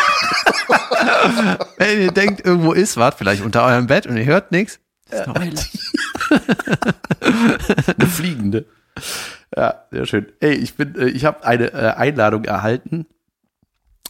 Wenn 1.77 2.01
ihr 2.01 2.11
denkt, 2.11 2.45
irgendwo 2.45 2.73
ist 2.73 2.97
was, 2.97 3.15
vielleicht 3.15 3.43
unter 3.43 3.63
eurem 3.63 3.87
Bett 3.87 4.05
und 4.05 4.17
ihr 4.17 4.25
hört 4.25 4.51
nichts, 4.51 4.79
ist 5.09 5.21
eine 5.21 5.39
Eule. 5.39 5.55
eine 7.97 8.07
fliegende. 8.07 8.65
Ja, 9.55 9.85
sehr 9.91 10.05
schön. 10.05 10.31
Ey, 10.39 10.53
ich 10.53 10.75
bin, 10.75 10.95
äh, 10.95 11.07
ich 11.07 11.25
habe 11.25 11.45
eine 11.45 11.71
äh, 11.73 11.93
Einladung 11.93 12.45
erhalten. 12.45 13.05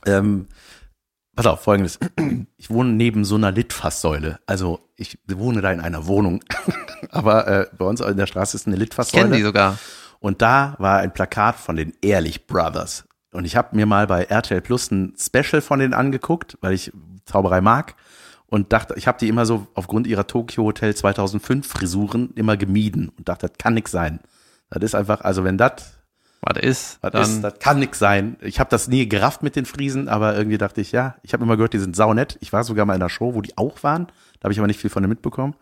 Ähm, 0.06 0.48
pass 1.36 1.46
auf, 1.46 1.62
folgendes. 1.62 2.00
Ich 2.58 2.70
wohne 2.70 2.94
neben 2.94 3.26
so 3.26 3.36
einer 3.36 3.52
Litfaßsäule. 3.52 4.40
Also 4.46 4.80
ich 4.96 5.20
wohne 5.28 5.62
da 5.62 5.70
in 5.72 5.82
einer 5.82 6.08
Wohnung. 6.08 6.42
Aber 7.12 7.46
äh, 7.48 7.68
bei 7.78 7.84
uns 7.84 8.00
in 8.00 8.16
der 8.16 8.26
Straße 8.26 8.56
ist 8.56 8.68
eine 8.68 8.76
Kennen 8.76 8.80
die 8.80 8.84
Litfaßsäule. 8.86 9.44
sogar. 9.44 9.78
Und 10.20 10.42
da 10.42 10.76
war 10.80 11.00
ein 11.00 11.14
Plakat 11.14 11.58
von 11.58 11.76
den 11.76 11.94
Ehrlich 12.02 12.48
Brothers. 12.48 13.04
Und 13.34 13.44
ich 13.44 13.58
habe 13.58 13.76
mir 13.76 13.86
mal 13.86 14.08
bei 14.08 14.24
RTL 14.24 14.62
Plus 14.62 14.92
ein 14.92 15.14
Special 15.20 15.62
von 15.62 15.80
denen 15.80 15.94
angeguckt, 15.94 16.58
weil 16.62 16.74
ich 16.74 16.94
Zauberei 17.26 17.60
mag. 17.60 17.96
Und 18.46 18.72
dachte, 18.72 18.94
ich 18.96 19.08
habe 19.08 19.18
die 19.18 19.28
immer 19.28 19.46
so 19.46 19.68
aufgrund 19.74 20.08
ihrer 20.08 20.28
Tokyo 20.28 20.64
Hotel 20.64 20.96
2005 20.96 21.68
Frisuren 21.68 22.32
immer 22.36 22.56
gemieden 22.56 23.10
und 23.18 23.28
dachte, 23.28 23.48
das 23.48 23.58
kann 23.58 23.74
nix 23.74 23.92
sein. 23.92 24.22
Das 24.70 24.84
ist 24.84 24.96
einfach, 24.96 25.22
also 25.22 25.44
wenn 25.44 25.58
das 25.58 26.03
Was 26.46 26.62
ist, 26.62 26.98
was 27.02 27.12
dann 27.12 27.22
ist, 27.22 27.42
das 27.42 27.60
kann 27.60 27.80
nix 27.80 28.00
sein. 28.00 28.36
Ich 28.42 28.60
habe 28.60 28.70
das 28.70 28.88
nie 28.88 29.08
gerafft 29.08 29.44
mit 29.44 29.56
den 29.56 29.66
Friesen, 29.66 30.10
aber 30.10 30.36
irgendwie 30.36 30.58
dachte 30.58 30.82
ich, 30.82 30.92
ja, 30.92 31.16
ich 31.24 31.34
habe 31.34 31.44
immer 31.44 31.56
gehört, 31.56 31.74
die 31.74 31.80
sind 31.80 31.96
saunett. 31.96 32.38
Ich 32.42 32.52
war 32.52 32.64
sogar 32.64 32.86
mal 32.86 32.96
in 32.96 33.02
einer 33.02 33.10
Show, 33.10 33.34
wo 33.34 33.42
die 33.42 33.58
auch 33.58 33.82
waren. 33.84 34.08
Da 34.40 34.46
habe 34.46 34.54
ich 34.54 34.60
aber 34.60 34.68
nicht 34.68 34.80
viel 34.80 34.90
von 34.90 35.04
denen 35.04 35.12
mitbekommen. 35.12 35.56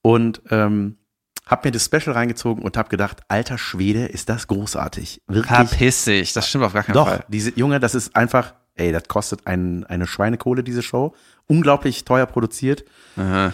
Und 0.00 0.40
ähm, 0.50 0.96
hab 1.44 1.64
mir 1.64 1.70
das 1.70 1.84
Special 1.84 2.12
reingezogen 2.12 2.62
und 2.62 2.76
hab 2.76 2.90
gedacht, 2.90 3.20
alter 3.28 3.58
Schwede, 3.58 4.06
ist 4.06 4.28
das 4.28 4.46
großartig. 4.46 5.22
Wirklich. 5.26 5.46
Verpiss 5.46 6.04
dich, 6.04 6.32
das 6.32 6.48
stimmt 6.48 6.64
auf 6.64 6.72
gar 6.72 6.84
keinen 6.84 6.94
Doch, 6.94 7.08
Fall. 7.08 7.24
diese 7.28 7.50
Junge, 7.58 7.80
das 7.80 7.94
ist 7.94 8.14
einfach, 8.14 8.54
ey, 8.74 8.92
das 8.92 9.08
kostet 9.08 9.46
ein, 9.46 9.84
eine 9.84 10.06
Schweinekohle, 10.06 10.62
diese 10.62 10.82
Show. 10.82 11.14
Unglaublich 11.46 12.04
teuer 12.04 12.26
produziert. 12.26 12.84
Aha. 13.16 13.52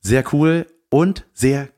Sehr 0.00 0.24
cool 0.32 0.66
und 0.88 1.26
sehr 1.32 1.68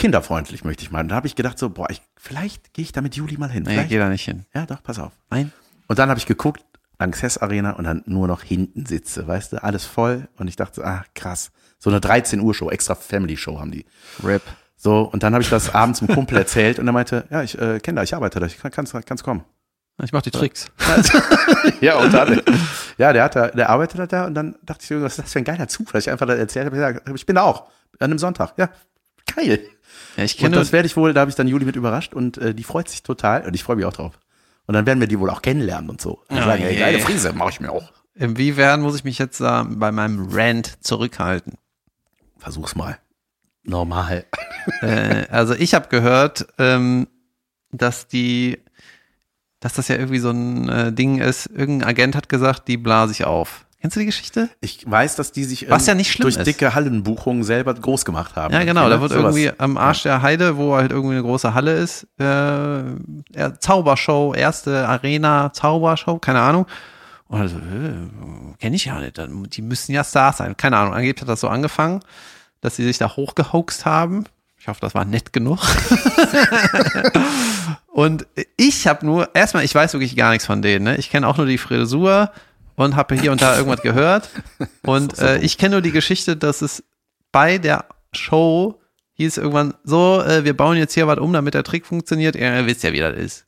kinderfreundlich, 0.00 0.64
möchte 0.64 0.82
ich 0.82 0.90
meinen. 0.90 1.08
Da 1.08 1.14
habe 1.14 1.26
ich 1.26 1.36
gedacht, 1.36 1.58
so, 1.58 1.70
boah, 1.70 1.88
ich, 1.90 2.02
vielleicht 2.16 2.72
gehe 2.72 2.82
ich 2.82 2.92
da 2.92 3.02
mit 3.02 3.14
Juli 3.14 3.36
mal 3.36 3.50
hin. 3.50 3.64
Nee, 3.64 3.84
geh 3.84 3.98
da 3.98 4.08
nicht 4.08 4.24
hin. 4.24 4.46
ja, 4.54 4.66
doch, 4.66 4.82
pass 4.82 4.98
auf. 4.98 5.12
Nein. 5.30 5.52
Und 5.86 5.98
dann 5.98 6.08
habe 6.08 6.18
ich 6.18 6.26
geguckt, 6.26 6.64
Lanxess 6.98 7.38
Arena 7.38 7.72
und 7.72 7.84
dann 7.84 8.02
nur 8.06 8.26
noch 8.26 8.42
hinten 8.42 8.86
sitze, 8.86 9.26
weißt 9.26 9.52
du, 9.52 9.62
alles 9.62 9.84
voll. 9.84 10.28
Und 10.36 10.48
ich 10.48 10.56
dachte, 10.56 10.76
so, 10.76 10.82
ah, 10.84 11.04
krass. 11.14 11.50
So 11.78 11.90
eine 11.90 12.00
13 12.00 12.40
Uhr 12.40 12.54
Show, 12.54 12.70
extra 12.70 12.94
Family 12.94 13.36
Show 13.36 13.58
haben 13.58 13.70
die. 13.70 13.86
Rip. 14.22 14.42
So, 14.76 15.02
und 15.02 15.22
dann 15.22 15.34
habe 15.34 15.42
ich 15.42 15.50
das 15.50 15.74
abends 15.74 16.00
einem 16.00 16.14
Kumpel 16.14 16.38
erzählt 16.38 16.78
und 16.78 16.86
er 16.86 16.92
meinte, 16.92 17.26
ja, 17.30 17.42
ich 17.42 17.58
äh, 17.58 17.80
kenne 17.80 17.96
da, 17.96 18.02
ich 18.02 18.14
arbeite 18.14 18.40
da, 18.40 18.46
ich 18.46 18.58
kann, 18.58 18.70
kannst, 18.70 18.94
kannst 19.06 19.24
kommen. 19.24 19.44
Ich 20.02 20.12
mach 20.12 20.22
die 20.22 20.30
Tricks. 20.30 20.66
Ja, 21.82 21.96
und 21.96 22.12
dann, 22.12 22.40
ja, 22.96 23.12
der 23.12 23.24
hat 23.24 23.36
da, 23.36 23.48
der 23.48 23.68
arbeitet 23.68 24.12
da 24.12 24.26
und 24.26 24.34
dann 24.34 24.56
dachte 24.62 24.84
ich, 24.84 25.02
was 25.02 25.12
ist 25.12 25.24
das 25.24 25.32
für 25.32 25.38
ein 25.38 25.44
geiler 25.44 25.68
Zufall, 25.68 25.92
dass 25.94 26.06
ich 26.06 26.10
einfach 26.10 26.26
da 26.26 26.34
erzählt 26.34 26.66
habe, 26.66 27.02
ich 27.14 27.26
bin 27.26 27.36
da 27.36 27.42
auch, 27.42 27.66
an 27.98 28.10
einem 28.10 28.18
Sonntag. 28.18 28.54
Ja, 28.56 28.70
geil. 29.34 29.60
Ja, 30.16 30.24
ich 30.24 30.34
Und 30.36 30.40
kenne 30.40 30.56
das 30.56 30.72
werde 30.72 30.86
ich 30.86 30.96
wohl, 30.96 31.12
da 31.14 31.20
habe 31.20 31.30
ich 31.30 31.36
dann 31.36 31.48
Juli 31.48 31.64
mit 31.64 31.76
überrascht 31.76 32.14
und 32.14 32.38
äh, 32.38 32.54
die 32.54 32.64
freut 32.64 32.88
sich 32.88 33.02
total 33.02 33.46
und 33.46 33.54
ich 33.54 33.62
freue 33.64 33.76
mich 33.76 33.84
auch 33.84 33.92
drauf. 33.92 34.18
Und 34.66 34.74
dann 34.74 34.86
werden 34.86 35.00
wir 35.00 35.06
die 35.08 35.18
wohl 35.18 35.30
auch 35.30 35.42
kennenlernen 35.42 35.90
und 35.90 36.00
so. 36.00 36.22
Und 36.28 36.36
Ja, 36.36 36.44
sagen, 36.44 36.62
ey, 36.62 36.74
je. 36.74 36.78
geile 36.78 36.98
Friese, 37.00 37.32
mache 37.32 37.50
ich 37.50 37.60
mir 37.60 37.72
auch. 37.72 37.92
Inwiefern 38.14 38.82
muss 38.82 38.96
ich 38.96 39.04
mich 39.04 39.18
jetzt 39.18 39.40
äh, 39.40 39.64
bei 39.66 39.90
meinem 39.92 40.28
Rant 40.30 40.78
zurückhalten? 40.84 41.54
Versuch's 42.38 42.74
mal. 42.74 42.98
Normal. 43.64 44.24
äh, 44.82 45.26
also 45.30 45.54
ich 45.54 45.74
habe 45.74 45.88
gehört, 45.88 46.46
ähm, 46.58 47.08
dass 47.72 48.06
die, 48.08 48.58
dass 49.60 49.74
das 49.74 49.88
ja 49.88 49.96
irgendwie 49.96 50.18
so 50.18 50.30
ein 50.30 50.68
äh, 50.68 50.92
Ding 50.92 51.18
ist. 51.20 51.46
Irgendein 51.46 51.88
Agent 51.88 52.16
hat 52.16 52.28
gesagt, 52.28 52.68
die 52.68 52.76
blase 52.76 53.12
ich 53.12 53.24
auf. 53.24 53.66
Kennst 53.80 53.96
du 53.96 54.00
die 54.00 54.06
Geschichte? 54.06 54.50
Ich 54.60 54.88
weiß, 54.88 55.16
dass 55.16 55.32
die 55.32 55.44
sich 55.44 55.70
Was 55.70 55.86
ja 55.86 55.94
nicht 55.94 56.12
schlimm 56.12 56.24
durch 56.24 56.36
ist. 56.36 56.46
dicke 56.46 56.74
Hallenbuchungen 56.74 57.44
selber 57.44 57.72
groß 57.72 58.04
gemacht 58.04 58.36
haben. 58.36 58.52
Ja, 58.52 58.62
genau. 58.64 58.90
Da 58.90 59.00
wird 59.00 59.12
Sowas. 59.12 59.34
irgendwie 59.34 59.58
am 59.58 59.78
Arsch 59.78 60.02
der 60.02 60.20
Heide, 60.20 60.58
wo 60.58 60.74
halt 60.74 60.90
irgendwie 60.90 61.14
eine 61.14 61.22
große 61.22 61.54
Halle 61.54 61.72
ist, 61.72 62.06
äh, 62.18 62.82
Zaubershow, 63.58 64.34
erste 64.34 64.86
Arena, 64.86 65.50
Zaubershow, 65.54 66.18
keine 66.18 66.40
Ahnung. 66.40 66.66
Und 67.28 67.40
also, 67.40 67.56
äh, 67.56 68.56
kenne 68.58 68.76
ich 68.76 68.84
ja 68.84 69.00
nicht. 69.00 69.18
Die 69.56 69.62
müssen 69.62 69.92
ja 69.92 70.04
Stars 70.04 70.38
sein. 70.38 70.58
Keine 70.58 70.76
Ahnung. 70.76 70.92
Angeblich 70.92 71.22
hat 71.22 71.28
das 71.28 71.40
so 71.40 71.48
angefangen, 71.48 72.00
dass 72.60 72.76
sie 72.76 72.84
sich 72.84 72.98
da 72.98 73.16
hochgehoxt 73.16 73.86
haben. 73.86 74.24
Ich 74.58 74.68
hoffe, 74.68 74.80
das 74.82 74.94
war 74.94 75.06
nett 75.06 75.32
genug. 75.32 75.58
und 77.86 78.26
ich 78.58 78.86
habe 78.86 79.06
nur, 79.06 79.34
erstmal, 79.34 79.64
ich 79.64 79.74
weiß 79.74 79.94
wirklich 79.94 80.16
gar 80.16 80.32
nichts 80.32 80.44
von 80.44 80.60
denen. 80.60 80.84
Ne? 80.84 80.96
Ich 80.96 81.08
kenne 81.08 81.26
auch 81.26 81.38
nur 81.38 81.46
die 81.46 81.56
Frisur 81.56 82.30
und 82.84 82.96
habe 82.96 83.14
hier 83.14 83.32
und 83.32 83.42
da 83.42 83.56
irgendwas 83.56 83.82
gehört. 83.82 84.30
Und 84.82 85.18
äh, 85.18 85.38
ich 85.38 85.58
kenne 85.58 85.76
nur 85.76 85.82
die 85.82 85.92
Geschichte, 85.92 86.36
dass 86.36 86.62
es 86.62 86.82
bei 87.32 87.58
der 87.58 87.84
Show 88.12 88.80
hieß 89.14 89.36
irgendwann 89.36 89.74
so, 89.84 90.22
äh, 90.22 90.44
wir 90.44 90.56
bauen 90.56 90.76
jetzt 90.76 90.94
hier 90.94 91.06
was 91.06 91.18
um, 91.18 91.32
damit 91.32 91.54
der 91.54 91.62
Trick 91.62 91.86
funktioniert. 91.86 92.36
Ihr 92.36 92.66
wisst 92.66 92.82
ja, 92.82 92.92
wie 92.92 93.00
das 93.00 93.16
ist. 93.16 93.46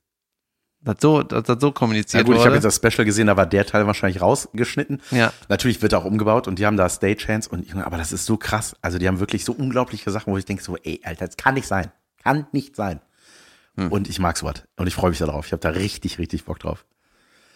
Das 0.84 0.96
so, 1.00 1.22
das, 1.22 1.44
das 1.44 1.58
so 1.60 1.70
kommuniziert 1.70 2.22
Ja 2.22 2.26
gut, 2.26 2.34
ich 2.34 2.40
habe 2.40 2.50
wurde. 2.50 2.56
jetzt 2.56 2.64
das 2.64 2.76
Special 2.76 3.04
gesehen, 3.04 3.28
da 3.28 3.36
war 3.36 3.46
der 3.46 3.64
Teil 3.64 3.86
wahrscheinlich 3.86 4.20
rausgeschnitten. 4.20 5.00
Ja. 5.12 5.32
Natürlich 5.48 5.80
wird 5.80 5.94
auch 5.94 6.04
umgebaut 6.04 6.48
und 6.48 6.58
die 6.58 6.66
haben 6.66 6.76
da 6.76 6.88
Stagehands 6.88 7.46
und 7.46 7.74
aber 7.76 7.96
das 7.96 8.12
ist 8.12 8.26
so 8.26 8.36
krass. 8.36 8.74
Also 8.82 8.98
die 8.98 9.06
haben 9.06 9.20
wirklich 9.20 9.44
so 9.44 9.52
unglaubliche 9.52 10.10
Sachen, 10.10 10.32
wo 10.32 10.38
ich 10.38 10.44
denke 10.44 10.62
so, 10.62 10.76
ey, 10.76 11.00
Alter, 11.04 11.26
das 11.26 11.36
kann 11.36 11.54
nicht 11.54 11.68
sein. 11.68 11.92
Kann 12.22 12.46
nicht 12.52 12.74
sein. 12.74 13.00
Hm. 13.76 13.92
Und 13.92 14.08
ich 14.08 14.18
mag 14.18 14.36
sowas. 14.36 14.64
Und 14.76 14.88
ich 14.88 14.94
freue 14.94 15.10
mich 15.10 15.18
darauf. 15.18 15.46
Ich 15.46 15.52
habe 15.52 15.60
da 15.60 15.70
richtig, 15.70 16.18
richtig 16.18 16.44
Bock 16.44 16.58
drauf. 16.58 16.84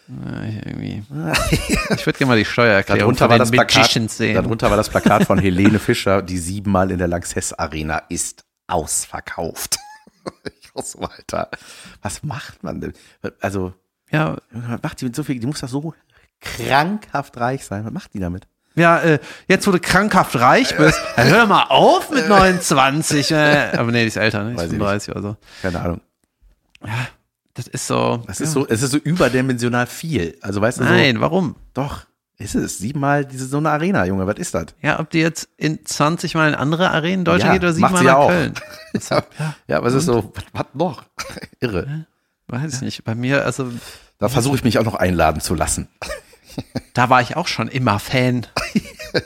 Äh, 0.09 0.59
irgendwie. 0.59 1.03
Ich 1.95 2.05
würde 2.05 2.17
gerne 2.17 2.29
mal 2.31 2.37
die 2.37 2.45
Steuererklärung 2.45 2.99
Darunter 2.99 3.29
war, 3.29 3.37
das 3.37 3.51
Plakat, 3.51 4.09
sehen. 4.09 4.35
darunter 4.35 4.69
war 4.69 4.77
das 4.77 4.89
Plakat 4.89 5.25
von 5.25 5.37
Helene 5.39 5.79
Fischer, 5.79 6.21
die 6.21 6.37
siebenmal 6.37 6.91
in 6.91 6.97
der 6.97 7.07
Lanxess 7.07 7.53
Arena 7.53 7.99
ist 8.09 8.45
ausverkauft. 8.67 9.77
Ich 10.59 10.75
auch 10.75 10.83
so, 10.83 10.99
Alter, 10.99 11.49
was 12.01 12.21
macht 12.21 12.61
man 12.61 12.81
denn? 12.81 12.91
Also, 13.39 13.73
Ja, 14.11 14.35
was 14.51 14.81
macht 14.83 14.99
die 14.99 15.05
mit 15.05 15.15
so 15.15 15.23
viel? 15.23 15.39
Die 15.39 15.47
muss 15.47 15.61
doch 15.61 15.69
so 15.69 15.93
krankhaft 16.41 17.37
reich 17.37 17.63
sein. 17.63 17.85
Was 17.85 17.93
macht 17.93 18.13
die 18.13 18.19
damit? 18.19 18.45
ja 18.75 18.99
äh, 18.99 19.19
jetzt 19.47 19.65
wo 19.67 19.71
du 19.71 19.79
krankhaft 19.79 20.35
reich 20.35 20.75
bist, 20.77 20.99
hör 21.15 21.45
mal 21.47 21.63
auf 21.69 22.11
mit 22.11 22.27
29. 22.27 23.31
Äh. 23.31 23.71
Aber 23.77 23.91
nee, 23.91 24.01
die 24.01 24.07
ist 24.07 24.17
älter, 24.17 24.43
ne? 24.43 24.51
Die 24.51 24.55
ist 24.57 24.63
ich 24.63 24.69
35 24.69 25.11
oder 25.11 25.21
so. 25.21 25.37
Keine 25.61 25.79
Ahnung. 25.79 26.01
Das 27.57 27.67
ist 27.67 27.87
so. 27.87 28.23
Das 28.27 28.39
ist 28.39 28.53
so, 28.53 28.67
es 28.67 28.81
ist 28.83 28.91
so 28.91 28.97
überdimensional 28.97 29.87
viel. 29.87 30.37
Also 30.41 30.61
weißt 30.61 30.79
du 30.79 30.83
so, 30.83 30.89
Nein, 30.89 31.19
warum? 31.19 31.55
doch, 31.73 32.05
ist 32.37 32.53
es. 32.55 32.77
Siebenmal 32.77 33.25
diese 33.25 33.47
so 33.47 33.57
eine 33.57 33.71
Arena, 33.71 34.05
Junge, 34.05 34.27
was 34.27 34.37
ist 34.37 34.53
das? 34.53 34.67
Ja, 34.81 34.99
ob 34.99 35.09
die 35.09 35.19
jetzt 35.19 35.49
in 35.57 35.83
20 35.83 36.35
Mal 36.35 36.49
in 36.49 36.55
andere 36.55 36.91
Arenen 36.91 37.19
in 37.19 37.25
Deutschland 37.25 37.49
Ja, 37.49 37.53
geht 37.53 37.63
oder 37.63 37.73
siebenmal 37.73 37.97
sie 37.99 38.05
ja 38.05 38.11
nach 38.13 38.19
auch. 38.19 38.29
Köln. 38.29 38.53
Ja, 39.09 39.23
ja 39.67 39.77
aber 39.77 39.87
es 39.87 39.95
ist 39.95 40.05
so, 40.05 40.31
was, 40.35 40.43
was 40.53 40.65
noch? 40.73 41.03
Irre. 41.59 42.05
Weiß 42.47 42.75
ich 42.75 42.81
nicht. 42.81 43.03
Bei 43.03 43.15
mir, 43.15 43.43
also, 43.43 43.71
Da 44.19 44.29
versuche 44.29 44.55
ich 44.55 44.63
mich 44.63 44.77
auch 44.79 44.85
noch 44.85 44.95
einladen 44.95 45.41
zu 45.41 45.53
lassen. 45.55 45.87
da 46.93 47.09
war 47.09 47.21
ich 47.21 47.35
auch 47.35 47.47
schon 47.47 47.67
immer 47.67 47.99
Fan. 47.99 48.45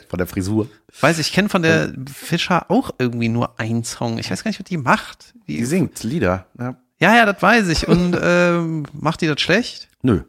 Von 0.08 0.18
der 0.18 0.26
Frisur. 0.26 0.68
Weiß 1.00 1.18
ich, 1.18 1.32
kenne 1.32 1.48
von 1.48 1.62
der 1.62 1.92
Fischer 2.12 2.70
auch 2.70 2.90
irgendwie 2.98 3.28
nur 3.28 3.58
einen 3.60 3.84
Song. 3.84 4.18
Ich 4.18 4.30
weiß 4.30 4.42
gar 4.42 4.50
nicht, 4.50 4.60
was 4.60 4.64
die 4.64 4.76
macht. 4.76 5.34
Die 5.46 5.58
Die, 5.58 5.64
singt 5.64 6.02
Lieder. 6.02 6.46
Ja. 6.58 6.76
Ja, 7.02 7.16
ja, 7.16 7.26
das 7.26 7.42
weiß 7.42 7.68
ich. 7.68 7.88
Und 7.88 8.16
ähm, 8.22 8.84
macht 8.92 9.20
die 9.20 9.26
das 9.26 9.40
schlecht? 9.40 9.88
Nö. 10.02 10.22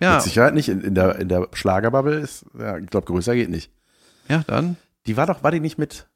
Ja, 0.00 0.14
Mit 0.14 0.22
Sicherheit 0.22 0.54
nicht. 0.54 0.68
In, 0.68 0.80
in 0.82 0.94
der, 0.94 1.16
in 1.18 1.28
der 1.28 1.48
Schlagerbubble 1.52 2.18
ist, 2.20 2.44
ja, 2.58 2.78
ich 2.78 2.86
glaube, 2.86 3.06
größer 3.06 3.34
geht 3.34 3.50
nicht. 3.50 3.70
ja, 4.28 4.42
dann. 4.46 4.76
Die 5.06 5.16
war 5.16 5.26
doch, 5.26 5.42
war 5.42 5.50
die 5.50 5.60
nicht 5.60 5.78
mit, 5.78 6.08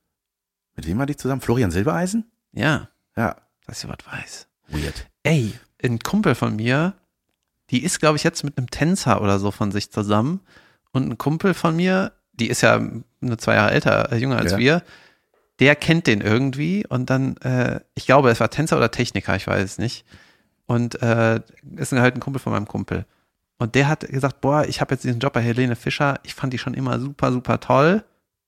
mit 0.76 0.86
wem 0.86 0.98
war 0.98 1.06
die 1.06 1.16
zusammen? 1.16 1.40
Florian 1.40 1.70
Silbereisen? 1.70 2.30
Ja, 2.52 2.88
Ja. 3.16 3.36
dass 3.66 3.80
sie 3.80 3.88
was 3.88 3.96
weiß. 4.06 4.46
Weird. 4.68 5.06
Ey, 5.22 5.52
ein 5.82 5.98
Kumpel 5.98 6.34
von 6.34 6.56
mir, 6.56 6.94
die 7.70 7.82
ist, 7.82 7.98
glaube 8.00 8.16
ich, 8.16 8.22
jetzt 8.24 8.44
mit 8.44 8.56
einem 8.58 8.70
Tänzer 8.70 9.20
oder 9.22 9.38
so 9.38 9.50
von 9.50 9.72
sich 9.72 9.90
zusammen. 9.90 10.40
Und 10.92 11.08
ein 11.10 11.18
Kumpel 11.18 11.54
von 11.54 11.76
mir, 11.76 12.12
die 12.34 12.48
ist 12.48 12.60
ja 12.60 12.80
nur 13.20 13.38
zwei 13.38 13.54
Jahre 13.54 13.72
älter, 13.72 14.12
äh, 14.12 14.16
jünger 14.16 14.38
als 14.38 14.52
Ja. 14.52 14.58
wir, 14.58 14.82
der 15.60 15.76
kennt 15.76 16.06
den 16.06 16.20
irgendwie. 16.20 16.86
Und 16.86 17.10
dann, 17.10 17.36
äh, 17.38 17.80
ich 17.94 18.06
glaube, 18.06 18.30
es 18.30 18.40
war 18.40 18.50
Tänzer 18.50 18.76
oder 18.76 18.90
Techniker, 18.90 19.36
ich 19.36 19.46
weiß 19.46 19.62
es 19.62 19.78
nicht. 19.78 20.04
Und 20.66 21.00
äh, 21.02 21.40
ist 21.76 21.92
halt 21.92 22.16
ein 22.16 22.20
Kumpel 22.20 22.40
von 22.40 22.52
meinem 22.52 22.68
Kumpel. 22.68 23.04
Und 23.58 23.74
der 23.74 23.88
hat 23.88 24.00
gesagt, 24.00 24.40
boah, 24.40 24.64
ich 24.66 24.80
habe 24.80 24.94
jetzt 24.94 25.04
diesen 25.04 25.20
Job 25.20 25.32
bei 25.32 25.40
Helene 25.40 25.76
Fischer, 25.76 26.18
ich 26.22 26.34
fand 26.34 26.52
die 26.52 26.58
schon 26.58 26.74
immer 26.74 26.98
super, 26.98 27.30
super 27.32 27.60
toll. 27.60 28.04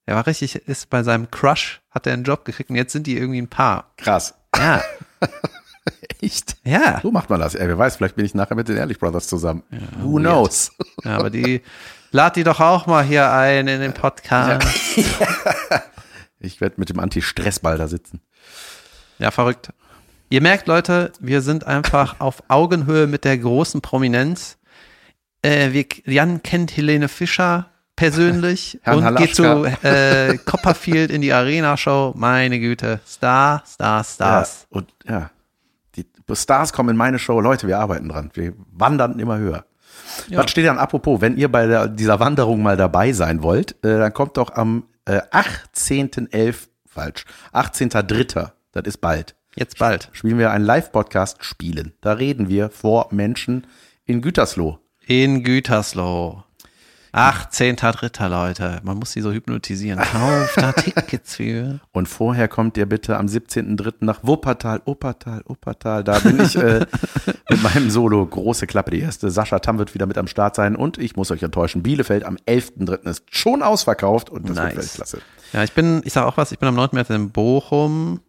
Er 0.06 0.16
war 0.16 0.26
richtig, 0.26 0.54
ist 0.54 0.90
bei 0.90 1.02
seinem 1.02 1.30
Crush, 1.30 1.80
hat 1.90 2.06
er 2.06 2.12
einen 2.14 2.24
Job 2.24 2.44
gekriegt 2.44 2.70
und 2.70 2.76
jetzt 2.76 2.92
sind 2.92 3.06
die 3.06 3.16
irgendwie 3.16 3.40
ein 3.42 3.48
Paar. 3.48 3.92
Krass. 3.96 4.34
Ja, 4.56 4.82
Echt? 6.20 6.56
ja. 6.64 7.00
So 7.02 7.10
macht 7.10 7.30
man 7.30 7.40
das. 7.40 7.54
Ey, 7.54 7.68
wer 7.68 7.78
weiß, 7.78 7.96
vielleicht 7.96 8.16
bin 8.16 8.24
ich 8.24 8.34
nachher 8.34 8.54
mit 8.54 8.68
den 8.68 8.76
Ehrlich 8.76 8.98
Brothers 8.98 9.28
zusammen. 9.28 9.62
Who 10.00 10.16
knows? 10.16 10.72
Ja, 11.04 11.18
aber 11.18 11.30
die, 11.30 11.62
lad 12.10 12.36
die 12.36 12.44
doch 12.44 12.60
auch 12.60 12.86
mal 12.86 13.04
hier 13.04 13.30
ein 13.30 13.68
in 13.68 13.80
den 13.80 13.92
Podcast. 13.92 14.66
Ich 16.38 16.60
werde 16.60 16.76
mit 16.78 16.90
dem 16.90 17.00
Anti-Stress-Ball 17.00 17.78
da 17.78 17.88
sitzen. 17.88 18.20
Ja, 19.18 19.30
verrückt. 19.30 19.70
Ihr 20.28 20.42
merkt, 20.42 20.66
Leute, 20.66 21.12
wir 21.20 21.40
sind 21.40 21.66
einfach 21.66 22.16
auf 22.20 22.42
Augenhöhe 22.48 23.06
mit 23.06 23.24
der 23.24 23.38
großen 23.38 23.80
Prominenz. 23.80 24.58
Äh, 25.42 25.72
wir, 25.72 25.86
Jan 26.04 26.42
kennt 26.42 26.76
Helene 26.76 27.08
Fischer 27.08 27.70
persönlich 27.94 28.78
und 28.86 29.16
geht 29.16 29.34
zu 29.34 29.44
Halaschka. 29.44 29.88
äh, 29.88 30.36
Copperfield 30.44 31.10
in 31.10 31.22
die 31.22 31.32
Arena-Show. 31.32 32.12
Meine 32.16 32.58
Güte. 32.58 33.00
Star, 33.06 33.62
Star, 33.66 34.04
Stars. 34.04 34.66
Ja, 34.70 34.76
und 34.76 34.92
ja, 35.08 35.30
die 35.94 36.04
Stars 36.34 36.72
kommen 36.72 36.90
in 36.90 36.96
meine 36.96 37.18
Show. 37.18 37.40
Leute, 37.40 37.66
wir 37.68 37.78
arbeiten 37.78 38.08
dran. 38.08 38.30
Wir 38.34 38.52
wandern 38.72 39.18
immer 39.18 39.38
höher. 39.38 39.64
Ja. 40.28 40.40
Was 40.42 40.50
steht 40.50 40.66
dann 40.66 40.78
apropos, 40.78 41.20
wenn 41.20 41.36
ihr 41.36 41.50
bei 41.50 41.66
der, 41.66 41.88
dieser 41.88 42.20
Wanderung 42.20 42.62
mal 42.62 42.76
dabei 42.76 43.12
sein 43.12 43.42
wollt, 43.42 43.72
äh, 43.84 43.98
dann 43.98 44.12
kommt 44.12 44.36
doch 44.36 44.54
am 44.54 44.84
äh, 45.06 45.20
18.11. 45.32 46.68
falsch, 46.86 47.24
18.3., 47.52 48.52
das 48.72 48.84
ist 48.86 48.98
bald, 48.98 49.34
Jetzt 49.54 49.78
bald. 49.78 50.10
spielen 50.12 50.38
wir 50.38 50.50
einen 50.50 50.64
Live-Podcast 50.66 51.42
Spielen. 51.42 51.94
Da 52.02 52.12
reden 52.12 52.48
wir 52.48 52.68
vor 52.68 53.08
Menschen 53.10 53.66
in 54.04 54.20
Gütersloh. 54.20 54.78
In 55.06 55.42
Gütersloh. 55.42 56.44
18.3. 57.16 58.28
Leute. 58.28 58.80
Man 58.82 58.98
muss 58.98 59.12
sie 59.12 59.22
so 59.22 59.32
hypnotisieren. 59.32 59.98
Kauft 59.98 60.58
da 60.58 60.72
Tickets 60.76 61.36
für. 61.36 61.80
Und 61.92 62.08
vorher 62.08 62.46
kommt 62.46 62.76
ihr 62.76 62.86
bitte 62.86 63.16
am 63.16 63.26
17.3. 63.26 63.94
nach 64.00 64.20
Wuppertal, 64.22 64.82
Wuppertal, 64.84 65.42
Wuppertal. 65.46 66.04
Da 66.04 66.18
bin 66.18 66.40
ich 66.40 66.56
äh, 66.56 66.84
mit 67.50 67.62
meinem 67.62 67.88
Solo. 67.90 68.26
Große 68.26 68.66
Klappe, 68.66 68.90
die 68.90 69.00
erste. 69.00 69.30
Sascha 69.30 69.60
Tam 69.60 69.78
wird 69.78 69.94
wieder 69.94 70.04
mit 70.04 70.18
am 70.18 70.26
Start 70.26 70.54
sein. 70.56 70.76
Und 70.76 70.98
ich 70.98 71.16
muss 71.16 71.30
euch 71.30 71.42
enttäuschen, 71.42 71.82
Bielefeld 71.82 72.24
am 72.24 72.36
11.3. 72.46 73.08
ist 73.08 73.24
schon 73.34 73.62
ausverkauft 73.62 74.28
und 74.28 74.48
das 74.50 74.56
Nice. 74.56 74.66
wird 74.66 74.76
Weltklasse. 74.84 75.18
Ja, 75.54 75.64
ich 75.64 75.72
bin, 75.72 76.02
ich 76.04 76.12
sag 76.12 76.26
auch 76.26 76.36
was, 76.36 76.52
ich 76.52 76.58
bin 76.58 76.68
am 76.68 76.74
9. 76.74 76.90
März 76.92 77.08
in 77.08 77.30
Bochum. 77.30 78.20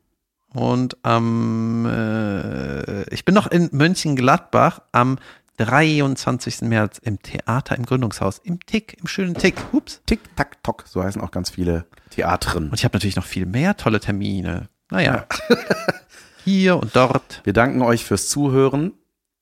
Und 0.53 0.95
am, 1.03 1.85
äh, 1.85 3.03
ich 3.13 3.25
bin 3.25 3.35
noch 3.35 3.47
in 3.47 3.69
Mönchengladbach 3.73 4.79
am 4.93 5.17
23. 5.57 6.61
März 6.61 6.99
im 6.99 7.21
Theater 7.21 7.75
im 7.75 7.85
Gründungshaus, 7.85 8.39
im 8.39 8.59
Tick, 8.65 8.97
im 8.99 9.07
schönen 9.07 9.33
Tick. 9.33 9.55
Ups. 9.71 10.01
Tick, 10.05 10.19
Tack, 10.35 10.63
Tock, 10.63 10.85
so 10.87 11.03
heißen 11.03 11.21
auch 11.21 11.31
ganz 11.31 11.49
viele 11.49 11.85
Theatren. 12.11 12.69
Und 12.69 12.75
ich 12.75 12.85
habe 12.85 12.95
natürlich 12.95 13.15
noch 13.15 13.25
viel 13.25 13.45
mehr 13.45 13.75
tolle 13.75 13.99
Termine. 13.99 14.69
Naja. 14.89 15.25
Hier 16.43 16.77
und 16.77 16.95
dort. 16.95 17.41
Wir 17.43 17.53
danken 17.53 17.81
euch 17.81 18.05
fürs 18.05 18.29
Zuhören 18.29 18.93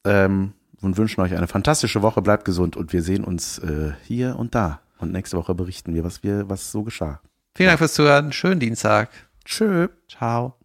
ähm, 0.05 0.53
und 0.81 0.97
wünschen 0.97 1.21
euch 1.21 1.35
eine 1.35 1.47
fantastische 1.47 2.01
Woche. 2.01 2.21
Bleibt 2.21 2.45
gesund 2.45 2.75
und 2.75 2.93
wir 2.93 3.03
sehen 3.03 3.23
uns 3.23 3.59
äh, 3.59 3.91
hier 4.03 4.37
und 4.39 4.55
da. 4.55 4.81
Und 4.97 5.11
nächste 5.11 5.37
Woche 5.37 5.53
berichten 5.53 5.93
wir, 5.93 6.03
was 6.03 6.23
wir, 6.23 6.49
was 6.49 6.71
so 6.71 6.81
geschah. 6.83 7.21
Vielen 7.53 7.67
Dank 7.67 7.79
fürs 7.79 7.93
Zuhören. 7.93 8.31
Schönen 8.31 8.59
Dienstag. 8.59 9.09
Tschö. 9.45 9.89
Ciao. 10.09 10.57